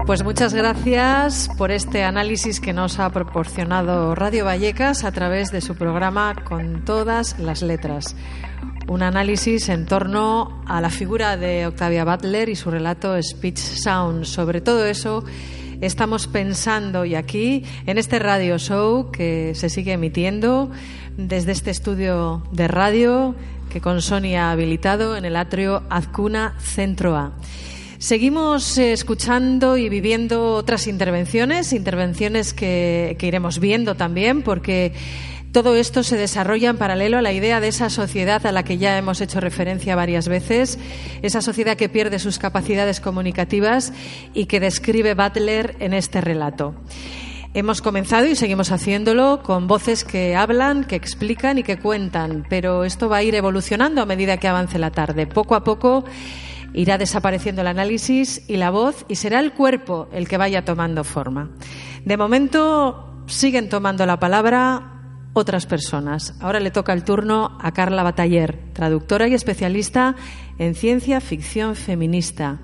Pues 0.09 0.25
muchas 0.25 0.55
gracias 0.55 1.51
por 1.59 1.71
este 1.71 2.03
análisis 2.03 2.61
que 2.61 2.73
nos 2.73 2.99
ha 2.99 3.11
proporcionado 3.11 4.15
Radio 4.15 4.47
Vallecas 4.47 5.05
a 5.05 5.13
través 5.13 5.53
de 5.53 5.61
su 5.61 5.75
programa 5.77 6.35
Con 6.49 6.83
todas 6.87 7.39
las 7.39 7.61
letras. 7.61 8.17
Un 8.87 9.03
análisis 9.03 9.69
en 9.69 9.85
torno 9.85 10.63
a 10.67 10.81
la 10.81 10.89
figura 10.89 11.37
de 11.37 11.67
Octavia 11.67 12.07
Butler 12.07 12.49
y 12.49 12.57
su 12.57 12.71
relato 12.71 13.23
Speech 13.23 13.59
Sound. 13.59 14.25
Sobre 14.25 14.63
todo 14.63 14.87
eso 14.87 15.25
estamos 15.83 16.27
pensando 16.27 17.05
y 17.05 17.15
aquí 17.15 17.67
en 17.85 17.99
este 17.99 18.19
radio 18.19 18.57
show 18.57 19.11
que 19.11 19.53
se 19.55 19.69
sigue 19.69 19.93
emitiendo 19.93 20.71
desde 21.19 21.53
este 21.53 21.71
estudio 21.71 22.43
de 22.51 22.67
radio 22.67 23.35
que 23.69 23.83
con 23.83 24.01
Sony 24.01 24.37
ha 24.39 24.53
habilitado 24.53 25.19
en 25.19 25.27
el 25.27 25.37
atrio 25.37 25.83
Azcuna 25.91 26.55
Centro 26.61 27.15
A. 27.15 27.33
Seguimos 27.99 28.79
eh, 28.79 28.93
escuchando 28.93 29.77
y 29.77 29.89
viviendo 29.89 30.55
otras 30.55 30.87
intervenciones, 30.87 31.73
intervenciones 31.73 32.55
que, 32.55 33.17
que 33.19 33.27
iremos 33.27 33.59
viendo 33.59 33.97
también, 33.97 34.43
porque 34.43 34.93
Todo 35.53 35.77
esto 35.77 36.03
se 36.03 36.19
desarrolla 36.19 36.69
en 36.69 36.77
paralelo 36.77 37.17
a 37.17 37.23
la 37.23 37.33
idea 37.33 37.59
de 37.61 37.69
esa 37.69 37.89
sociedad 37.89 38.45
a 38.45 38.53
la 38.53 38.65
que 38.65 38.77
ya 38.77 38.99
hemos 38.99 39.23
hecho 39.23 39.41
referencia 39.41 39.97
varias 39.97 40.29
veces, 40.29 40.79
esa 41.23 41.41
sociedad 41.41 41.77
que 41.77 41.89
pierde 41.89 42.19
sus 42.19 42.39
capacidades 42.39 43.01
comunicativas 43.01 43.95
y 44.35 44.45
que 44.45 44.61
describe 44.61 45.15
Butler 45.15 45.75
en 45.81 45.95
este 45.95 46.21
relato. 46.21 46.75
Hemos 47.55 47.81
comenzado 47.81 48.27
y 48.27 48.37
seguimos 48.37 48.71
haciéndolo 48.71 49.43
con 49.43 49.67
voces 49.67 50.05
que 50.05 50.37
hablan, 50.37 50.85
que 50.85 50.97
explican 50.97 51.57
y 51.57 51.63
que 51.63 51.79
cuentan, 51.79 52.45
pero 52.51 52.85
esto 52.85 53.09
va 53.09 53.17
a 53.17 53.23
ir 53.23 53.35
evolucionando 53.35 54.03
a 54.03 54.07
medida 54.07 54.37
que 54.37 54.49
avance 54.49 54.79
la 54.79 54.91
tarde. 54.91 55.27
Poco 55.27 55.55
a 55.55 55.65
poco 55.65 56.05
irá 56.75 56.99
desapareciendo 56.99 57.63
el 57.63 57.69
análisis 57.69 58.43
y 58.49 58.57
la 58.57 58.71
voz 58.71 59.05
y 59.09 59.17
será 59.17 59.41
el 59.41 59.53
cuerpo 59.53 60.09
el 60.13 60.29
que 60.29 60.37
vaya 60.37 60.65
tomando 60.65 61.05
forma. 61.05 61.51
De 62.05 62.17
momento 62.17 63.25
siguen 63.27 63.69
tomando 63.69 64.07
la 64.07 64.19
palabra 64.19 64.99
otras 65.33 65.67
personas. 65.67 66.35
Ahora 66.41 66.61
le 66.61 66.71
toca 66.71 66.93
el 66.93 67.05
turno 67.05 67.57
a 67.61 67.73
Carla 67.73 68.03
Bataller, 68.03 68.59
traductora 68.73 69.29
y 69.29 69.35
especialista 69.35 70.17
en 70.59 70.75
ciencia 70.75 71.21
ficción 71.21 71.77
feminista. 71.77 72.59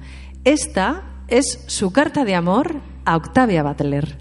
Esta 0.44 1.02
es 1.28 1.64
su 1.66 1.92
carta 1.92 2.24
de 2.24 2.34
amor 2.34 2.80
a 3.04 3.16
Octavia 3.16 3.62
Butler. 3.62 4.18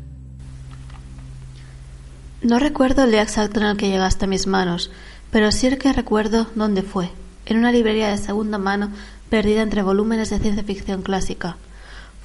No 2.41 2.59
recuerdo 2.59 3.03
el 3.03 3.11
día 3.11 3.21
exacto 3.21 3.61
en 3.61 3.67
el 3.67 3.77
que 3.77 3.89
llegaste 3.89 4.25
a 4.25 4.27
mis 4.27 4.47
manos, 4.47 4.91
pero 5.31 5.51
sí 5.51 5.75
que 5.77 5.93
recuerdo 5.93 6.47
dónde 6.55 6.81
fue, 6.81 7.09
en 7.45 7.57
una 7.57 7.71
librería 7.71 8.09
de 8.09 8.17
segunda 8.17 8.57
mano 8.57 8.91
perdida 9.33 9.63
entre 9.63 9.81
volúmenes 9.81 10.29
de 10.29 10.37
ciencia 10.37 10.63
ficción 10.63 11.01
clásica. 11.01 11.57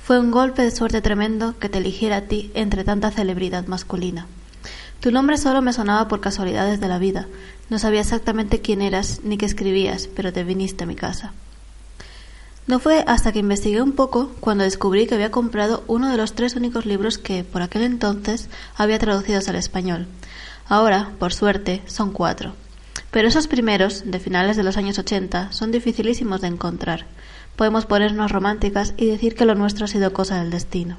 Fue 0.04 0.20
un 0.20 0.30
golpe 0.30 0.60
de 0.60 0.70
suerte 0.70 1.00
tremendo 1.00 1.58
que 1.58 1.70
te 1.70 1.78
eligiera 1.78 2.18
a 2.18 2.20
ti 2.20 2.50
entre 2.52 2.84
tanta 2.84 3.10
celebridad 3.10 3.66
masculina. 3.66 4.26
Tu 5.00 5.10
nombre 5.10 5.38
solo 5.38 5.62
me 5.62 5.72
sonaba 5.72 6.06
por 6.06 6.20
casualidades 6.20 6.80
de 6.80 6.88
la 6.88 6.98
vida. 6.98 7.26
No 7.70 7.78
sabía 7.78 8.02
exactamente 8.02 8.60
quién 8.60 8.82
eras 8.82 9.20
ni 9.24 9.38
qué 9.38 9.46
escribías, 9.46 10.06
pero 10.14 10.34
te 10.34 10.44
viniste 10.44 10.84
a 10.84 10.86
mi 10.86 10.96
casa. 10.96 11.32
No 12.66 12.78
fue 12.78 13.02
hasta 13.06 13.32
que 13.32 13.38
investigué 13.38 13.80
un 13.80 13.92
poco 13.92 14.30
cuando 14.40 14.64
descubrí 14.64 15.06
que 15.06 15.14
había 15.14 15.30
comprado 15.30 15.84
uno 15.86 16.10
de 16.10 16.18
los 16.18 16.34
tres 16.34 16.56
únicos 16.56 16.84
libros 16.84 17.16
que, 17.16 17.42
por 17.42 17.62
aquel 17.62 17.84
entonces, 17.84 18.50
había 18.76 18.98
traducidos 18.98 19.48
al 19.48 19.56
español. 19.56 20.08
Ahora, 20.66 21.12
por 21.18 21.32
suerte, 21.32 21.80
son 21.86 22.12
cuatro. 22.12 22.52
Pero 23.10 23.28
esos 23.28 23.48
primeros, 23.48 24.10
de 24.10 24.18
finales 24.18 24.56
de 24.56 24.62
los 24.62 24.76
años 24.76 24.98
ochenta, 24.98 25.50
son 25.52 25.70
dificilísimos 25.70 26.40
de 26.40 26.48
encontrar. 26.48 27.06
Podemos 27.56 27.86
ponernos 27.86 28.30
románticas 28.30 28.94
y 28.96 29.06
decir 29.06 29.34
que 29.34 29.44
lo 29.44 29.54
nuestro 29.54 29.86
ha 29.86 29.88
sido 29.88 30.12
cosa 30.12 30.40
del 30.40 30.50
destino. 30.50 30.96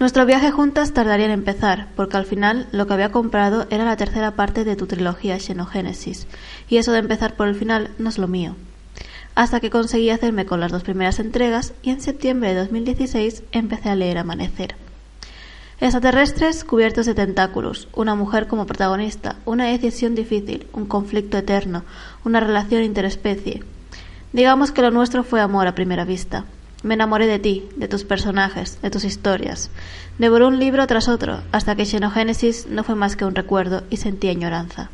Nuestro 0.00 0.26
viaje 0.26 0.50
juntas 0.50 0.92
tardaría 0.92 1.26
en 1.26 1.32
empezar, 1.32 1.88
porque 1.96 2.16
al 2.16 2.26
final 2.26 2.68
lo 2.72 2.86
que 2.86 2.94
había 2.94 3.10
comprado 3.10 3.66
era 3.70 3.84
la 3.84 3.96
tercera 3.96 4.32
parte 4.36 4.64
de 4.64 4.76
tu 4.76 4.86
trilogía 4.86 5.40
Xenogénesis, 5.40 6.26
y 6.68 6.76
eso 6.76 6.92
de 6.92 6.98
empezar 6.98 7.34
por 7.34 7.48
el 7.48 7.54
final 7.54 7.90
no 7.98 8.08
es 8.08 8.18
lo 8.18 8.28
mío 8.28 8.54
hasta 9.38 9.60
que 9.60 9.70
conseguí 9.70 10.10
hacerme 10.10 10.46
con 10.46 10.58
las 10.58 10.72
dos 10.72 10.82
primeras 10.82 11.20
entregas 11.20 11.72
y 11.80 11.90
en 11.90 12.00
septiembre 12.00 12.48
de 12.48 12.58
2016 12.58 13.44
empecé 13.52 13.88
a 13.88 13.94
leer 13.94 14.18
Amanecer. 14.18 14.74
Extraterrestres 15.80 16.64
cubiertos 16.64 17.06
de 17.06 17.14
tentáculos, 17.14 17.86
una 17.94 18.16
mujer 18.16 18.48
como 18.48 18.66
protagonista, 18.66 19.36
una 19.44 19.66
decisión 19.66 20.16
difícil, 20.16 20.66
un 20.72 20.86
conflicto 20.86 21.38
eterno, 21.38 21.84
una 22.24 22.40
relación 22.40 22.82
interespecie. 22.82 23.62
Digamos 24.32 24.72
que 24.72 24.82
lo 24.82 24.90
nuestro 24.90 25.22
fue 25.22 25.40
amor 25.40 25.68
a 25.68 25.76
primera 25.76 26.04
vista. 26.04 26.46
Me 26.82 26.94
enamoré 26.94 27.28
de 27.28 27.38
ti, 27.38 27.68
de 27.76 27.86
tus 27.86 28.02
personajes, 28.02 28.82
de 28.82 28.90
tus 28.90 29.04
historias. 29.04 29.70
Devoré 30.18 30.46
un 30.46 30.58
libro 30.58 30.84
tras 30.88 31.08
otro, 31.08 31.42
hasta 31.52 31.76
que 31.76 31.86
Xenogénesis 31.86 32.66
no 32.66 32.82
fue 32.82 32.96
más 32.96 33.14
que 33.14 33.24
un 33.24 33.36
recuerdo 33.36 33.84
y 33.88 33.98
sentí 33.98 34.28
añoranza. 34.28 34.90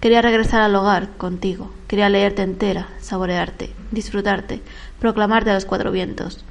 Quería 0.00 0.22
regresar 0.22 0.62
al 0.62 0.74
hogar 0.76 1.10
contigo. 1.18 1.70
Quería 1.88 2.08
leerte 2.08 2.40
entera, 2.40 2.88
saborearte, 3.00 3.74
disfrutarte, 3.90 4.62
proclamarte 4.98 5.50
a 5.50 5.54
los 5.54 5.66
cuatro 5.66 5.92
vientos. 5.92 6.42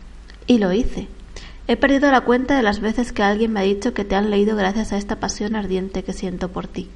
Y 0.46 0.60
lo 0.60 0.72
hice. 0.72 1.08
He 1.68 1.78
perdido 1.78 2.12
la 2.12 2.22
cuenta 2.22 2.56
de 2.56 2.62
las 2.62 2.80
veces 2.80 3.12
que 3.12 3.24
alguien 3.24 3.52
me 3.52 3.60
ha 3.60 3.64
dicho 3.64 3.96
que 3.96 4.06
te 4.06 4.16
han 4.16 4.30
leído 4.30 4.56
gracias 4.56 4.94
a 4.94 4.98
esta 4.98 5.20
pasión 5.20 5.56
ardiente 5.56 6.04
que 6.04 6.14
siento 6.14 6.50
por 6.50 6.68
ti. 6.68 6.90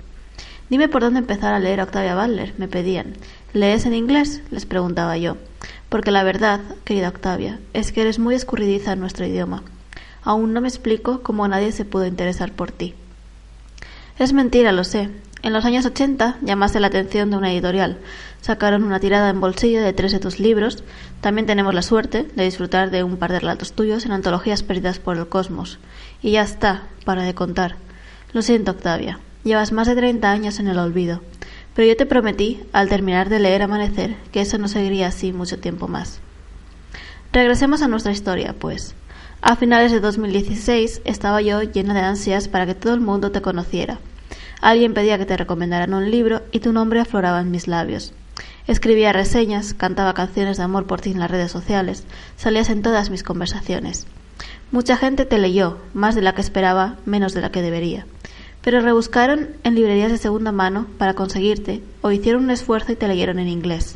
Dime 0.70 0.88
por 0.88 1.02
dónde 1.02 1.20
empezar 1.20 1.56
a 1.56 1.60
leer 1.60 1.80
a 1.80 1.86
Octavia 1.86 2.16
Butler, 2.16 2.54
me 2.60 2.68
pedían. 2.68 3.16
¿Lees 3.54 3.88
en 3.88 3.96
inglés? 3.96 4.44
les 4.52 4.68
preguntaba 4.68 5.18
yo. 5.18 5.38
Porque 5.90 6.12
la 6.12 6.24
verdad, 6.24 6.62
querida 6.84 7.10
Octavia, 7.10 7.60
es 7.74 7.92
que 7.92 8.02
eres 8.02 8.20
muy 8.20 8.36
escurridiza 8.36 8.94
en 8.94 9.00
nuestro 9.00 9.26
idioma. 9.26 9.64
Aún 10.22 10.54
no 10.54 10.62
me 10.62 10.68
explico 10.68 11.24
cómo 11.24 11.48
nadie 11.48 11.72
se 11.72 11.86
pudo 11.86 12.06
interesar 12.06 12.52
por 12.52 12.72
ti. 12.72 12.94
Es 14.20 14.34
mentira, 14.34 14.74
lo 14.74 14.84
sé. 14.84 15.10
En 15.44 15.54
los 15.54 15.64
años 15.64 15.86
80 15.86 16.40
llamaste 16.42 16.82
la 16.82 16.88
atención 16.88 17.32
de 17.32 17.38
una 17.38 17.54
editorial. 17.54 18.00
Sacaron 18.42 18.84
una 18.84 19.00
tirada 19.00 19.30
en 19.30 19.40
bolsillo 19.40 19.82
de 19.82 19.94
tres 19.94 20.12
de 20.12 20.20
tus 20.20 20.42
libros. 20.42 20.84
También 21.22 21.48
tenemos 21.48 21.74
la 21.74 21.82
suerte 21.82 22.28
de 22.36 22.44
disfrutar 22.44 22.92
de 22.92 23.04
un 23.04 23.16
par 23.16 23.32
de 23.32 23.40
relatos 23.40 23.72
tuyos 23.72 24.06
en 24.06 24.12
antologías 24.12 24.62
perdidas 24.62 25.00
por 25.00 25.16
el 25.16 25.30
cosmos. 25.30 25.80
Y 26.22 26.32
ya 26.32 26.42
está, 26.42 26.84
para 27.06 27.24
de 27.24 27.34
contar. 27.34 27.78
Lo 28.34 28.42
siento, 28.42 28.72
Octavia. 28.72 29.22
Llevas 29.46 29.72
más 29.72 29.88
de 29.88 29.96
30 29.96 30.30
años 30.30 30.60
en 30.60 30.68
el 30.68 30.80
olvido. 30.80 31.22
Pero 31.74 31.88
yo 31.88 31.96
te 31.96 32.06
prometí, 32.06 32.62
al 32.74 32.90
terminar 32.90 33.30
de 33.30 33.40
leer 33.40 33.62
Amanecer, 33.62 34.18
que 34.34 34.42
eso 34.42 34.58
no 34.58 34.68
seguiría 34.68 35.08
así 35.08 35.32
mucho 35.32 35.62
tiempo 35.62 35.88
más. 35.88 36.20
Regresemos 37.32 37.82
a 37.82 37.88
nuestra 37.88 38.12
historia, 38.12 38.54
pues. 38.60 38.96
A 39.42 39.56
finales 39.56 39.94
de 39.94 40.02
2016 40.02 41.04
estaba 41.06 41.42
yo 41.42 41.62
llena 41.62 41.94
de 41.94 42.02
ansias 42.02 42.50
para 42.50 42.66
que 42.66 42.76
todo 42.76 42.94
el 42.94 43.00
mundo 43.00 43.32
te 43.32 43.42
conociera 43.42 43.98
Alguien 44.62 44.94
pedía 44.94 45.18
que 45.18 45.26
te 45.26 45.38
recomendaran 45.38 45.94
un 45.94 46.12
libro 46.12 46.42
y 46.52 46.60
tu 46.60 46.74
nombre 46.74 47.00
afloraba 47.00 47.40
en 47.42 47.52
mis 47.52 47.68
labios. 47.68 48.14
Escribía 48.68 49.14
reseñas, 49.14 49.74
cantaba 49.74 50.14
canciones 50.14 50.58
de 50.58 50.64
amor 50.64 50.86
por 50.86 51.02
ti 51.02 51.12
en 51.12 51.20
las 51.20 51.32
redes 51.32 51.52
sociales, 51.52 52.04
salías 52.38 52.70
en 52.70 52.82
todas 52.82 53.10
mis 53.10 53.24
conversaciones. 53.24 54.06
Mucha 54.72 54.98
gente 54.98 55.26
te 55.26 55.40
leyó, 55.40 55.80
más 55.94 56.14
de 56.14 56.22
la 56.22 56.36
que 56.36 56.42
esperaba, 56.42 56.98
menos 57.06 57.34
de 57.34 57.42
la 57.42 57.52
que 57.52 57.62
debería. 57.62 58.06
Pero 58.62 58.82
rebuscaron 58.82 59.50
en 59.64 59.76
librerías 59.76 60.12
de 60.12 60.18
segunda 60.18 60.52
mano 60.52 60.86
para 60.98 61.14
conseguirte 61.14 61.82
o 62.02 62.12
hicieron 62.12 62.44
un 62.44 62.52
esfuerzo 62.52 62.92
y 62.92 62.96
te 62.96 63.08
leyeron 63.08 63.40
en 63.40 63.48
inglés. 63.48 63.96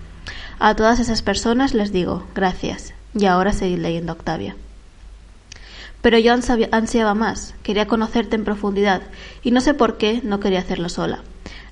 A 0.58 0.76
todas 0.76 1.00
esas 1.00 1.22
personas 1.22 1.74
les 1.74 1.92
digo 1.92 2.26
gracias 2.34 2.94
y 3.14 3.26
ahora 3.26 3.54
seguid 3.54 3.80
leyendo 3.80 4.14
Octavia. 4.14 4.56
Pero 6.04 6.18
yo 6.18 6.34
ansiaba 6.34 7.14
más, 7.16 7.56
quería 7.64 7.88
conocerte 7.88 8.36
en 8.36 8.44
profundidad 8.44 9.04
y 9.42 9.52
no 9.52 9.62
sé 9.62 9.74
por 9.74 9.98
qué 9.98 10.20
no 10.22 10.42
quería 10.42 10.60
hacerlo 10.60 10.90
sola. 10.90 11.22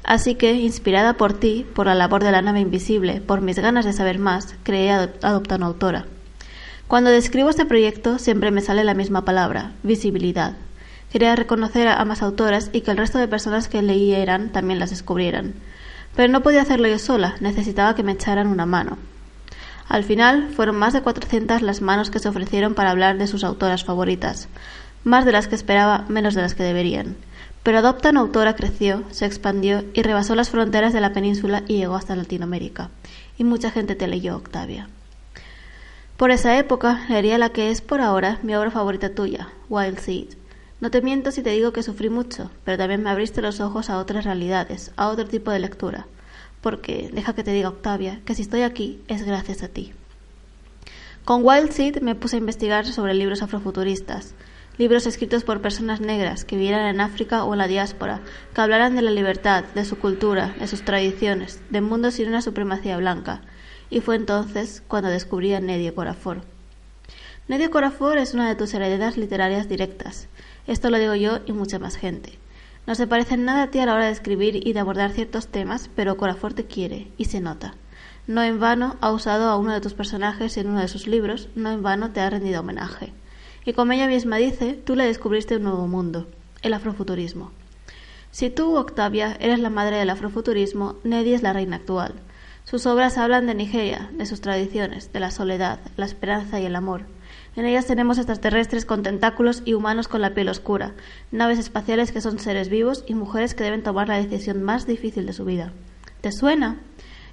Así 0.06 0.36
que, 0.36 0.54
inspirada 0.54 1.18
por 1.18 1.34
ti, 1.34 1.66
por 1.76 1.88
la 1.88 1.96
labor 1.96 2.24
de 2.24 2.32
la 2.32 2.42
nave 2.42 2.62
invisible, 2.62 3.20
por 3.20 3.42
mis 3.42 3.60
ganas 3.60 3.84
de 3.84 3.92
saber 3.92 4.20
más, 4.20 4.56
creé 4.64 4.90
Adopta 4.94 5.58
una 5.58 5.66
autora. 5.66 6.06
Cuando 6.88 7.10
describo 7.10 7.50
este 7.50 7.66
proyecto 7.66 8.20
siempre 8.20 8.52
me 8.52 8.62
sale 8.62 8.86
la 8.86 8.94
misma 8.94 9.26
palabra, 9.26 9.74
visibilidad. 9.84 10.56
Quería 11.12 11.36
reconocer 11.36 11.90
a 11.90 12.06
más 12.06 12.22
autoras 12.22 12.70
y 12.72 12.82
que 12.82 12.92
el 12.92 12.98
resto 12.98 13.18
de 13.18 13.28
personas 13.28 13.68
que 13.68 13.82
leyeran 13.82 14.54
también 14.54 14.80
las 14.80 14.92
descubrieran. 14.92 15.56
Pero 16.16 16.32
no 16.32 16.42
podía 16.42 16.62
hacerlo 16.62 16.88
yo 16.88 17.00
sola, 17.00 17.36
necesitaba 17.42 17.96
que 17.96 18.04
me 18.04 18.14
echaran 18.14 18.48
una 18.48 18.66
mano. 18.66 18.98
Al 19.92 20.06
final 20.06 20.48
fueron 20.56 20.78
más 20.78 20.94
de 20.94 21.02
400 21.02 21.62
las 21.62 21.82
manos 21.82 22.10
que 22.10 22.20
se 22.20 22.30
ofrecieron 22.30 22.76
para 22.76 22.92
hablar 22.92 23.18
de 23.18 23.28
sus 23.28 23.44
autoras 23.44 23.84
favoritas, 23.84 24.48
más 25.04 25.26
de 25.26 25.34
las 25.34 25.50
que 25.50 25.56
esperaba, 25.56 26.06
menos 26.08 26.34
de 26.34 26.42
las 26.42 26.56
que 26.56 26.64
deberían. 26.64 27.18
Pero 27.62 27.80
Adopta 27.80 28.12
una 28.12 28.22
autora 28.22 28.56
creció, 28.56 29.04
se 29.12 29.26
expandió 29.26 29.84
y 29.94 30.02
rebasó 30.02 30.34
las 30.34 30.50
fronteras 30.50 30.94
de 30.94 31.02
la 31.02 31.12
península 31.12 31.64
y 31.68 31.76
llegó 31.76 31.96
hasta 31.96 32.16
Latinoamérica. 32.16 32.90
Y 33.38 33.44
mucha 33.44 33.70
gente 33.70 33.96
te 33.96 34.08
leyó, 34.08 34.38
Octavia. 34.38 34.88
Por 36.16 36.32
esa 36.32 36.58
época 36.58 37.04
leería 37.10 37.38
la 37.38 37.50
que 37.50 37.70
es 37.70 37.82
por 37.82 38.00
ahora 38.00 38.40
mi 38.44 38.56
obra 38.56 38.72
favorita 38.72 39.14
tuya, 39.14 39.50
Wild 39.68 40.00
Seed. 40.00 40.36
No 40.80 40.90
te 40.90 41.02
miento 41.02 41.32
si 41.32 41.44
te 41.44 41.50
digo 41.50 41.74
que 41.74 41.84
sufrí 41.84 42.10
mucho, 42.10 42.50
pero 42.64 42.78
también 42.78 43.04
me 43.04 43.10
abriste 43.10 43.42
los 43.42 43.60
ojos 43.60 43.90
a 43.90 43.98
otras 43.98 44.24
realidades, 44.24 44.94
a 44.96 45.10
otro 45.10 45.26
tipo 45.26 45.52
de 45.52 45.60
lectura 45.60 46.08
porque 46.62 47.10
deja 47.12 47.34
que 47.34 47.44
te 47.44 47.52
diga 47.52 47.70
Octavia 47.70 48.22
que 48.26 48.36
si 48.36 48.44
estoy 48.44 48.62
aquí 48.62 49.02
es 49.08 49.24
gracias 49.24 49.64
a 49.64 49.68
ti. 49.68 49.94
Con 51.26 51.46
Wild 51.46 51.72
Seed 51.72 52.02
me 52.02 52.16
puse 52.16 52.38
a 52.38 52.40
investigar 52.40 52.86
sobre 52.86 53.14
libros 53.14 53.42
afrofuturistas, 53.44 54.34
libros 54.78 55.06
escritos 55.06 55.44
por 55.44 55.62
personas 55.62 56.02
negras 56.02 56.46
que 56.46 56.56
vivieran 56.56 56.88
en 56.88 57.02
África 57.02 57.44
o 57.44 57.54
en 57.54 57.60
la 57.60 57.68
diáspora, 57.68 58.22
que 58.56 58.62
hablaran 58.62 58.96
de 58.96 59.04
la 59.04 59.12
libertad, 59.12 59.64
de 59.76 59.86
su 59.86 60.00
cultura, 60.00 60.56
de 60.60 60.68
sus 60.68 60.84
tradiciones, 60.84 61.62
de 61.70 61.82
mundo 61.82 62.10
sin 62.10 62.30
una 62.30 62.42
supremacía 62.42 62.98
blanca. 62.98 63.42
Y 63.92 64.00
fue 64.00 64.16
entonces 64.16 64.82
cuando 64.88 65.10
descubrí 65.10 65.54
a 65.54 65.60
Nedio 65.60 65.94
Corafor. 65.94 66.42
Nedio 67.48 67.70
Corafor 67.70 68.18
es 68.18 68.34
una 68.34 68.48
de 68.48 68.56
tus 68.56 68.74
heredadas 68.74 69.18
literarias 69.18 69.70
directas. 69.70 70.28
Esto 70.66 70.90
lo 70.90 70.98
digo 70.98 71.14
yo 71.16 71.40
y 71.46 71.52
mucha 71.52 71.78
más 71.78 71.98
gente. 71.98 72.41
No 72.92 72.96
se 72.96 73.08
parecen 73.08 73.46
nada 73.46 73.64
a 73.64 73.72
ti 73.72 73.80
a 73.80 73.86
la 73.86 73.94
hora 73.94 74.08
de 74.08 74.12
escribir 74.12 74.68
y 74.68 74.74
de 74.74 74.82
abordar 74.82 75.12
ciertos 75.12 75.48
temas, 75.48 75.90
pero 75.96 76.18
Corafor 76.18 76.54
te 76.54 76.66
quiere, 76.66 77.08
y 77.16 77.24
se 77.24 77.40
nota. 77.40 77.76
No 78.28 78.44
en 78.44 78.60
vano 78.60 78.98
ha 79.00 79.14
usado 79.14 79.48
a 79.48 79.56
uno 79.56 79.72
de 79.72 79.80
tus 79.80 79.94
personajes 79.94 80.58
en 80.58 80.68
uno 80.68 80.82
de 80.82 80.90
sus 80.90 81.08
libros, 81.08 81.48
no 81.56 81.72
en 81.72 81.84
vano 81.84 82.12
te 82.12 82.20
ha 82.20 82.30
rendido 82.30 82.60
homenaje. 82.60 83.14
Y 83.64 83.72
como 83.72 83.94
ella 83.94 84.08
misma 84.08 84.36
dice, 84.36 84.74
tú 84.74 84.98
le 84.98 85.06
descubriste 85.06 85.56
un 85.56 85.64
nuevo 85.64 85.88
mundo, 85.88 86.28
el 86.64 86.74
afrofuturismo. 86.74 87.54
Si 88.30 88.50
tú, 88.50 88.76
Octavia, 88.76 89.38
eres 89.40 89.60
la 89.60 89.70
madre 89.70 89.96
del 89.96 90.10
afrofuturismo, 90.10 90.98
Neddy 91.06 91.34
es 91.34 91.44
la 91.44 91.54
reina 91.54 91.78
actual. 91.78 92.16
Sus 92.66 92.86
obras 92.88 93.18
hablan 93.18 93.48
de 93.48 93.56
Nigeria, 93.56 94.12
de 94.12 94.26
sus 94.26 94.42
tradiciones, 94.42 95.14
de 95.14 95.22
la 95.22 95.32
soledad, 95.32 95.80
la 95.96 96.04
esperanza 96.08 96.60
y 96.60 96.66
el 96.66 96.76
amor. 96.76 97.06
En 97.56 97.66
ellas 97.66 97.86
tenemos 97.86 98.18
extraterrestres 98.18 98.86
con 98.86 99.04
tentáculos 99.04 99.62
y 99.66 99.74
humanos 99.74 100.08
con 100.08 100.22
la 100.22 100.34
piel 100.34 100.48
oscura, 100.48 100.94
naves 101.32 101.60
espaciales 101.60 102.14
que 102.14 102.22
son 102.22 102.40
seres 102.40 102.70
vivos 102.70 103.04
y 103.08 103.14
mujeres 103.14 103.56
que 103.56 103.66
deben 103.66 103.84
tomar 103.84 104.08
la 104.08 104.16
decisión 104.16 104.64
más 104.64 104.88
difícil 104.88 105.26
de 105.26 105.34
su 105.34 105.44
vida. 105.44 105.74
¿Te 106.22 106.32
suena? 106.32 106.80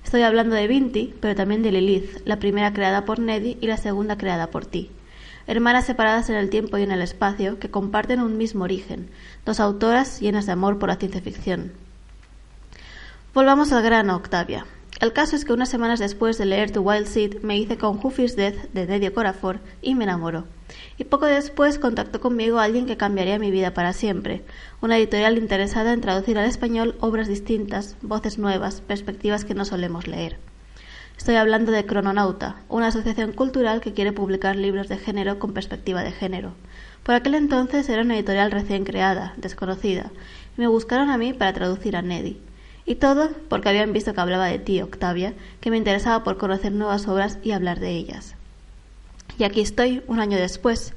Estoy 0.03 0.23
hablando 0.23 0.57
de 0.57 0.67
Vinti, 0.67 1.15
pero 1.21 1.37
también 1.37 1.63
de 1.63 1.71
Lilith, 1.71 2.23
la 2.25 2.39
primera 2.41 2.73
creada 2.73 3.05
por 3.05 3.21
Neddy 3.21 3.59
y 3.61 3.69
la 3.69 3.77
segunda 3.77 4.19
creada 4.19 4.49
por 4.51 4.67
ti. 4.67 4.91
Hermanas 5.47 5.87
separadas 5.87 6.29
en 6.31 6.37
el 6.37 6.51
tiempo 6.51 6.79
y 6.79 6.83
en 6.83 6.91
el 6.91 7.01
espacio 7.01 7.59
que 7.61 7.71
comparten 7.71 8.21
un 8.21 8.37
mismo 8.37 8.65
origen, 8.65 9.11
dos 9.47 9.61
autoras 9.61 10.21
llenas 10.21 10.47
de 10.47 10.53
amor 10.53 10.79
por 10.79 10.89
la 10.89 10.97
ciencia 10.97 11.21
ficción. 11.21 11.73
Volvamos 13.35 13.73
al 13.73 13.83
grano, 13.83 14.17
Octavia. 14.17 14.67
El 15.01 15.13
caso 15.13 15.37
es 15.37 15.45
que 15.45 15.53
unas 15.53 15.69
semanas 15.69 16.01
después 16.01 16.39
de 16.39 16.45
leer 16.45 16.73
The 16.73 16.81
Wild 16.81 17.07
Seed 17.07 17.43
me 17.43 17.57
hice 17.57 17.79
con 17.79 18.01
Huffy's 18.03 18.35
Death 18.35 18.73
de 18.73 18.85
Neddy 18.85 19.11
Corafor 19.11 19.61
y 19.81 19.95
me 19.95 20.03
enamoró. 20.03 20.47
Y 20.97 21.05
poco 21.05 21.27
después 21.27 21.79
contactó 21.79 22.21
conmigo 22.21 22.59
alguien 22.59 22.87
que 22.87 22.97
cambiaría 22.97 23.39
mi 23.39 23.53
vida 23.53 23.73
para 23.75 23.93
siempre, 23.93 24.43
una 24.81 24.99
editorial 24.99 25.39
interesada 25.39 25.93
en 25.93 26.01
traducir 26.01 26.37
al 26.37 26.49
español 26.49 26.97
obras 26.99 27.29
distintas, 27.29 27.97
voces 28.03 28.39
nuevas, 28.39 28.81
perspectivas 28.81 29.45
que 29.45 29.55
no 29.55 29.65
solemos 29.65 30.09
leer. 30.09 30.41
Estoy 31.17 31.37
hablando 31.37 31.71
de 31.71 31.87
Crononauta, 31.87 32.57
una 32.69 32.89
asociación 32.89 33.33
cultural 33.33 33.81
que 33.81 33.93
quiere 33.93 34.13
publicar 34.13 34.57
libros 34.57 34.89
de 34.89 34.99
género 34.99 35.39
con 35.39 35.53
perspectiva 35.53 36.03
de 36.03 36.11
género. 36.11 36.55
Por 37.05 37.15
aquel 37.15 37.37
entonces 37.37 37.89
era 37.89 38.03
una 38.03 38.17
editorial 38.17 38.51
recién 38.51 38.85
creada, 38.85 39.35
desconocida, 39.37 40.11
y 40.57 40.61
me 40.61 40.67
buscaron 40.67 41.09
a 41.11 41.19
mí 41.19 41.33
para 41.35 41.53
traducir 41.53 41.95
a 41.97 42.03
Neddy. 42.03 42.41
Y 42.89 42.95
todo 42.95 43.29
porque 43.51 43.69
habían 43.69 43.93
visto 43.93 44.15
que 44.15 44.21
hablaba 44.23 44.47
de 44.47 44.59
ti, 44.59 44.81
Octavia, 44.81 45.35
que 45.61 45.71
me 45.71 45.77
interesaba 45.77 46.25
por 46.25 46.39
conocer 46.39 46.73
nuevas 46.73 47.07
obras 47.07 47.39
y 47.43 47.51
hablar 47.51 47.81
de 47.81 47.91
ellas. 47.91 48.35
Y 49.39 49.45
aquí 49.45 49.61
estoy, 49.61 50.03
un 50.07 50.21
año 50.21 50.39
después. 50.39 50.95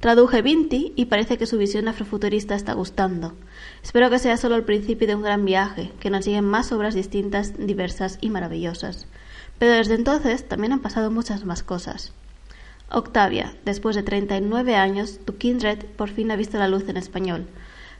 Traduje 0.00 0.40
Vinti 0.40 0.94
y 0.96 1.04
parece 1.04 1.36
que 1.36 1.44
su 1.44 1.58
visión 1.58 1.86
afrofuturista 1.86 2.54
está 2.54 2.72
gustando. 2.72 3.34
Espero 3.82 4.08
que 4.08 4.18
sea 4.18 4.38
solo 4.38 4.56
el 4.56 4.64
principio 4.64 5.06
de 5.06 5.16
un 5.16 5.22
gran 5.22 5.44
viaje, 5.44 5.92
que 6.00 6.08
nos 6.08 6.24
lleguen 6.24 6.46
más 6.46 6.72
obras 6.72 6.94
distintas, 6.94 7.52
diversas 7.58 8.16
y 8.22 8.30
maravillosas. 8.30 9.06
Pero 9.58 9.72
desde 9.72 9.96
entonces 9.96 10.48
también 10.48 10.72
han 10.72 10.80
pasado 10.80 11.10
muchas 11.10 11.44
más 11.44 11.62
cosas. 11.62 12.14
Octavia, 12.88 13.54
después 13.66 13.96
de 13.96 14.02
39 14.02 14.76
años, 14.76 15.20
tu 15.26 15.36
Kindred 15.36 15.84
por 15.96 16.08
fin 16.08 16.30
ha 16.30 16.36
visto 16.36 16.56
la 16.56 16.68
luz 16.68 16.88
en 16.88 16.96
español. 16.96 17.46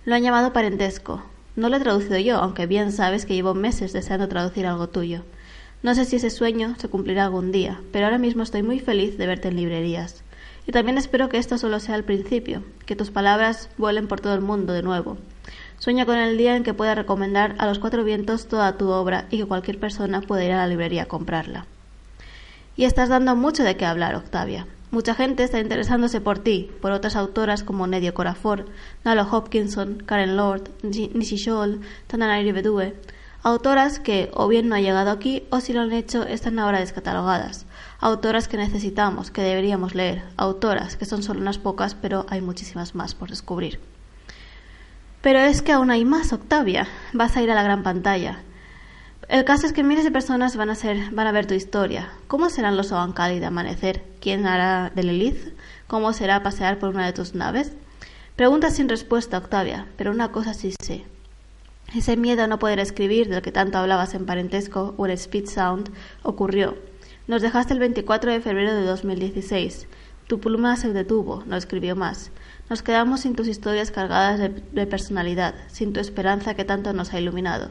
Lo 0.07 0.14
han 0.14 0.22
llamado 0.22 0.55
parentesco, 0.55 1.22
no 1.57 1.68
lo 1.68 1.76
he 1.76 1.80
traducido 1.80 2.18
yo, 2.18 2.36
aunque 2.38 2.66
bien 2.66 2.90
sabes 2.92 3.26
que 3.26 3.34
llevo 3.34 3.55
meses 3.55 3.92
deseando 3.92 4.28
traducir 4.28 4.66
algo 4.66 4.88
tuyo. 4.88 5.22
No 5.82 5.94
sé 5.94 6.05
si 6.05 6.16
ese 6.16 6.30
sueño 6.30 6.74
se 6.78 6.88
cumplirá 6.88 7.24
algún 7.24 7.52
día, 7.52 7.80
pero 7.92 8.07
ahora 8.07 8.18
mismo 8.18 8.42
estoy 8.42 8.62
muy 8.62 8.80
feliz 8.80 9.18
de 9.18 9.26
verte 9.26 9.48
en 9.48 9.57
librerías. 9.57 10.24
Y 10.66 10.72
también 10.72 10.98
espero 10.98 11.28
que 11.28 11.38
esto 11.38 11.59
solo 11.59 11.78
sea 11.78 11.94
el 11.94 12.05
principio, 12.05 12.62
que 12.86 12.96
tus 12.96 13.11
palabras 13.11 13.68
vuelen 13.76 14.09
por 14.09 14.20
todo 14.20 14.34
el 14.34 14.40
mundo 14.40 14.72
de 14.72 14.82
nuevo. 14.82 15.18
Sueño 15.78 16.07
con 16.07 16.16
el 16.16 16.38
día 16.38 16.57
en 16.57 16.64
que 16.64 16.72
pueda 16.72 16.94
recomendar 16.94 17.55
a 17.59 17.66
los 17.66 17.78
cuatro 17.78 18.02
vientos 18.02 18.48
toda 18.48 18.78
tu 18.78 18.88
obra 18.88 19.26
y 19.30 19.38
que 19.38 19.44
cualquier 19.44 19.78
persona 19.78 20.22
pueda 20.22 20.44
ir 20.44 20.52
a 20.52 20.57
la 20.57 20.66
librería 20.66 21.02
a 21.02 21.07
comprarla. 21.07 21.66
Y 22.76 22.84
estás 22.84 23.11
dando 23.11 23.36
mucho 23.36 23.62
de 23.62 23.76
qué 23.76 23.84
hablar, 23.84 24.14
Octavia. 24.14 24.66
Mucha 24.95 25.16
gente 25.16 25.42
está 25.42 25.59
interesándose 25.59 26.20
por 26.20 26.38
ti, 26.38 26.70
por 26.80 26.92
otras 26.92 27.16
autoras 27.16 27.64
como 27.64 27.88
Nedio 27.88 28.14
Corafor, 28.14 28.66
Nalo 29.03 29.26
Hopkinson, 29.28 29.97
Karen 30.07 30.36
Lord, 30.36 30.70
Nishi 30.84 31.36
Scholl, 31.36 31.80
Tananari 32.07 32.53
Bedue, 32.53 32.95
autoras 33.42 33.99
que 33.99 34.30
o 34.34 34.47
bien 34.47 34.68
no 34.68 34.76
han 34.76 34.84
llegado 34.84 35.11
aquí 35.11 35.49
o 35.51 35.59
si 35.59 35.72
lo 35.72 35.80
han 35.80 35.90
hecho 35.90 36.22
están 36.22 36.61
ahora 36.61 36.78
descatalogadas, 36.78 37.66
autoras 37.99 38.47
que 38.47 38.57
necesitamos, 38.57 39.32
que 39.32 39.42
deberíamos 39.42 39.97
leer, 39.97 40.22
autoras 40.36 40.97
que 40.97 41.07
son 41.07 41.24
solo 41.24 41.40
unas 41.40 41.59
pocas 41.59 41.97
pero 41.97 42.24
hay 42.28 42.40
muchísimas 42.40 42.95
más 42.95 43.16
por 43.16 43.30
descubrir. 43.30 43.80
Pero 45.22 45.40
es 45.40 45.61
que 45.61 45.72
aún 45.72 45.90
hay 45.90 46.05
más, 46.05 46.32
Octavia. 46.32 46.86
Vas 47.12 47.36
a 47.36 47.42
ir 47.42 47.51
a 47.51 47.57
la 47.57 47.64
gran 47.64 47.82
pantalla. 47.82 48.45
El 49.29 49.45
caso 49.45 49.66
es 49.66 49.72
que 49.72 49.83
miles 49.83 50.05
de 50.05 50.11
personas 50.11 50.57
van 50.57 50.68
a, 50.68 50.75
ser, 50.75 51.11
van 51.12 51.27
a 51.27 51.33
ver 51.33 51.47
tu 51.47 51.55
historia. 51.55 52.11
¿Cómo 52.27 52.51
serán 52.51 52.77
los 52.77 52.93
Oankali 52.93 53.39
de 53.39 53.47
amanecer? 53.47 54.05
¿Quién 54.20 54.47
hará 54.47 54.93
de 54.95 55.03
Lilith? 55.03 55.55
¿Cómo 55.87 56.12
será 56.12 56.43
pasear 56.43 56.79
por 56.79 56.91
una 56.91 57.07
de 57.07 57.14
tus 57.14 57.35
naves? 57.35 57.72
Pregunta 58.37 58.70
sin 58.70 58.89
respuesta, 58.89 59.39
Octavia, 59.39 59.87
pero 59.97 60.11
una 60.11 60.31
cosa 60.31 60.53
sí 60.53 60.75
sé. 60.79 61.05
Ese 61.95 62.18
miedo 62.18 62.43
a 62.43 62.49
no 62.49 62.59
poder 62.59 62.81
escribir 62.81 63.29
del 63.29 63.41
que 63.41 63.53
tanto 63.53 63.79
hablabas 63.79 64.14
en 64.14 64.27
parentesco 64.27 64.95
o 64.99 65.07
en 65.07 65.12
Speed 65.12 65.47
Sound 65.47 65.91
ocurrió. 66.22 66.77
Nos 67.27 67.41
dejaste 67.41 67.72
el 67.72 67.81
24 67.81 68.31
de 68.31 68.41
febrero 68.41 68.75
de 68.75 68.85
2016. 68.85 69.87
Tu 70.27 70.39
pluma 70.39 70.77
se 70.77 70.93
detuvo, 70.93 71.45
no 71.47 71.57
escribió 71.57 71.97
más. 71.97 72.31
Nos 72.68 72.83
quedamos 72.83 73.20
sin 73.20 73.35
tus 73.37 73.49
historias 73.49 73.91
cargadas 73.91 74.39
de 74.39 74.87
personalidad, 74.87 75.55
sin 75.68 75.95
tu 75.95 76.01
esperanza 76.01 76.55
que 76.55 76.64
tanto 76.64 76.93
nos 76.93 77.14
ha 77.14 77.20
iluminado. 77.20 77.70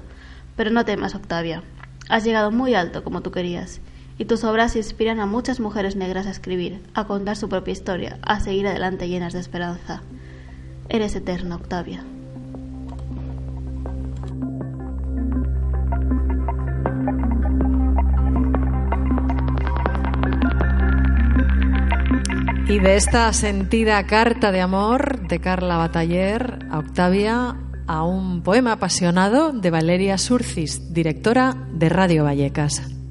Pero 0.56 0.72
no 0.72 0.86
temas, 0.86 1.16
Octavia. 1.16 1.64
Has 2.10 2.24
llegado 2.24 2.52
muy 2.52 2.76
alto 2.76 3.04
como 3.04 3.22
tú 3.22 3.32
querías, 3.32 3.82
y 4.18 4.26
tus 4.26 4.44
obras 4.44 4.76
inspiran 4.76 5.20
a 5.20 5.26
muchas 5.26 5.60
mujeres 5.60 5.96
negras 5.96 6.28
a 6.28 6.32
escribir, 6.32 6.82
a 6.94 7.06
contar 7.06 7.36
su 7.36 7.50
propia 7.50 7.72
historia, 7.72 8.20
a 8.22 8.40
seguir 8.40 8.68
adelante 8.68 9.08
llenas 9.08 9.34
de 9.34 9.40
esperanza. 9.40 10.02
Eres 10.90 11.16
eterna, 11.16 11.56
Octavia. 11.56 12.04
Y 22.68 22.80
de 22.80 22.96
esta 22.96 23.32
sentida 23.34 24.04
carta 24.08 24.52
de 24.52 24.62
amor 24.62 25.28
de 25.28 25.40
Carla 25.40 25.78
Bataller 25.78 26.66
a 26.72 26.80
Octavia 26.80 27.56
a 27.88 28.04
un 28.04 28.42
poema 28.42 28.74
apasionado 28.74 29.52
de 29.52 29.70
Valeria 29.70 30.18
Surcis, 30.18 30.94
directora 30.94 31.56
de 31.74 31.90
Radio 31.90 32.24
Vallecas. 32.24 33.03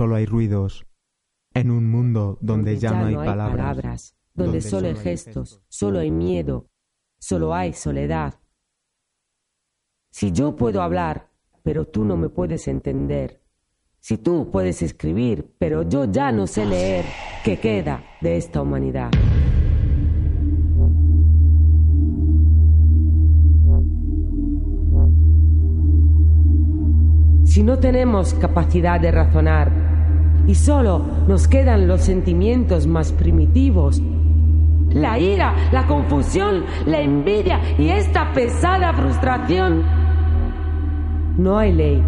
Solo 0.00 0.14
hay 0.14 0.24
ruidos, 0.24 0.86
en 1.52 1.70
un 1.70 1.90
mundo 1.90 2.38
donde, 2.40 2.78
ya, 2.78 2.90
no 2.92 3.08
hay, 3.08 3.14
palabras, 3.16 4.16
donde, 4.32 4.62
solo 4.62 4.88
hay 4.88 4.94
gestos, 4.94 5.60
solo 5.68 5.98
hay 5.98 6.10
miedo, 6.10 6.70
solo 7.18 7.54
hay 7.54 7.74
soledad. 7.74 8.40
Si 10.10 10.32
yo 10.32 10.56
puedo 10.56 10.80
hablar, 10.80 11.28
pero 11.62 11.84
tú 11.84 12.06
no 12.06 12.16
me 12.16 12.30
puedes 12.30 12.66
entender, 12.66 13.42
si 13.98 14.16
tú 14.16 14.48
puedes 14.50 14.80
escribir, 14.80 15.54
pero 15.58 15.86
yo 15.86 16.06
ya 16.06 16.32
no 16.32 16.46
sé 16.46 16.64
leer, 16.64 17.04
¿qué 17.44 17.60
queda 17.60 18.02
de 18.22 18.38
esta 18.38 18.62
humanidad? 18.62 19.10
Si 27.44 27.62
no 27.62 27.78
tenemos 27.78 28.32
capacidad 28.32 28.98
de 28.98 29.10
razonar 29.10 29.89
y 30.50 30.54
solo 30.56 31.00
nos 31.28 31.46
quedan 31.46 31.86
los 31.86 32.00
sentimientos 32.00 32.88
más 32.88 33.12
primitivos, 33.12 34.02
la 34.90 35.16
ira, 35.16 35.54
la 35.70 35.86
confusión, 35.86 36.64
la 36.86 37.00
envidia 37.00 37.60
y 37.78 37.90
esta 37.90 38.32
pesada 38.32 38.92
frustración, 38.92 39.84
no 41.38 41.56
hay 41.56 41.72
ley, 41.72 42.02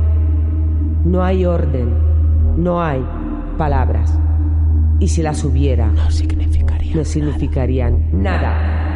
no 1.05 1.23
hay 1.23 1.45
orden, 1.45 1.95
no 2.57 2.83
hay 2.83 3.01
palabras. 3.57 4.19
Y 4.99 5.07
si 5.07 5.23
las 5.23 5.45
hubiera, 5.45 5.87
no 5.87 7.05
significarían, 7.05 8.09
nada. 8.13 8.92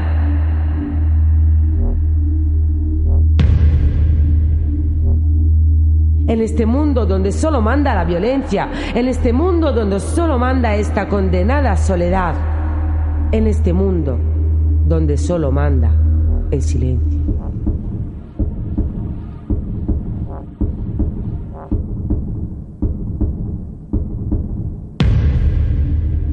En 6.29 6.41
este 6.41 6.66
mundo 6.66 7.07
donde 7.07 7.31
solo 7.31 7.61
manda 7.61 7.95
la 7.95 8.05
violencia, 8.05 8.68
en 8.95 9.07
este 9.07 9.33
mundo 9.33 9.72
donde 9.72 10.01
solo 10.01 10.39
manda 10.39 10.74
esta 10.74 11.09
condenada 11.09 11.77
soledad, 11.77 12.35
en 13.31 13.47
este 13.47 13.72
mundo 13.72 14.18
donde 14.87 15.16
solo 15.16 15.53
manda 15.53 15.93
el 16.51 16.62
silencio. 16.62 17.20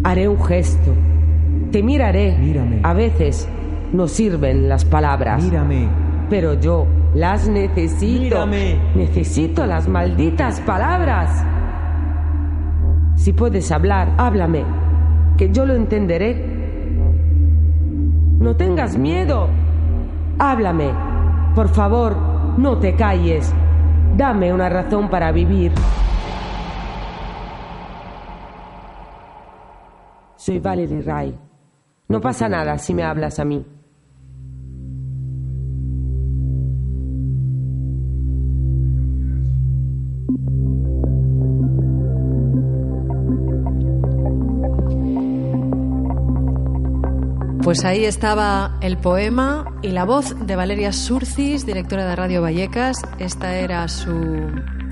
Haré 0.04 0.28
un 0.28 0.44
gesto, 0.44 0.92
te 1.72 1.82
miraré. 1.82 2.38
Mírame. 2.38 2.82
A 2.84 2.94
veces 2.94 3.48
no 3.94 4.08
sirven 4.08 4.68
las 4.68 4.86
palabras. 4.86 5.44
Mírame. 5.44 5.88
Pero 6.30 6.60
yo 6.60 6.86
las 7.14 7.48
necesito. 7.48 8.46
Mírame. 8.46 8.80
Necesito 8.96 9.66
las 9.66 9.88
malditas 9.88 10.60
palabras. 10.62 11.44
Si 13.16 13.34
puedes 13.34 13.72
hablar, 13.72 14.14
háblame, 14.18 14.66
que 15.38 15.52
yo 15.52 15.66
lo 15.66 15.76
entenderé. 15.76 16.36
No 18.40 18.56
tengas 18.56 18.98
miedo. 18.98 19.48
Háblame. 20.40 20.92
Por 21.56 21.70
favor, 21.70 22.16
no 22.58 22.78
te 22.80 22.96
calles. 22.96 23.54
Dame 24.18 24.52
una 24.52 24.70
razón 24.70 25.10
para 25.10 25.32
vivir. 25.32 25.72
Soy 30.36 30.60
Valerie 30.60 31.02
Ray. 31.02 31.40
No 32.10 32.20
pasa 32.20 32.50
nada 32.50 32.78
si 32.78 32.94
me 32.94 33.04
hablas 33.04 33.40
a 33.40 33.46
mí. 33.46 33.66
Pues 47.64 47.86
ahí 47.86 48.04
estaba 48.04 48.78
el 48.82 48.98
poema 48.98 49.74
y 49.82 49.92
la 49.92 50.04
voz 50.04 50.36
de 50.46 50.58
Valeria 50.58 50.92
Surcis, 50.92 51.66
directora 51.66 52.06
de 52.06 52.14
Radio 52.14 52.42
Vallecas. 52.42 52.98
Esta 53.20 53.56
era 53.56 53.88
su 53.88 54.12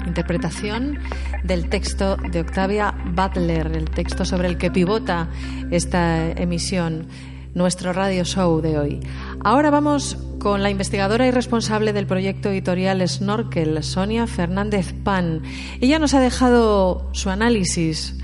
interpretación 0.07 0.97
del 1.43 1.67
texto 1.67 2.15
de 2.15 2.39
Octavia 2.39 2.95
Butler, 3.13 3.75
el 3.75 3.89
texto 3.89 4.23
sobre 4.23 4.47
el 4.47 4.57
que 4.57 4.71
pivota 4.71 5.27
esta 5.69 6.31
emisión, 6.31 7.07
nuestro 7.55 7.91
radio 7.91 8.23
show 8.23 8.61
de 8.61 8.79
hoy. 8.79 8.99
Ahora 9.43 9.69
vamos 9.69 10.17
con 10.39 10.63
la 10.63 10.69
investigadora 10.69 11.27
y 11.27 11.31
responsable 11.31 11.91
del 11.91 12.07
proyecto 12.07 12.49
editorial 12.49 13.05
Snorkel, 13.05 13.83
Sonia 13.83 14.27
Fernández 14.27 14.93
Pan. 15.03 15.41
Ella 15.81 15.99
nos 15.99 16.13
ha 16.13 16.21
dejado 16.21 17.09
su 17.11 17.29
análisis 17.29 18.15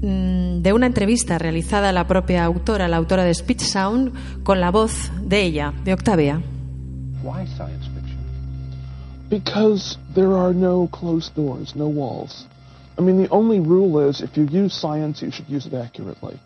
de 0.00 0.72
una 0.72 0.86
entrevista 0.86 1.38
realizada 1.38 1.90
a 1.90 1.92
la 1.92 2.06
propia 2.06 2.44
autora, 2.44 2.88
la 2.88 2.96
autora 2.96 3.24
de 3.24 3.34
Speech 3.34 3.60
Sound, 3.60 4.12
con 4.42 4.60
la 4.60 4.70
voz 4.70 5.10
de 5.22 5.42
ella, 5.42 5.74
de 5.84 5.92
Octavia. 5.92 6.42
Why 7.22 7.46
science 7.46 7.86
fiction? 7.94 8.18
Because 9.28 9.98
there 10.14 10.34
are 10.34 10.54
no 10.54 10.88
closed 10.88 11.34
doors, 11.34 11.76
no 11.76 11.86
walls. 11.86 12.46
I 12.98 13.02
mean, 13.02 13.22
the 13.22 13.28
only 13.30 13.60
rule 13.60 14.08
is 14.08 14.20
if 14.20 14.36
you 14.36 14.44
use 14.44 14.74
science, 14.74 15.22
you 15.22 15.30
should 15.30 15.48
use 15.48 15.66
it 15.66 15.74
accurately. 15.74 16.38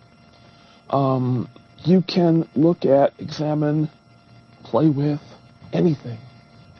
Um, 0.90 1.48
you 1.84 2.02
can 2.02 2.48
look 2.55 2.84
at, 2.84 3.12
examine, 3.18 3.88
play 4.64 4.88
with 4.88 5.20
anything, 5.72 6.18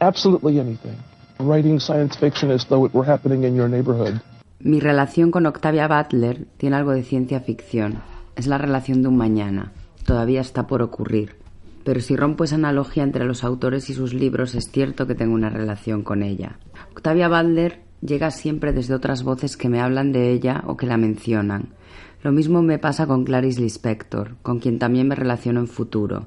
absolutely 0.01 0.59
anything. 0.59 0.99
Writing 1.39 1.81
science 1.81 2.17
fiction 2.17 2.51
as 2.51 2.65
though 2.67 2.85
it 2.85 2.95
were 2.95 3.05
happening 3.05 3.45
in 3.45 3.55
your 3.55 3.69
neighborhood. 3.69 4.21
Mi 4.65 4.81
relación 4.81 5.31
con 5.31 5.45
Octavia 5.45 5.87
Butler 5.89 6.47
tiene 6.57 6.77
algo 6.77 6.93
de 6.93 7.03
ciencia 7.03 7.41
ficción. 7.41 7.99
Es 8.35 8.47
la 8.47 8.57
relación 8.57 9.03
de 9.03 9.09
un 9.09 9.17
mañana. 9.19 9.73
Todavía 10.07 10.41
está 10.41 10.67
por 10.67 10.81
ocurrir. 10.81 11.37
Pero 11.85 12.01
si 12.01 12.17
rompo 12.17 12.45
esa 12.45 12.55
analogía 12.55 13.03
entre 13.03 13.27
los 13.27 13.45
autores 13.45 13.91
y 13.91 13.93
sus 13.93 14.15
libros, 14.15 14.55
es 14.55 14.71
cierto 14.71 15.07
que 15.07 15.15
tengo 15.15 15.35
una 15.35 15.51
relación 15.51 16.03
con 16.03 16.23
ella. 16.23 16.57
Octavia 16.93 17.29
Butler 17.29 17.83
llega 18.01 18.31
siempre 18.31 18.73
desde 18.73 18.95
otras 18.95 19.23
voces 19.23 19.59
que 19.59 19.69
me 19.69 19.83
hablan 19.83 20.13
de 20.13 20.33
ella 20.33 20.65
o 20.67 20.79
que 20.79 20.87
la 20.87 20.97
mencionan. 20.97 21.75
Lo 22.23 22.33
mismo 22.33 22.63
me 22.63 22.79
pasa 22.79 23.07
con 23.07 23.25
Clarice 23.25 23.61
Lispector, 23.61 24.37
con 24.41 24.61
quien 24.61 24.79
también 24.79 25.07
me 25.09 25.15
relaciono 25.15 25.61
en 25.61 25.69
futuro, 25.69 26.27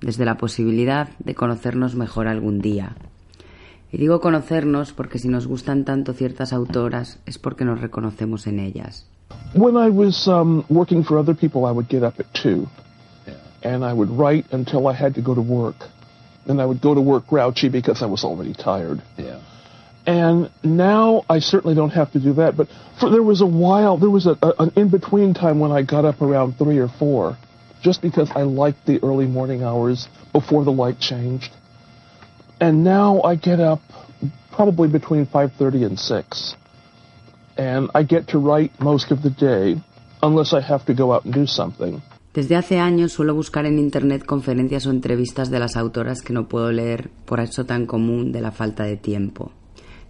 desde 0.00 0.24
la 0.24 0.38
posibilidad 0.38 1.10
de 1.20 1.36
conocernos 1.36 1.94
mejor 1.94 2.26
algún 2.26 2.58
día. 2.58 2.96
Y 3.96 3.98
digo 3.98 4.20
conocernos 4.20 4.92
porque 4.92 5.18
si 5.18 5.26
nos 5.26 5.46
gustan 5.46 5.86
tanto 5.86 6.12
ciertas 6.12 6.52
autoras 6.52 7.18
es 7.24 7.38
porque 7.38 7.64
nos 7.64 7.80
reconocemos 7.80 8.46
en 8.46 8.58
ellas. 8.58 9.06
When 9.54 9.74
I 9.74 9.88
was 9.88 10.28
um, 10.28 10.64
working 10.68 11.02
for 11.02 11.18
other 11.18 11.34
people, 11.34 11.64
I 11.64 11.72
would 11.72 11.88
get 11.88 12.02
up 12.02 12.20
at 12.20 12.26
2 12.34 12.68
and 13.62 13.82
I 13.82 13.94
would 13.94 14.10
write 14.10 14.44
until 14.52 14.86
I 14.86 14.92
had 14.92 15.14
to 15.14 15.22
go 15.22 15.34
to 15.34 15.40
work. 15.40 15.76
And 16.46 16.60
I 16.60 16.66
would 16.66 16.82
go 16.82 16.94
to 16.94 17.00
work 17.00 17.26
grouchy 17.26 17.70
because 17.70 18.02
I 18.02 18.06
was 18.06 18.22
already 18.22 18.52
tired. 18.52 19.00
Yeah. 19.16 19.40
And 20.04 20.50
now 20.62 21.24
I 21.30 21.38
certainly 21.38 21.74
don't 21.74 21.94
have 21.94 22.12
to 22.12 22.20
do 22.20 22.34
that. 22.34 22.54
But 22.54 22.68
for, 23.00 23.08
there 23.08 23.22
was 23.22 23.40
a 23.40 23.46
while, 23.46 23.96
there 23.96 24.10
was 24.10 24.26
a, 24.26 24.36
a, 24.42 24.52
an 24.58 24.72
in 24.76 24.90
between 24.90 25.32
time 25.32 25.58
when 25.58 25.72
I 25.72 25.80
got 25.80 26.04
up 26.04 26.20
around 26.20 26.58
three 26.58 26.80
or 26.80 26.88
four, 26.98 27.38
just 27.80 28.02
because 28.02 28.30
I 28.36 28.42
liked 28.42 28.84
the 28.84 29.02
early 29.02 29.26
morning 29.26 29.62
hours 29.62 30.06
before 30.34 30.64
the 30.64 30.72
light 30.72 31.00
changed. 31.00 31.50
And 32.60 32.84
now 32.84 33.20
I 33.24 33.36
get 33.36 33.60
up 33.60 33.80
probably 34.50 34.88
between 34.88 35.26
5:30 35.26 35.84
and 35.84 35.98
6. 35.98 36.56
And 37.58 37.88
I 37.94 38.02
get 38.02 38.26
to 38.28 38.38
write 38.38 38.72
most 38.78 39.12
of 39.12 39.20
the 39.22 39.30
day 39.30 39.80
unless 40.22 40.52
I 40.54 40.60
have 40.60 40.84
to 40.86 40.94
go 40.94 41.14
out 41.14 41.24
and 41.24 41.34
do 41.34 41.46
something. 41.46 42.00
Desde 42.32 42.56
hace 42.56 42.80
años 42.80 43.12
suelo 43.12 43.34
buscar 43.34 43.64
en 43.64 43.78
Internet 43.78 44.24
conferencias 44.26 44.86
o 44.86 44.90
entrevistas 44.90 45.50
de 45.50 45.58
las 45.58 45.76
autoras 45.76 46.20
que 46.20 46.34
no 46.34 46.48
puedo 46.48 46.70
leer 46.70 47.10
por 47.24 47.40
eso 47.40 47.64
tan 47.64 47.86
común 47.86 48.30
de 48.32 48.42
la 48.42 48.52
falta 48.52 48.84
de 48.84 48.96
tiempo. 48.96 49.52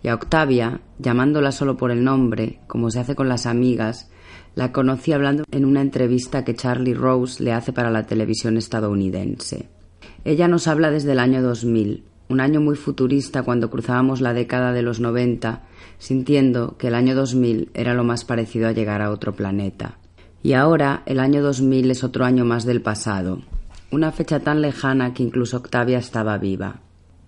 Y 0.02 0.08
a 0.08 0.14
Octavia, 0.14 0.80
llamándola 0.98 1.52
solo 1.52 1.76
por 1.76 1.90
el 1.90 2.02
nombre, 2.02 2.60
como 2.66 2.90
se 2.90 3.00
hace 3.00 3.14
con 3.14 3.28
las 3.28 3.46
amigas, 3.46 4.10
la 4.56 4.72
conocí 4.72 5.12
hablando 5.12 5.44
en 5.50 5.64
una 5.64 5.80
entrevista 5.80 6.44
que 6.44 6.54
Charlie 6.54 6.94
Rose 6.94 7.42
le 7.42 7.52
hace 7.52 7.72
para 7.72 7.90
la 7.90 8.06
televisión 8.06 8.56
estadounidense. 8.56 9.68
Ella 10.24 10.48
nos 10.48 10.66
habla 10.66 10.90
desde 10.90 11.12
el 11.12 11.20
año 11.20 11.42
2000, 11.42 12.04
un 12.28 12.40
año 12.40 12.60
muy 12.60 12.76
futurista 12.76 13.42
cuando 13.42 13.70
cruzábamos 13.70 14.20
la 14.20 14.32
década 14.32 14.72
de 14.72 14.82
los 14.82 15.00
90, 15.00 15.62
sintiendo 15.98 16.76
que 16.76 16.88
el 16.88 16.94
año 16.94 17.14
2000 17.14 17.70
era 17.74 17.94
lo 17.94 18.04
más 18.04 18.24
parecido 18.24 18.68
a 18.68 18.72
llegar 18.72 19.02
a 19.02 19.10
otro 19.10 19.34
planeta. 19.34 19.98
Y 20.42 20.52
ahora 20.52 21.02
el 21.06 21.20
año 21.20 21.42
2000 21.42 21.90
es 21.90 22.04
otro 22.04 22.24
año 22.24 22.44
más 22.44 22.64
del 22.64 22.82
pasado, 22.82 23.42
una 23.90 24.12
fecha 24.12 24.40
tan 24.40 24.62
lejana 24.62 25.14
que 25.14 25.22
incluso 25.22 25.56
Octavia 25.58 25.98
estaba 25.98 26.38
viva. 26.38 26.80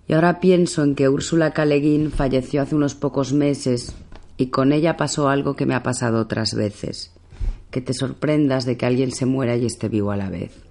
Y 0.06 0.14
ahora 0.14 0.40
pienso 0.40 0.82
en 0.82 0.94
que 0.94 1.08
Úrsula 1.08 1.52
K. 1.52 1.64
Le 1.64 1.80
Guin 1.80 2.10
falleció 2.10 2.62
hace 2.62 2.74
unos 2.74 2.94
pocos 2.94 3.32
meses 3.32 3.94
y 4.36 4.46
con 4.46 4.72
ella 4.72 4.96
pasó 4.96 5.28
algo 5.28 5.54
que 5.54 5.66
me 5.66 5.74
ha 5.74 5.82
pasado 5.82 6.20
otras 6.20 6.54
veces, 6.54 7.12
que 7.70 7.80
te 7.80 7.92
sorprendas 7.92 8.64
de 8.64 8.76
que 8.76 8.86
alguien 8.86 9.12
se 9.12 9.26
muera 9.26 9.56
y 9.56 9.66
esté 9.66 9.88
vivo 9.88 10.10
a 10.10 10.16
la 10.16 10.30
vez. 10.30 10.67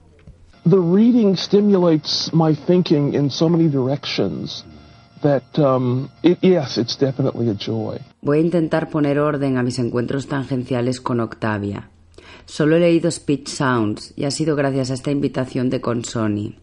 The 0.68 0.80
reading 0.80 1.38
stimulates 1.38 2.34
my 2.34 2.53
thinking 2.53 3.13
in 3.13 3.30
so 3.30 3.47
many 3.47 3.70
directions 3.70 4.65
that, 5.22 5.57
um, 5.57 6.09
it, 6.24 6.39
yes, 6.41 6.78
it's 6.78 6.97
definitely 6.97 7.47
a 7.49 7.53
joy. 7.53 7.99
Voy 8.22 8.39
a 8.39 8.41
intentar 8.41 8.89
poner 8.89 9.18
orden 9.20 9.57
a 9.57 9.63
mis 9.63 9.80
encuentros 9.80 10.28
tangenciales 10.28 10.99
con 10.99 11.20
Octavia. 11.22 11.89
Solo 12.45 12.76
he 12.76 12.80
leído 12.80 13.09
Speech 13.11 13.47
Sounds 13.47 14.13
y 14.18 14.26
ha 14.26 14.32
sido 14.32 14.55
gracias 14.55 14.91
a 14.91 14.93
esta 14.95 15.11
invitación 15.11 15.70
de 15.70 15.80
Consoni. 15.80 16.57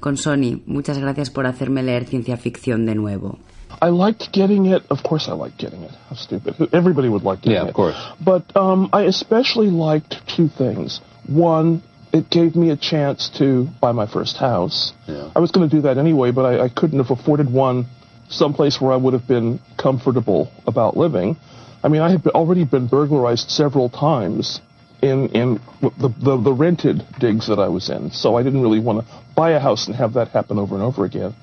Consoni, 0.00 0.62
muchas 0.66 0.98
gracias 0.98 1.30
por 1.30 1.46
hacerme 1.46 1.82
leer 1.82 2.06
ciencia 2.06 2.36
ficción 2.38 2.86
de 2.86 2.94
nuevo. 2.94 3.38
I 3.82 3.90
liked 3.90 4.32
getting 4.32 4.66
it. 4.66 4.82
Of 4.90 5.02
course, 5.02 5.28
I 5.30 5.34
liked 5.34 5.58
getting 5.58 5.82
it. 5.82 5.90
How 6.08 6.16
stupid. 6.16 6.54
Everybody 6.72 7.08
would 7.08 7.22
like 7.24 7.42
getting 7.42 7.52
Yeah, 7.56 7.62
of 7.64 7.68
it. 7.70 7.74
course. 7.74 7.96
But 8.24 8.44
um, 8.56 8.88
I 8.92 9.02
especially 9.06 9.70
liked 9.70 10.16
two 10.26 10.48
things. 10.48 11.00
One, 11.28 11.82
it 12.12 12.28
gave 12.30 12.54
me 12.54 12.70
a 12.70 12.76
chance 12.76 13.30
to 13.38 13.68
buy 13.80 13.92
my 13.92 14.06
first 14.06 14.36
house. 14.36 14.92
Yeah. 15.06 15.30
I 15.34 15.40
was 15.40 15.50
going 15.50 15.68
to 15.68 15.74
do 15.74 15.82
that 15.82 15.98
anyway, 15.98 16.30
but 16.30 16.42
I, 16.44 16.64
I 16.64 16.68
couldn't 16.68 16.98
have 16.98 17.10
afforded 17.10 17.50
one 17.50 17.86
someplace 18.28 18.80
where 18.80 18.92
I 18.92 18.96
would 18.96 19.14
have 19.14 19.26
been 19.26 19.60
comfortable 19.78 20.50
about 20.66 20.96
living. 20.96 21.36
I 21.82 21.88
mean, 21.88 22.02
I 22.02 22.10
had 22.10 22.26
already 22.28 22.64
been 22.64 22.86
burglarized 22.86 23.50
several 23.50 23.88
times 23.88 24.60
in 25.00 25.28
in 25.30 25.60
the, 25.80 26.14
the 26.20 26.36
the 26.36 26.52
rented 26.52 27.04
digs 27.18 27.48
that 27.48 27.58
I 27.58 27.68
was 27.68 27.90
in, 27.90 28.10
so 28.12 28.36
I 28.36 28.42
didn't 28.42 28.62
really 28.62 28.78
want 28.78 29.04
to 29.04 29.22
buy 29.34 29.50
a 29.50 29.58
house 29.58 29.86
and 29.86 29.96
have 29.96 30.14
that 30.14 30.28
happen 30.28 30.58
over 30.58 30.74
and 30.74 30.84
over 30.84 31.04
again. 31.04 31.34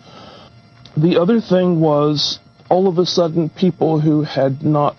The 0.95 1.19
other 1.19 1.41
thing 1.41 1.79
was 1.81 2.39
all 2.69 2.87
of 2.87 2.97
a 2.97 3.05
sudden 3.05 3.49
people 3.49 3.99
who 3.99 4.23
had 4.23 4.63
not 4.63 4.95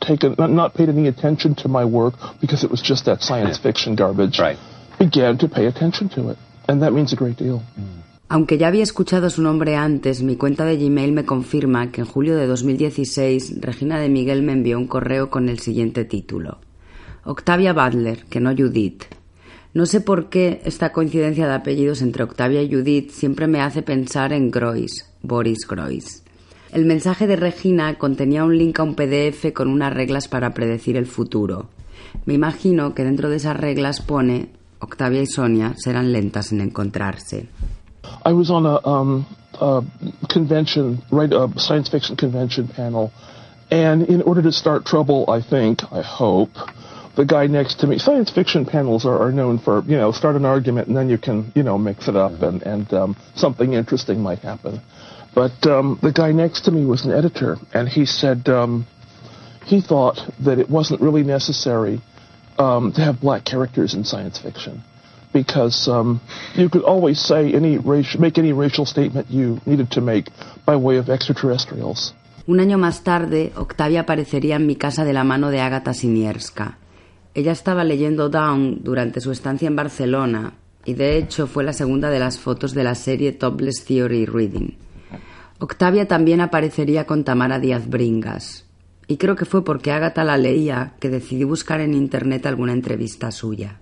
taken 0.00 0.34
not, 0.38 0.50
not 0.50 0.74
paid 0.74 0.88
any 0.88 1.06
attention 1.06 1.54
to 1.56 1.68
my 1.68 1.84
work 1.84 2.14
because 2.40 2.64
it 2.64 2.70
was 2.70 2.82
just 2.82 3.04
that 3.04 3.22
science 3.22 3.58
fiction 3.58 3.94
garbage 3.94 4.38
Right. 4.38 4.58
Began 4.98 5.38
to 5.38 5.48
pay 5.48 5.66
attention 5.66 6.08
to 6.10 6.30
it, 6.30 6.38
and 6.68 6.80
that 6.82 6.92
means 6.92 7.12
a 7.12 7.16
great 7.16 7.38
deal. 7.38 7.62
Aunque 8.28 8.58
ya 8.58 8.68
había 8.68 8.82
escuchado 8.82 9.30
su 9.30 9.42
nombre 9.42 9.76
antes, 9.76 10.22
mi 10.22 10.36
cuenta 10.36 10.64
de 10.64 10.76
Gmail 10.76 11.12
me 11.12 11.24
confirma 11.24 11.92
que 11.92 12.00
en 12.00 12.06
julio 12.06 12.36
de 12.36 12.46
2016 12.46 13.60
Regina 13.60 13.98
de 14.00 14.08
Miguel 14.08 14.42
me 14.42 14.52
envió 14.52 14.78
un 14.78 14.86
correo 14.86 15.30
con 15.30 15.48
el 15.48 15.58
siguiente 15.58 16.04
título. 16.04 16.58
Octavia 17.24 17.72
Butler, 17.72 18.24
que 18.24 18.40
no 18.40 18.54
Judith. 18.56 19.04
No 19.72 19.86
sé 19.86 20.00
por 20.00 20.30
qué 20.30 20.62
esta 20.64 20.92
coincidencia 20.92 21.46
de 21.46 21.54
apellidos 21.54 22.00
entre 22.00 22.24
Octavia 22.24 22.62
y 22.62 22.72
Judith 22.72 23.10
siempre 23.10 23.46
me 23.46 23.60
hace 23.60 23.82
pensar 23.82 24.32
en 24.32 24.50
Groys, 24.50 25.10
Boris 25.22 25.66
Groys. 25.68 26.22
El 26.72 26.86
mensaje 26.86 27.26
de 27.26 27.36
Regina 27.36 27.94
contenía 27.98 28.44
un 28.44 28.56
link 28.58 28.80
a 28.80 28.82
un 28.82 28.94
PDF 28.94 29.52
con 29.52 29.68
unas 29.68 29.92
reglas 29.92 30.28
para 30.28 30.54
predecir 30.54 30.96
el 30.96 31.06
futuro. 31.06 31.68
Me 32.26 32.34
imagino 32.34 32.94
que 32.94 33.04
dentro 33.04 33.30
de 33.30 33.36
esas 33.36 33.56
reglas 33.56 34.00
pone 34.00 34.48
Octavia 34.84 35.20
y 35.20 35.26
Sonia 35.26 35.74
serán 35.76 36.12
lentas 36.12 36.52
en 36.52 36.60
encontrarse. 36.60 37.48
I 38.24 38.32
was 38.32 38.50
on 38.50 38.66
a, 38.66 38.86
um, 38.86 39.26
a 39.60 39.82
convention, 40.28 41.02
right, 41.10 41.32
a 41.32 41.48
science 41.56 41.88
fiction 41.88 42.16
convention 42.16 42.68
panel, 42.68 43.10
and 43.70 44.06
in 44.08 44.22
order 44.22 44.42
to 44.42 44.52
start 44.52 44.84
trouble, 44.84 45.24
I 45.28 45.40
think, 45.40 45.82
I 45.90 46.02
hope, 46.02 46.50
the 47.16 47.24
guy 47.24 47.46
next 47.46 47.80
to 47.80 47.86
me, 47.86 47.98
science 47.98 48.30
fiction 48.30 48.66
panels 48.66 49.06
are, 49.06 49.18
are 49.18 49.32
known 49.32 49.58
for, 49.58 49.82
you 49.86 49.96
know, 49.96 50.12
start 50.12 50.36
an 50.36 50.44
argument 50.44 50.88
and 50.88 50.96
then 50.96 51.08
you 51.08 51.16
can, 51.16 51.52
you 51.54 51.62
know, 51.62 51.78
mix 51.78 52.08
it 52.08 52.16
up 52.16 52.42
and, 52.42 52.62
and 52.62 52.92
um, 52.92 53.16
something 53.36 53.72
interesting 53.72 54.20
might 54.20 54.40
happen. 54.40 54.80
But 55.34 55.66
um, 55.66 55.98
the 56.02 56.12
guy 56.12 56.32
next 56.32 56.62
to 56.66 56.70
me 56.70 56.84
was 56.84 57.04
an 57.06 57.12
editor, 57.12 57.56
and 57.72 57.88
he 57.88 58.04
said 58.06 58.48
um, 58.48 58.86
he 59.64 59.80
thought 59.80 60.18
that 60.40 60.58
it 60.58 60.68
wasn't 60.68 61.00
really 61.00 61.22
necessary 61.22 62.00
um, 62.58 62.92
to 62.92 63.02
have 63.02 63.20
black 63.20 63.44
characters 63.44 63.94
in 63.94 64.04
science 64.04 64.38
fiction 64.38 64.82
because 65.32 65.88
um, 65.88 66.20
you 66.54 66.68
could 66.68 66.84
always 66.84 67.30
make 67.30 68.38
any 68.38 68.52
racial 68.52 68.86
statement 68.86 69.26
you 69.30 69.60
needed 69.66 69.90
to 69.90 70.00
make 70.00 70.30
by 70.64 70.76
way 70.76 70.96
of 70.96 71.10
extraterrestrials. 71.10 72.14
Un 72.46 72.60
año 72.60 72.78
más 72.78 73.02
tarde, 73.02 73.52
Octavia 73.56 74.00
aparecería 74.00 74.56
en 74.56 74.66
mi 74.66 74.76
casa 74.76 75.04
de 75.04 75.12
la 75.12 75.24
mano 75.24 75.50
de 75.50 75.60
Agatha 75.60 75.94
Sinierska. 75.94 76.78
Ella 77.34 77.52
estaba 77.52 77.84
leyendo 77.84 78.28
Down 78.28 78.80
durante 78.82 79.20
su 79.20 79.32
estancia 79.32 79.66
en 79.66 79.76
Barcelona 79.76 80.52
y 80.84 80.94
de 80.94 81.16
hecho 81.16 81.46
fue 81.46 81.64
la 81.64 81.72
segunda 81.72 82.10
de 82.10 82.18
las 82.20 82.38
fotos 82.38 82.74
de 82.74 82.84
la 82.84 82.94
serie 82.94 83.32
Topless 83.32 83.84
Theory 83.84 84.26
Reading. 84.26 84.76
Octavia 85.58 86.06
también 86.06 86.40
aparecería 86.40 87.06
con 87.06 87.24
Tamara 87.24 87.58
Díaz 87.58 87.88
Bringas. 87.88 88.66
Y 89.06 89.16
creo 89.16 89.36
que 89.36 89.44
fue 89.44 89.64
porque 89.64 89.92
Agatha 89.92 90.24
la 90.24 90.36
leía 90.36 90.92
que 91.00 91.10
decidí 91.10 91.44
buscar 91.44 91.80
en 91.80 91.94
internet 91.94 92.46
alguna 92.46 92.72
entrevista 92.72 93.30
suya. 93.30 93.78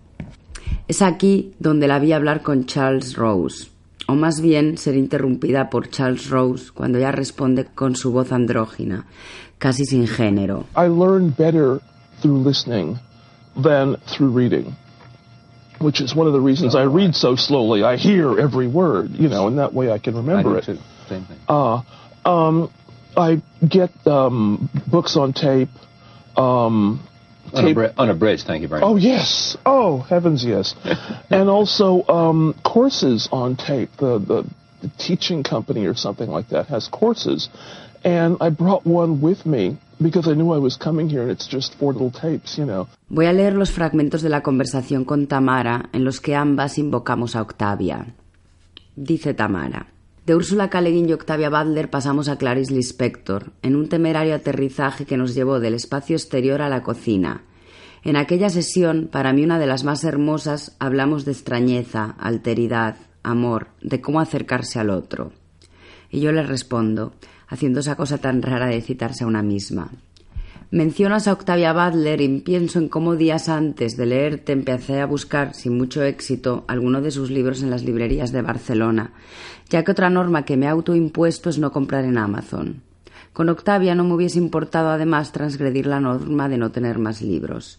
Es 0.89 1.03
aquí 1.03 1.55
donde 1.59 1.87
la 1.87 1.99
vi 1.99 2.13
hablar 2.13 2.43
con 2.43 2.67
Charles 2.67 3.15
Rose, 3.15 3.69
o 4.09 4.15
más 4.15 4.41
bien 4.41 4.79
ser 4.79 4.97
interrumpida 4.97 5.71
por 5.71 5.89
Charles 5.89 6.29
Rose 6.29 6.71
cuando 6.73 6.99
ella 6.99 7.13
responde 7.13 7.67
con 7.67 7.95
su 7.95 8.13
voz 8.13 8.33
andrógina, 8.33 9.07
casi 9.59 9.85
sin 9.85 10.07
género. 10.07 10.67
I 10.77 10.89
learn 10.89 11.35
better 11.37 11.81
through 12.21 12.43
listening 12.45 12.99
than 13.55 13.97
through 14.07 14.37
reading, 14.37 14.75
which 15.79 16.01
is 16.01 16.15
one 16.17 16.27
of 16.27 16.33
the 16.33 16.41
reasons 16.41 16.75
I 16.75 16.85
read 16.85 17.15
so 17.15 17.37
slowly. 17.37 17.85
I 17.85 17.97
hear 17.97 18.41
every 18.41 18.67
word, 18.67 19.13
you 19.19 19.29
know, 19.29 19.47
and 19.47 19.59
that 19.59 19.73
way 19.73 19.93
I 19.93 19.99
can 19.99 20.15
remember 20.17 20.59
it. 20.59 20.65
Same 20.65 21.25
thing. 21.25 21.39
Uh, 21.49 21.83
um, 22.25 22.71
I 23.17 23.43
get 23.67 23.91
um, 24.07 24.71
books 24.91 25.17
on 25.17 25.33
tape. 25.33 25.69
Um, 26.37 27.07
tape. 27.55 27.77
Unabri- 27.77 27.95
unabridged, 27.97 28.47
thank 28.47 28.63
you 28.63 28.69
very 28.69 28.81
much. 28.81 28.89
Oh 28.89 28.97
yes. 28.97 29.57
Oh 29.67 29.99
heavens, 29.99 30.45
yes. 30.45 30.75
and 31.31 31.49
also 31.49 32.05
um, 32.09 32.55
courses 32.65 33.29
on 33.33 33.57
tape. 33.57 33.91
The, 33.99 34.19
the 34.19 34.45
the 34.83 34.91
teaching 34.99 35.43
company 35.43 35.87
or 35.87 35.95
something 35.95 36.29
like 36.29 36.49
that 36.49 36.67
has 36.67 36.89
courses, 36.89 37.49
and 38.05 38.37
I 38.41 38.51
brought 38.51 38.85
one 38.85 39.21
with 39.21 39.47
me 39.47 39.79
because 40.01 40.27
I 40.29 40.35
knew 40.35 40.53
I 40.53 40.59
was 40.59 40.77
coming 40.77 41.09
here, 41.09 41.23
and 41.23 41.31
it's 41.31 41.47
just 41.47 41.75
four 41.79 41.93
little 41.93 42.11
tapes, 42.11 42.59
you 42.59 42.67
know. 42.67 42.89
Voy 43.09 43.27
a 43.27 43.33
leer 43.33 43.53
los 43.55 43.71
fragmentos 43.71 44.23
de 44.23 44.29
la 44.29 44.43
conversación 44.43 45.05
con 45.05 45.27
Tamara 45.29 45.89
en 45.93 46.05
los 46.05 46.21
que 46.21 46.35
ambas 46.35 46.79
invocamos 46.79 47.37
a 47.37 47.43
Octavia. 47.43 48.15
Dice 48.97 49.35
Tamara. 49.35 49.87
De 50.33 50.37
Úrsula 50.37 50.69
Guin 50.69 51.11
y 51.11 51.13
Octavia 51.13 51.51
Butler 51.51 51.91
pasamos 51.91 52.31
a 52.31 52.39
Clarice 52.39 52.73
Lispector, 52.73 53.53
en 53.61 53.77
un 53.77 53.91
temerario 53.91 54.35
aterrizaje 54.35 55.05
que 55.05 55.19
nos 55.19 55.35
llevó 55.35 55.61
del 55.61 55.75
espacio 55.75 56.17
exterior 56.17 56.63
a 56.63 56.71
la 56.71 56.83
cocina. 56.83 57.43
En 58.03 58.17
aquella 58.17 58.49
sesión, 58.49 59.11
para 59.13 59.35
mí 59.35 59.45
una 59.45 59.59
de 59.59 59.67
las 59.67 59.85
más 59.85 60.05
hermosas, 60.05 60.75
hablamos 60.79 61.27
de 61.27 61.33
extrañeza, 61.33 62.17
alteridad, 62.19 62.97
amor, 63.23 63.73
de 63.83 64.01
cómo 64.01 64.21
acercarse 64.21 64.79
al 64.79 64.89
otro. 64.89 65.33
Y 66.09 66.21
yo 66.21 66.33
le 66.33 66.45
respondo, 66.45 67.13
haciendo 67.47 67.81
esa 67.81 67.97
cosa 67.97 68.17
tan 68.17 68.41
rara 68.41 68.69
de 68.69 68.81
citarse 68.81 69.25
a 69.25 69.27
una 69.27 69.43
misma. 69.43 69.91
Mencionas 70.73 71.29
a 71.29 71.35
Octavia 71.35 71.75
Butler 71.75 72.23
y 72.23 72.41
pienso 72.41 72.79
en 72.79 72.89
cómo 72.89 73.15
días 73.15 73.51
antes 73.51 73.95
de 73.99 74.07
leerte 74.07 74.53
empecé 74.53 75.03
a 75.03 75.07
buscar, 75.07 75.53
sin 75.53 75.77
mucho 75.77 76.03
éxito, 76.03 76.65
alguno 76.67 77.03
de 77.03 77.11
sus 77.11 77.31
libros 77.31 77.63
en 77.63 77.69
las 77.69 77.85
librerías 77.85 78.33
de 78.33 78.41
Barcelona, 78.41 79.13
ya 79.69 79.85
que 79.85 79.91
otra 79.91 80.09
norma 80.09 80.47
que 80.47 80.57
me 80.57 80.65
he 80.65 80.71
autoimpuesto 80.71 81.51
es 81.51 81.59
no 81.59 81.73
comprar 81.73 82.07
en 82.07 82.17
Amazon. 82.17 82.81
Con 83.35 83.51
Octavia 83.51 83.95
no 83.95 84.05
me 84.05 84.15
hubiese 84.15 84.39
importado 84.39 84.89
además 84.89 85.31
transgredir 85.33 85.87
la 85.87 86.01
norma 86.01 86.49
de 86.49 86.57
no 86.57 86.71
tener 86.71 86.99
más 86.99 87.21
libros. 87.21 87.79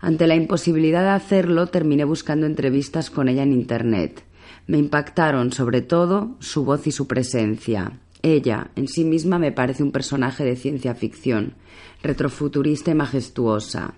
Ante 0.00 0.26
la 0.26 0.34
imposibilidad 0.34 1.02
de 1.02 1.10
hacerlo, 1.10 1.66
terminé 1.66 2.04
buscando 2.04 2.46
entrevistas 2.46 3.10
con 3.10 3.28
ella 3.28 3.42
en 3.42 3.52
Internet. 3.52 4.24
Me 4.66 4.78
impactaron 4.78 5.52
sobre 5.52 5.82
todo 5.82 6.36
su 6.38 6.64
voz 6.64 6.86
y 6.86 6.92
su 6.92 7.06
presencia. 7.06 8.00
Ella, 8.22 8.70
en 8.76 8.88
sí 8.88 9.04
misma, 9.04 9.38
me 9.38 9.52
parece 9.52 9.82
un 9.82 9.92
personaje 9.92 10.44
de 10.44 10.56
ciencia 10.56 10.94
ficción, 10.94 11.54
retrofuturista 12.02 12.90
y 12.90 12.94
majestuosa. 12.94 13.94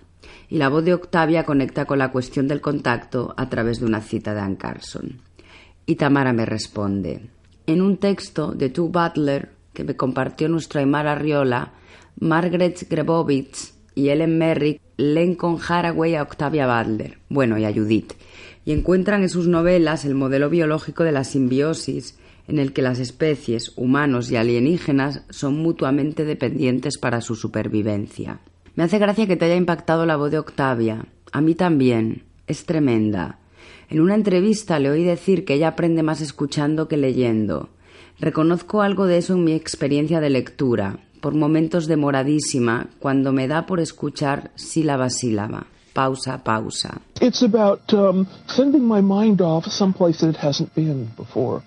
Y 0.49 0.57
la 0.57 0.69
voz 0.69 0.85
de 0.85 0.93
Octavia 0.93 1.43
conecta 1.43 1.85
con 1.85 1.99
la 1.99 2.11
cuestión 2.11 2.47
del 2.47 2.61
contacto 2.61 3.33
a 3.37 3.49
través 3.49 3.79
de 3.79 3.85
una 3.85 4.01
cita 4.01 4.33
de 4.33 4.41
Anne 4.41 4.57
Carson. 4.57 5.19
Y 5.85 5.95
Tamara 5.95 6.31
me 6.31 6.45
responde. 6.45 7.29
En 7.65 7.81
un 7.81 7.97
texto 7.97 8.51
de 8.51 8.69
Tu 8.69 8.89
Butler 8.89 9.51
que 9.73 9.83
me 9.83 9.95
compartió 9.95 10.47
nuestro 10.47 10.79
Aymar 10.79 11.07
Arriola, 11.07 11.73
Margaret 12.19 12.87
Grebovich 12.89 13.73
y 13.95 14.09
Ellen 14.09 14.37
Merrick 14.37 14.81
leen 14.97 15.35
con 15.35 15.57
Haraway 15.59 16.15
a 16.15 16.23
Octavia 16.23 16.67
Butler, 16.67 17.17
bueno, 17.29 17.57
y 17.57 17.65
a 17.65 17.73
Judith, 17.73 18.13
y 18.65 18.71
encuentran 18.71 19.23
en 19.23 19.29
sus 19.29 19.47
novelas 19.47 20.05
el 20.05 20.15
modelo 20.15 20.49
biológico 20.49 21.03
de 21.03 21.11
la 21.11 21.23
simbiosis, 21.23 22.17
en 22.47 22.59
el 22.59 22.73
que 22.73 22.81
las 22.81 22.99
especies, 22.99 23.71
humanos 23.75 24.31
y 24.31 24.35
alienígenas, 24.35 25.21
son 25.29 25.57
mutuamente 25.61 26.25
dependientes 26.25 26.97
para 26.97 27.21
su 27.21 27.35
supervivencia. 27.35 28.39
Me 28.75 28.83
hace 28.83 28.99
gracia 28.99 29.27
que 29.27 29.35
te 29.35 29.45
haya 29.45 29.55
impactado 29.55 30.05
la 30.05 30.15
voz 30.15 30.31
de 30.31 30.39
Octavia. 30.39 31.05
A 31.31 31.41
mí 31.41 31.55
también. 31.55 32.23
Es 32.45 32.65
tremenda. 32.65 33.39
En 33.89 34.01
una 34.01 34.15
entrevista 34.15 34.79
le 34.79 34.89
oí 34.89 35.03
decir 35.03 35.45
que 35.45 35.53
ella 35.53 35.69
aprende 35.69 36.03
más 36.03 36.19
escuchando 36.19 36.87
que 36.87 36.97
leyendo. 36.97 37.69
Reconozco 38.19 38.81
algo 38.81 39.05
de 39.05 39.17
eso 39.17 39.33
en 39.33 39.43
mi 39.43 39.53
experiencia 39.53 40.19
de 40.19 40.29
lectura, 40.29 40.99
por 41.21 41.35
momentos 41.35 41.87
demoradísima, 41.87 42.87
cuando 42.99 43.31
me 43.31 43.47
da 43.47 43.65
por 43.65 43.79
escuchar 43.79 44.51
sílaba 44.55 45.09
sílaba, 45.09 45.67
pausa, 45.93 46.43
pausa. 46.43 47.01
It's 47.21 47.43
about 47.43 47.93
um, 47.93 48.25
sending 48.47 48.85
my 48.85 49.01
mind 49.01 49.41
off 49.41 49.67
someplace 49.67 50.19
that 50.19 50.29
it 50.29 50.43
hasn't 50.43 50.73
been 50.75 51.09
before. 51.15 51.61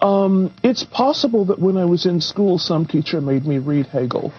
Um, 0.00 0.50
it's 0.62 0.84
possible 0.84 1.44
that 1.46 1.58
when 1.58 1.76
I 1.76 1.84
was 1.84 2.06
in 2.06 2.20
school, 2.20 2.58
some 2.58 2.86
teacher 2.86 3.20
made 3.20 3.46
me 3.46 3.58
read 3.58 3.86
Hegel, 3.86 4.32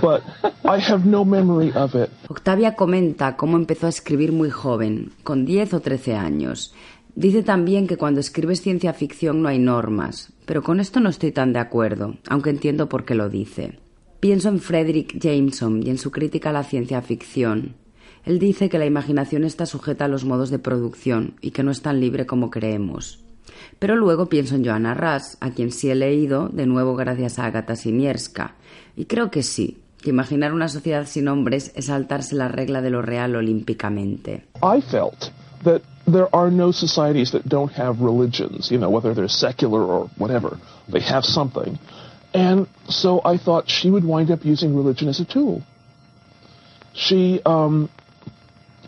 but 0.00 0.22
I 0.64 0.78
have 0.78 1.04
no 1.04 1.24
memory 1.24 1.72
of 1.74 1.94
it. 1.94 2.10
Octavia 2.28 2.76
comenta 2.76 3.36
cómo 3.36 3.56
empezó 3.56 3.86
a 3.86 3.90
escribir 3.90 4.32
muy 4.32 4.50
joven, 4.50 5.12
con 5.24 5.44
10 5.44 5.74
o 5.74 5.80
13 5.80 6.14
años. 6.14 6.72
Dice 7.14 7.42
también 7.42 7.86
que 7.86 7.98
cuando 7.98 8.20
escribes 8.20 8.62
ciencia 8.62 8.92
ficción 8.94 9.42
no 9.42 9.48
hay 9.48 9.58
normas, 9.58 10.32
pero 10.46 10.62
con 10.62 10.80
esto 10.80 11.00
no 11.00 11.10
estoy 11.10 11.32
tan 11.32 11.52
de 11.52 11.58
acuerdo, 11.58 12.16
aunque 12.28 12.50
entiendo 12.50 12.88
por 12.88 13.04
qué 13.04 13.14
lo 13.14 13.28
dice. 13.28 13.78
Pienso 14.20 14.48
en 14.48 14.60
Frederick 14.60 15.18
Jameson 15.18 15.82
y 15.84 15.90
en 15.90 15.98
su 15.98 16.10
crítica 16.10 16.50
a 16.50 16.52
la 16.52 16.62
ciencia 16.62 17.02
ficción. 17.02 17.74
Él 18.24 18.38
dice 18.38 18.68
que 18.68 18.78
la 18.78 18.86
imaginación 18.86 19.44
está 19.44 19.66
sujeta 19.66 20.04
a 20.04 20.08
los 20.08 20.24
modos 20.24 20.50
de 20.50 20.60
producción 20.60 21.34
y 21.40 21.50
que 21.50 21.64
no 21.64 21.72
es 21.72 21.82
tan 21.82 22.00
libre 22.00 22.24
como 22.24 22.50
creemos. 22.50 23.24
Pero 23.78 23.96
luego 23.96 24.26
pienso 24.26 24.54
en 24.54 24.64
Joanna 24.64 24.94
Russ, 24.94 25.36
a 25.40 25.50
quien 25.50 25.72
sí 25.72 25.90
he 25.90 25.94
leído, 25.94 26.48
de 26.48 26.66
nuevo 26.66 26.94
gracias 26.96 27.38
a 27.38 27.46
Agatha 27.46 27.76
Sinierska, 27.76 28.54
y 28.96 29.06
creo 29.06 29.30
que 29.30 29.42
sí, 29.42 29.82
que 30.02 30.10
imaginar 30.10 30.52
una 30.52 30.68
sociedad 30.68 31.06
sin 31.06 31.28
hombres 31.28 31.72
es 31.74 31.86
saltarse 31.86 32.34
la 32.34 32.48
regla 32.48 32.82
de 32.82 32.90
lo 32.90 33.02
real 33.02 33.34
olímpicamente. 33.36 34.44
I 34.62 34.80
felt 34.80 35.30
that 35.64 35.82
there 36.06 36.28
are 36.32 36.50
no 36.50 36.72
societies 36.72 37.30
that 37.32 37.48
don't 37.48 37.72
have 37.72 38.00
religions, 38.00 38.70
you 38.70 38.78
know, 38.78 38.90
whether 38.90 39.14
they're 39.14 39.28
secular 39.28 39.82
or 39.82 40.10
whatever. 40.18 40.58
They 40.88 41.00
have 41.00 41.24
something. 41.24 41.78
And 42.34 42.66
so 42.88 43.20
I 43.24 43.36
thought 43.36 43.68
she 43.68 43.90
would 43.90 44.04
wind 44.04 44.30
up 44.30 44.44
using 44.44 44.74
religion 44.76 45.08
as 45.08 45.20
a 45.20 45.24
tool. 45.24 45.62
She 46.94 47.40
um, 47.46 47.88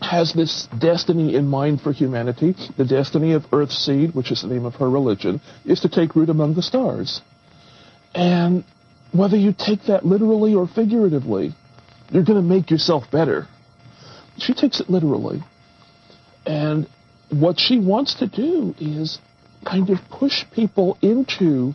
has 0.04 0.32
this 0.32 0.68
destiny 0.78 1.34
in 1.34 1.46
mind 1.48 1.80
for 1.80 1.92
humanity. 1.92 2.54
The 2.76 2.84
destiny 2.84 3.32
of 3.32 3.42
Earthseed, 3.50 4.14
which 4.14 4.30
is 4.30 4.42
the 4.42 4.48
name 4.48 4.64
of 4.64 4.74
her 4.76 4.88
religion, 4.88 5.40
is 5.64 5.80
to 5.80 5.88
take 5.88 6.14
root 6.14 6.30
among 6.30 6.54
the 6.54 6.62
stars. 6.62 7.20
And 8.14 8.64
whether 9.12 9.36
you 9.36 9.52
take 9.56 9.84
that 9.84 10.04
literally 10.04 10.54
or 10.54 10.66
figuratively, 10.66 11.52
you're 12.10 12.24
going 12.24 12.40
to 12.40 12.48
make 12.48 12.70
yourself 12.70 13.04
better. 13.10 13.46
She 14.38 14.54
takes 14.54 14.80
it 14.80 14.90
literally. 14.90 15.42
And 16.46 16.88
what 17.30 17.58
she 17.58 17.78
wants 17.78 18.14
to 18.16 18.26
do 18.26 18.74
is 18.78 19.18
kind 19.64 19.90
of 19.90 19.98
push 20.10 20.44
people 20.52 20.98
into 21.00 21.74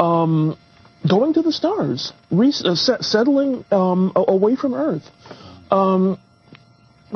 um, 0.00 0.56
going 1.08 1.34
to 1.34 1.42
the 1.42 1.52
stars, 1.52 2.12
re- 2.30 2.52
uh, 2.64 2.74
settling 2.74 3.64
um, 3.70 4.12
away 4.16 4.56
from 4.56 4.74
Earth. 4.74 5.04
Um, 5.70 6.18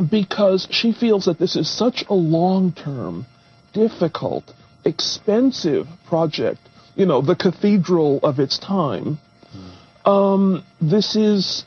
because 0.08 0.66
she 0.70 0.92
feels 0.92 1.26
that 1.26 1.38
this 1.38 1.56
is 1.56 1.68
such 1.70 2.04
a 2.08 2.14
long 2.14 2.72
term, 2.72 3.26
difficult, 3.72 4.52
expensive 4.84 5.86
project, 6.06 6.60
you 6.94 7.06
know, 7.06 7.20
the 7.20 7.36
cathedral 7.36 8.20
of 8.22 8.38
its 8.38 8.58
time. 8.58 9.18
Um, 10.04 10.64
this 10.80 11.14
is, 11.14 11.64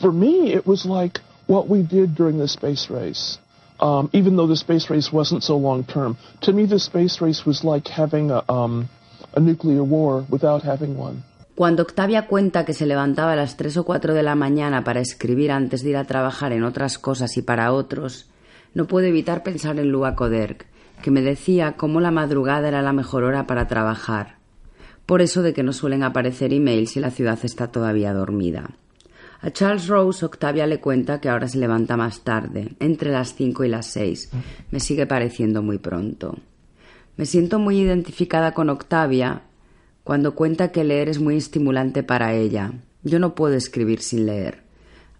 for 0.00 0.10
me, 0.10 0.52
it 0.52 0.66
was 0.66 0.84
like 0.84 1.18
what 1.46 1.68
we 1.68 1.82
did 1.82 2.14
during 2.14 2.38
the 2.38 2.48
space 2.48 2.90
race. 2.90 3.38
Um, 3.78 4.10
even 4.12 4.36
though 4.36 4.46
the 4.46 4.56
space 4.56 4.90
race 4.90 5.10
wasn't 5.10 5.42
so 5.42 5.56
long 5.56 5.84
term, 5.84 6.18
to 6.42 6.52
me 6.52 6.66
the 6.66 6.78
space 6.78 7.20
race 7.20 7.46
was 7.46 7.64
like 7.64 7.88
having 7.88 8.30
a, 8.30 8.44
um, 8.50 8.90
a 9.34 9.40
nuclear 9.40 9.82
war 9.82 10.26
without 10.28 10.62
having 10.62 10.98
one. 10.98 11.22
Cuando 11.60 11.82
Octavia 11.82 12.26
cuenta 12.26 12.64
que 12.64 12.72
se 12.72 12.86
levantaba 12.86 13.34
a 13.34 13.36
las 13.36 13.58
3 13.58 13.76
o 13.76 13.84
4 13.84 14.14
de 14.14 14.22
la 14.22 14.34
mañana 14.34 14.82
para 14.82 15.00
escribir 15.00 15.52
antes 15.52 15.82
de 15.82 15.90
ir 15.90 15.98
a 15.98 16.06
trabajar 16.06 16.54
en 16.54 16.64
otras 16.64 16.96
cosas 16.98 17.36
y 17.36 17.42
para 17.42 17.74
otros, 17.74 18.30
no 18.72 18.86
puedo 18.86 19.06
evitar 19.06 19.42
pensar 19.42 19.78
en 19.78 19.92
Lua 19.92 20.14
Koderk, 20.14 20.64
que 21.02 21.10
me 21.10 21.20
decía 21.20 21.74
cómo 21.76 22.00
la 22.00 22.10
madrugada 22.10 22.68
era 22.68 22.80
la 22.80 22.94
mejor 22.94 23.24
hora 23.24 23.46
para 23.46 23.68
trabajar. 23.68 24.38
Por 25.04 25.20
eso 25.20 25.42
de 25.42 25.52
que 25.52 25.62
no 25.62 25.74
suelen 25.74 26.02
aparecer 26.02 26.54
emails 26.54 26.92
si 26.92 27.00
la 27.00 27.10
ciudad 27.10 27.38
está 27.42 27.66
todavía 27.66 28.14
dormida. 28.14 28.70
A 29.42 29.50
Charles 29.50 29.86
Rose, 29.86 30.24
Octavia 30.24 30.66
le 30.66 30.80
cuenta 30.80 31.20
que 31.20 31.28
ahora 31.28 31.46
se 31.46 31.58
levanta 31.58 31.94
más 31.98 32.22
tarde, 32.22 32.74
entre 32.80 33.12
las 33.12 33.34
5 33.34 33.64
y 33.64 33.68
las 33.68 33.84
6. 33.88 34.30
Me 34.70 34.80
sigue 34.80 35.06
pareciendo 35.06 35.62
muy 35.62 35.76
pronto. 35.76 36.38
Me 37.18 37.26
siento 37.26 37.58
muy 37.58 37.80
identificada 37.80 38.54
con 38.54 38.70
Octavia 38.70 39.42
cuando 40.10 40.34
cuenta 40.34 40.72
que 40.72 40.82
leer 40.82 41.08
es 41.08 41.20
muy 41.20 41.36
estimulante 41.36 42.02
para 42.02 42.34
ella. 42.34 42.72
Yo 43.04 43.20
no 43.20 43.36
puedo 43.36 43.54
escribir 43.54 44.00
sin 44.02 44.26
leer. 44.26 44.64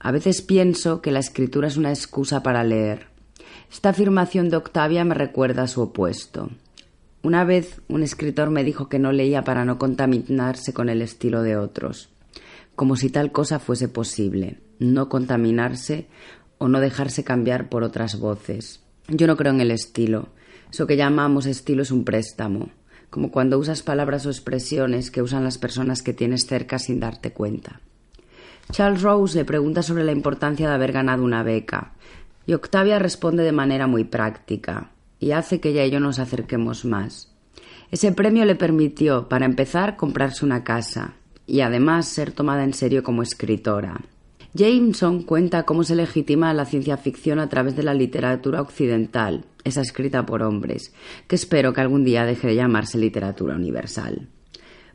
A 0.00 0.10
veces 0.10 0.42
pienso 0.42 1.00
que 1.00 1.12
la 1.12 1.20
escritura 1.20 1.68
es 1.68 1.76
una 1.76 1.90
excusa 1.90 2.42
para 2.42 2.64
leer. 2.64 3.06
Esta 3.70 3.90
afirmación 3.90 4.48
de 4.48 4.56
Octavia 4.56 5.04
me 5.04 5.14
recuerda 5.14 5.62
a 5.62 5.68
su 5.68 5.80
opuesto. 5.80 6.50
Una 7.22 7.44
vez 7.44 7.80
un 7.86 8.02
escritor 8.02 8.50
me 8.50 8.64
dijo 8.64 8.88
que 8.88 8.98
no 8.98 9.12
leía 9.12 9.44
para 9.44 9.64
no 9.64 9.78
contaminarse 9.78 10.74
con 10.74 10.88
el 10.88 11.02
estilo 11.02 11.44
de 11.44 11.56
otros, 11.56 12.08
como 12.74 12.96
si 12.96 13.10
tal 13.10 13.30
cosa 13.30 13.60
fuese 13.60 13.86
posible, 13.86 14.58
no 14.80 15.08
contaminarse 15.08 16.08
o 16.58 16.66
no 16.66 16.80
dejarse 16.80 17.22
cambiar 17.22 17.68
por 17.68 17.84
otras 17.84 18.18
voces. 18.18 18.80
Yo 19.06 19.28
no 19.28 19.36
creo 19.36 19.52
en 19.52 19.60
el 19.60 19.70
estilo. 19.70 20.30
Eso 20.72 20.88
que 20.88 20.96
llamamos 20.96 21.46
estilo 21.46 21.82
es 21.82 21.92
un 21.92 22.04
préstamo 22.04 22.70
como 23.10 23.30
cuando 23.30 23.58
usas 23.58 23.82
palabras 23.82 24.24
o 24.24 24.30
expresiones 24.30 25.10
que 25.10 25.22
usan 25.22 25.44
las 25.44 25.58
personas 25.58 26.02
que 26.02 26.14
tienes 26.14 26.46
cerca 26.46 26.78
sin 26.78 27.00
darte 27.00 27.32
cuenta. 27.32 27.80
Charles 28.70 29.02
Rose 29.02 29.36
le 29.36 29.44
pregunta 29.44 29.82
sobre 29.82 30.04
la 30.04 30.12
importancia 30.12 30.68
de 30.68 30.74
haber 30.74 30.92
ganado 30.92 31.24
una 31.24 31.42
beca, 31.42 31.92
y 32.46 32.54
Octavia 32.54 32.98
responde 32.98 33.42
de 33.42 33.52
manera 33.52 33.86
muy 33.86 34.04
práctica, 34.04 34.92
y 35.18 35.32
hace 35.32 35.60
que 35.60 35.70
ella 35.70 35.84
y 35.84 35.90
yo 35.90 36.00
nos 36.00 36.18
acerquemos 36.18 36.84
más. 36.84 37.32
Ese 37.90 38.12
premio 38.12 38.44
le 38.44 38.54
permitió, 38.54 39.28
para 39.28 39.44
empezar, 39.44 39.96
comprarse 39.96 40.44
una 40.44 40.62
casa, 40.62 41.14
y 41.46 41.62
además 41.62 42.06
ser 42.06 42.30
tomada 42.30 42.62
en 42.62 42.72
serio 42.72 43.02
como 43.02 43.22
escritora. 43.22 44.00
Jameson 44.52 45.22
cuenta 45.22 45.62
cómo 45.62 45.84
se 45.84 45.94
legitima 45.94 46.52
la 46.52 46.64
ciencia 46.64 46.96
ficción 46.96 47.38
a 47.38 47.48
través 47.48 47.76
de 47.76 47.84
la 47.84 47.94
literatura 47.94 48.60
occidental, 48.60 49.44
esa 49.62 49.80
escrita 49.80 50.26
por 50.26 50.42
hombres, 50.42 50.92
que 51.28 51.36
espero 51.36 51.72
que 51.72 51.80
algún 51.80 52.02
día 52.02 52.26
deje 52.26 52.48
de 52.48 52.56
llamarse 52.56 52.98
literatura 52.98 53.54
universal. 53.54 54.26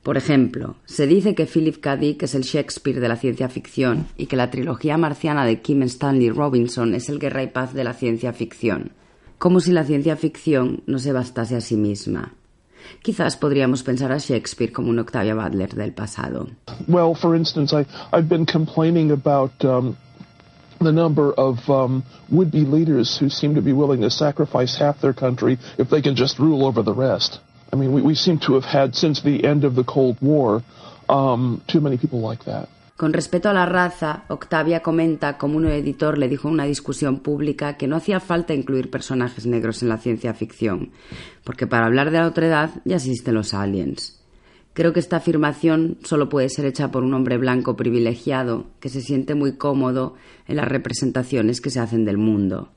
Por 0.03 0.17
ejemplo, 0.17 0.75
se 0.85 1.07
dice 1.07 1.35
que 1.35 1.45
Philip 1.45 1.77
K. 1.77 1.95
Dick 1.95 2.23
es 2.23 2.35
el 2.35 2.43
Shakespeare 2.43 2.99
de 2.99 3.07
la 3.07 3.15
ciencia 3.15 3.47
ficción 3.47 4.07
y 4.17 4.25
que 4.25 4.35
la 4.35 4.51
trilogía 4.51 4.97
marciana 4.97 5.45
de 5.45 5.61
Kim 5.61 5.81
Stanley 5.83 6.29
Robinson 6.29 6.93
es 6.93 7.07
el 7.07 7.17
guerra 7.17 7.41
y 7.41 7.47
paz 7.47 7.73
de 7.73 7.85
la 7.85 7.93
ciencia 7.93 8.33
ficción, 8.33 8.91
como 9.37 9.61
si 9.61 9.71
la 9.71 9.85
ciencia 9.85 10.17
ficción 10.17 10.83
no 10.85 10.99
se 10.99 11.13
bastase 11.13 11.55
a 11.55 11.61
sí 11.61 11.77
misma. 11.77 12.33
Quizás 13.01 13.35
podríamos 13.37 13.83
pensar 13.83 14.11
a 14.11 14.17
Shakespeare 14.17 14.71
como 14.71 14.89
un 14.89 14.99
Octavia 14.99 15.35
Butler 15.35 15.73
del 15.75 15.91
pasado. 15.91 16.47
Well, 16.87 17.15
for 17.15 17.35
instance, 17.35 17.73
I, 17.73 17.85
I've 18.11 18.27
been 18.27 18.45
complaining 18.45 19.11
about 19.11 19.51
um, 19.63 19.97
the 20.79 20.91
number 20.91 21.33
of 21.33 21.57
um, 21.69 22.03
would-be 22.29 22.61
leaders 22.61 23.17
who 23.17 23.29
seem 23.29 23.55
to 23.55 23.61
be 23.61 23.73
willing 23.73 24.01
to 24.01 24.09
sacrifice 24.09 24.77
half 24.77 25.01
their 25.01 25.13
country 25.13 25.57
if 25.77 25.89
they 25.89 26.01
can 26.01 26.15
just 26.15 26.39
rule 26.39 26.65
over 26.65 26.83
the 26.83 26.93
rest. 26.93 27.39
I 27.71 27.75
mean, 27.75 27.93
we, 27.93 28.01
we 28.01 28.15
seem 28.15 28.39
to 28.39 28.53
have 28.53 28.65
had, 28.65 28.95
since 28.95 29.21
the 29.21 29.43
end 29.43 29.63
of 29.63 29.75
the 29.75 29.83
Cold 29.83 30.17
War, 30.21 30.63
um, 31.09 31.61
too 31.67 31.81
many 31.81 31.97
people 31.97 32.21
like 32.21 32.45
that. 32.45 32.69
Con 32.97 33.11
respecto 33.11 33.49
a 33.49 33.53
la 33.53 33.65
raza, 33.65 34.23
Octavia 34.29 34.79
comenta 34.79 35.37
cómo 35.37 35.57
un 35.57 35.65
editor 35.65 36.17
le 36.17 36.29
dijo 36.29 36.47
en 36.47 36.53
una 36.53 36.63
discusión 36.63 37.19
pública 37.19 37.75
que 37.75 37.87
no 37.87 37.97
hacía 37.97 38.21
falta 38.21 38.53
incluir 38.53 38.89
personajes 38.89 39.45
negros 39.45 39.83
en 39.83 39.89
la 39.89 39.97
ciencia 39.97 40.33
ficción, 40.33 40.91
porque 41.43 41.67
para 41.67 41.87
hablar 41.87 42.09
de 42.09 42.19
la 42.19 42.27
otredad 42.27 42.69
ya 42.85 42.95
existen 42.95 43.33
los 43.33 43.53
aliens. 43.53 44.23
Creo 44.71 44.93
que 44.93 45.01
esta 45.01 45.17
afirmación 45.17 45.97
solo 46.05 46.29
puede 46.29 46.47
ser 46.47 46.65
hecha 46.65 46.91
por 46.91 47.03
un 47.03 47.13
hombre 47.13 47.37
blanco 47.37 47.75
privilegiado 47.75 48.67
que 48.79 48.87
se 48.87 49.01
siente 49.01 49.35
muy 49.35 49.57
cómodo 49.57 50.15
en 50.47 50.55
las 50.55 50.67
representaciones 50.69 51.59
que 51.59 51.71
se 51.71 51.81
hacen 51.81 52.05
del 52.05 52.17
mundo. 52.17 52.71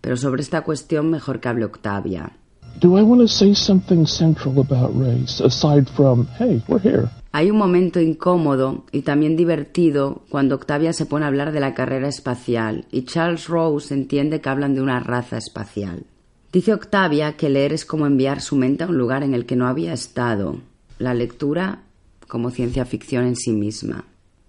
Pero 0.00 0.16
sobre 0.16 0.40
esta 0.40 0.62
cuestión 0.62 1.10
mejor 1.10 1.38
que 1.38 1.48
hable 1.48 1.66
Octavia. 1.66 2.32
Do 2.78 2.96
I 2.98 3.02
want 3.02 3.20
to 3.20 3.28
say 3.28 3.54
something 3.54 4.06
central 4.06 4.60
about 4.60 4.94
race 4.94 5.40
aside 5.40 5.88
from, 5.90 6.28
hey, 6.38 6.62
we're 6.68 6.80
here? 6.80 7.08
Hay 7.32 7.50
un 7.50 7.58
momento 7.58 8.00
incómodo 8.00 8.84
y 8.90 9.02
también 9.02 9.36
divertido 9.36 10.22
cuando 10.30 10.56
Octavia 10.56 10.92
se 10.92 11.06
pone 11.06 11.24
a 11.24 11.28
hablar 11.28 11.52
de 11.52 11.60
la 11.60 11.74
carrera 11.74 12.08
espacial 12.08 12.86
y 12.90 13.04
Charles 13.04 13.46
Rose 13.46 13.94
entiende 13.94 14.40
que 14.40 14.48
hablan 14.48 14.74
de 14.74 14.82
una 14.82 14.98
raza 14.98 15.36
espacial. 15.36 16.04
Dice 16.52 16.74
Octavia 16.74 17.36
que 17.36 17.48
leer 17.48 17.72
es 17.72 17.84
como 17.84 18.06
enviar 18.06 18.40
su 18.40 18.56
mente 18.56 18.82
a 18.82 18.88
un 18.88 18.98
lugar 18.98 19.22
en 19.22 19.34
el 19.34 19.46
que 19.46 19.54
no 19.54 19.68
había 19.68 19.92
estado, 19.92 20.60
la 20.98 21.14
lectura 21.14 21.82
como 22.26 22.50
ciencia 22.50 22.84
ficción 22.84 23.24
en 23.24 23.36
sí 23.36 23.52
misma. 23.52 24.06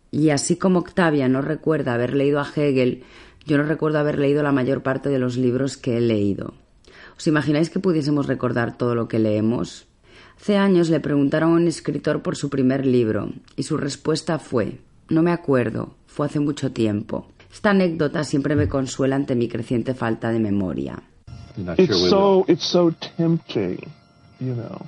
Y 0.09 0.29
así 0.29 0.55
como 0.55 0.79
Octavia 0.79 1.29
no 1.29 1.41
recuerda 1.41 1.93
haber 1.93 2.15
leído 2.15 2.39
a 2.39 2.47
Hegel, 2.55 3.03
yo 3.45 3.57
no 3.57 3.63
recuerdo 3.63 3.99
haber 3.99 4.17
leído 4.17 4.41
la 4.41 4.51
mayor 4.51 4.81
parte 4.81 5.09
de 5.09 5.19
los 5.19 5.37
libros 5.37 5.77
que 5.77 5.97
he 5.97 6.01
leído. 6.01 6.53
¿Os 7.21 7.27
imagináis 7.27 7.69
que 7.69 7.77
pudiésemos 7.77 8.25
recordar 8.25 8.81
todo 8.81 8.95
lo 8.95 9.07
que 9.07 9.19
leemos? 9.19 9.85
Hace 10.39 10.57
años 10.57 10.89
le 10.89 10.99
preguntaron 10.99 11.51
a 11.51 11.55
un 11.61 11.67
escritor 11.67 12.23
por 12.23 12.35
su 12.35 12.49
primer 12.49 12.83
libro 12.83 13.29
y 13.55 13.61
su 13.61 13.77
respuesta 13.77 14.39
fue 14.39 14.81
No 15.07 15.21
me 15.21 15.31
acuerdo, 15.31 15.93
fue 16.07 16.25
hace 16.25 16.39
mucho 16.39 16.71
tiempo. 16.71 17.27
Esta 17.53 17.69
anécdota 17.69 18.23
siempre 18.23 18.55
me 18.55 18.67
consuela 18.67 19.17
ante 19.17 19.35
mi 19.35 19.47
creciente 19.47 19.93
falta 19.93 20.31
de 20.31 20.39
memoria. 20.39 20.97
It's 21.77 22.09
so, 22.09 22.43
it's 22.47 22.65
so 22.65 22.91
tempting, 23.17 23.77
you 24.39 24.55
know, 24.55 24.81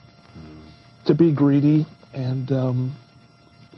to 1.05 1.13
be 1.13 1.31
greedy 1.31 1.86
and 2.15 2.51
um, 2.51 2.95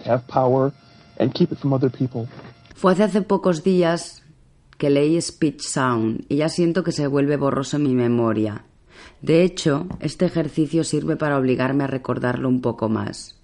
have 0.06 0.26
power 0.28 0.72
and 1.20 1.34
keep 1.34 1.52
it 1.52 1.60
from 1.60 1.74
other 1.74 1.92
people. 1.92 2.30
Fue 2.74 2.94
hace, 2.94 3.04
hace 3.04 3.22
pocos 3.22 3.64
días 3.64 4.24
que 4.78 4.90
leí 4.90 5.20
Speech 5.22 5.62
Sound 5.62 6.26
y 6.30 6.38
ya 6.38 6.50
siento 6.50 6.84
que 6.84 6.92
se 6.92 7.08
vuelve 7.08 7.38
borroso 7.38 7.78
en 7.78 7.84
mi 7.84 7.94
memoria. 7.96 8.66
De 9.22 9.44
hecho, 9.44 9.88
este 10.00 10.26
ejercicio 10.26 10.84
sirve 10.84 11.16
para 11.16 11.38
obligarme 11.38 11.84
a 11.84 11.88
recordarlo 11.88 12.50
un 12.50 12.62
poco 12.62 12.90
más. 12.90 13.40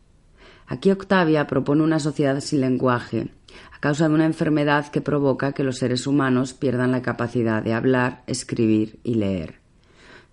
Aquí 0.67 0.91
Octavia 0.91 1.47
propone 1.47 1.83
una 1.83 1.99
sociedad 1.99 2.39
sin 2.39 2.61
lenguaje, 2.61 3.29
a 3.73 3.79
causa 3.79 4.07
de 4.07 4.13
una 4.13 4.25
enfermedad 4.25 4.87
que 4.87 5.01
provoca 5.01 5.51
que 5.53 5.63
los 5.63 5.77
seres 5.77 6.07
humanos 6.07 6.53
pierdan 6.53 6.91
la 6.91 7.01
capacidad 7.01 7.61
de 7.63 7.73
hablar, 7.73 8.23
escribir 8.27 8.99
y 9.03 9.15
leer. 9.15 9.59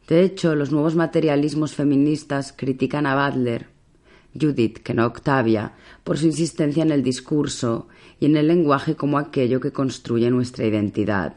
De 0.07 0.23
hecho, 0.23 0.55
los 0.55 0.71
nuevos 0.71 0.95
materialismos 0.95 1.75
feministas 1.75 2.53
critican 2.57 3.07
a 3.07 3.29
Butler, 3.29 3.69
Judith, 4.39 4.79
que 4.79 4.95
no 4.95 5.07
Octavia, 5.07 5.73
por 6.05 6.19
su 6.19 6.27
insistencia 6.27 6.83
en 6.83 6.93
el 6.93 7.03
discurso 7.03 7.89
y 8.21 8.27
en 8.27 8.37
el 8.37 8.49
lenguaje 8.49 8.97
como 8.97 9.19
aquello 9.19 9.61
que 9.61 9.73
construye 9.73 10.31
nuestra 10.31 10.67
identidad. 10.67 11.35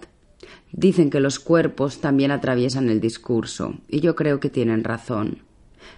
Dicen 0.71 1.09
que 1.09 1.19
los 1.19 1.39
cuerpos 1.39 1.99
también 1.99 2.32
atraviesan 2.32 2.89
el 2.89 3.01
discurso, 3.01 3.75
y 3.88 3.99
yo 3.99 4.15
creo 4.15 4.39
que 4.39 4.49
tienen 4.49 4.84
razón. 4.84 5.39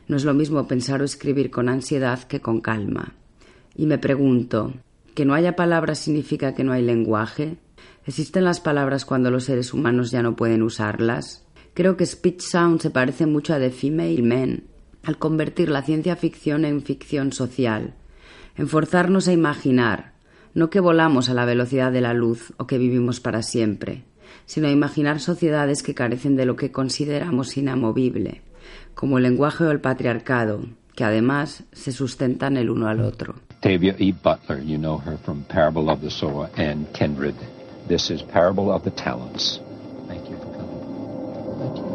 No 0.07 0.17
es 0.17 0.25
lo 0.25 0.33
mismo 0.33 0.67
pensar 0.67 1.01
o 1.01 1.05
escribir 1.05 1.51
con 1.51 1.69
ansiedad 1.69 2.23
que 2.23 2.41
con 2.41 2.61
calma. 2.61 3.13
Y 3.75 3.85
me 3.85 3.97
pregunto, 3.97 4.73
¿que 5.13 5.25
no 5.25 5.33
haya 5.33 5.55
palabras 5.55 5.99
significa 5.99 6.53
que 6.53 6.63
no 6.63 6.73
hay 6.73 6.81
lenguaje? 6.81 7.57
¿Existen 8.05 8.43
las 8.43 8.59
palabras 8.59 9.05
cuando 9.05 9.31
los 9.31 9.45
seres 9.45 9.73
humanos 9.73 10.11
ya 10.11 10.21
no 10.21 10.35
pueden 10.35 10.63
usarlas? 10.63 11.45
Creo 11.73 11.97
que 11.97 12.05
Speech 12.05 12.41
Sound 12.41 12.81
se 12.81 12.89
parece 12.89 13.25
mucho 13.25 13.53
a 13.53 13.59
The 13.59 13.71
Female 13.71 14.21
Men, 14.21 14.65
al 15.03 15.17
convertir 15.17 15.69
la 15.69 15.81
ciencia 15.81 16.15
ficción 16.15 16.65
en 16.65 16.81
ficción 16.81 17.31
social, 17.31 17.95
en 18.55 18.67
forzarnos 18.67 19.27
a 19.27 19.33
imaginar, 19.33 20.12
no 20.53 20.69
que 20.69 20.79
volamos 20.79 21.29
a 21.29 21.33
la 21.33 21.45
velocidad 21.45 21.91
de 21.91 22.01
la 22.01 22.13
luz 22.13 22.53
o 22.57 22.67
que 22.67 22.77
vivimos 22.77 23.19
para 23.19 23.41
siempre, 23.41 24.03
sino 24.45 24.69
imaginar 24.69 25.19
sociedades 25.19 25.83
que 25.83 25.95
carecen 25.95 26.35
de 26.35 26.45
lo 26.45 26.55
que 26.55 26.71
consideramos 26.71 27.57
inamovible, 27.57 28.41
como 28.93 29.17
el 29.17 29.23
lenguaje 29.23 29.63
o 29.63 29.71
el 29.71 29.79
patriarcado, 29.79 30.65
que 30.95 31.03
además 31.03 31.63
se 31.71 31.91
sustentan 31.91 32.57
el 32.57 32.69
uno 32.69 32.87
al 32.87 33.01
otro. 33.01 33.35
Octavia 33.63 33.95
E. 33.97 34.11
Butler, 34.11 34.61
you 34.61 34.77
know 34.77 34.99
her 34.99 35.17
from 35.17 35.43
Parable 35.45 35.89
of 35.89 36.01
the 36.01 36.09
Sower 36.09 36.49
and 36.57 36.85
Kindred. 36.93 37.35
This 37.87 38.11
is 38.11 38.21
Parable 38.21 38.69
of 38.71 38.83
the 38.83 38.91
Talents. 38.91 39.61
Thank 40.07 40.29
you 40.29 40.37
for 40.37 40.51
coming. 40.51 40.79
Thank 41.59 41.77
you. 41.77 41.92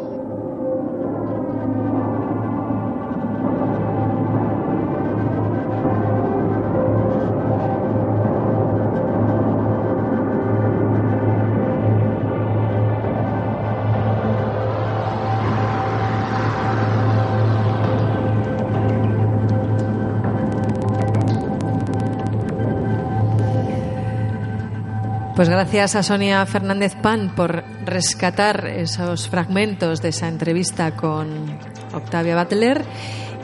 Pues 25.39 25.47
gracias 25.47 25.95
a 25.95 26.03
Sonia 26.03 26.45
Fernández 26.45 26.95
Pan 26.95 27.33
por 27.33 27.63
rescatar 27.85 28.67
esos 28.67 29.29
fragmentos 29.29 30.01
de 30.01 30.09
esa 30.09 30.27
entrevista 30.27 30.97
con 30.97 31.57
Octavia 31.93 32.37
Butler. 32.43 32.83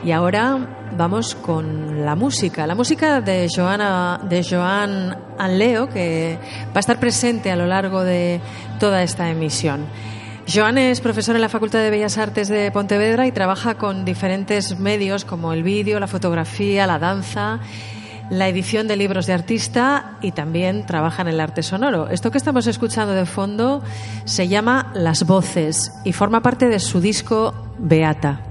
Y 0.04 0.12
ahora 0.12 0.90
vamos 0.94 1.34
con 1.34 2.04
la 2.04 2.14
música, 2.14 2.66
la 2.66 2.74
música 2.74 3.22
de 3.22 3.48
Joana, 3.48 4.20
de 4.28 4.44
Joan 4.44 5.16
Anleo, 5.38 5.88
que 5.88 6.38
va 6.66 6.74
a 6.74 6.80
estar 6.80 7.00
presente 7.00 7.50
a 7.50 7.56
lo 7.56 7.66
largo 7.66 8.04
de 8.04 8.42
toda 8.78 9.02
esta 9.02 9.30
emisión. 9.30 9.86
Joan 10.46 10.76
es 10.76 11.00
profesor 11.00 11.34
en 11.34 11.40
la 11.40 11.48
Facultad 11.48 11.78
de 11.78 11.88
Bellas 11.88 12.18
Artes 12.18 12.48
de 12.48 12.70
Pontevedra 12.72 13.26
y 13.26 13.32
trabaja 13.32 13.76
con 13.76 14.04
diferentes 14.04 14.78
medios 14.78 15.24
como 15.24 15.54
el 15.54 15.62
vídeo, 15.62 15.98
la 15.98 16.08
fotografía, 16.08 16.86
la 16.86 16.98
danza 16.98 17.58
la 18.30 18.48
edición 18.48 18.88
de 18.88 18.96
libros 18.96 19.26
de 19.26 19.32
artista 19.32 20.18
y 20.22 20.32
también 20.32 20.86
trabaja 20.86 21.22
en 21.22 21.28
el 21.28 21.40
arte 21.40 21.62
sonoro. 21.62 22.08
Esto 22.08 22.30
que 22.30 22.38
estamos 22.38 22.66
escuchando 22.66 23.14
de 23.14 23.26
fondo 23.26 23.82
se 24.24 24.48
llama 24.48 24.92
Las 24.94 25.24
Voces 25.26 25.92
y 26.04 26.12
forma 26.12 26.42
parte 26.42 26.68
de 26.68 26.80
su 26.80 27.00
disco 27.00 27.54
Beata. 27.78 28.45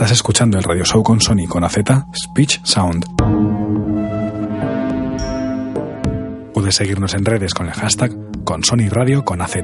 Estás 0.00 0.12
escuchando 0.12 0.56
el 0.56 0.64
radio 0.64 0.82
show 0.82 1.02
con 1.02 1.20
Sony 1.20 1.46
con 1.46 1.62
AZ 1.62 1.76
Speech 2.16 2.60
Sound. 2.62 3.04
Puedes 6.54 6.74
seguirnos 6.74 7.12
en 7.12 7.26
redes 7.26 7.52
con 7.52 7.66
el 7.66 7.74
hashtag 7.74 8.10
con 8.42 8.64
Sony 8.64 8.88
Radio 8.88 9.26
con 9.26 9.42
AZ. 9.42 9.56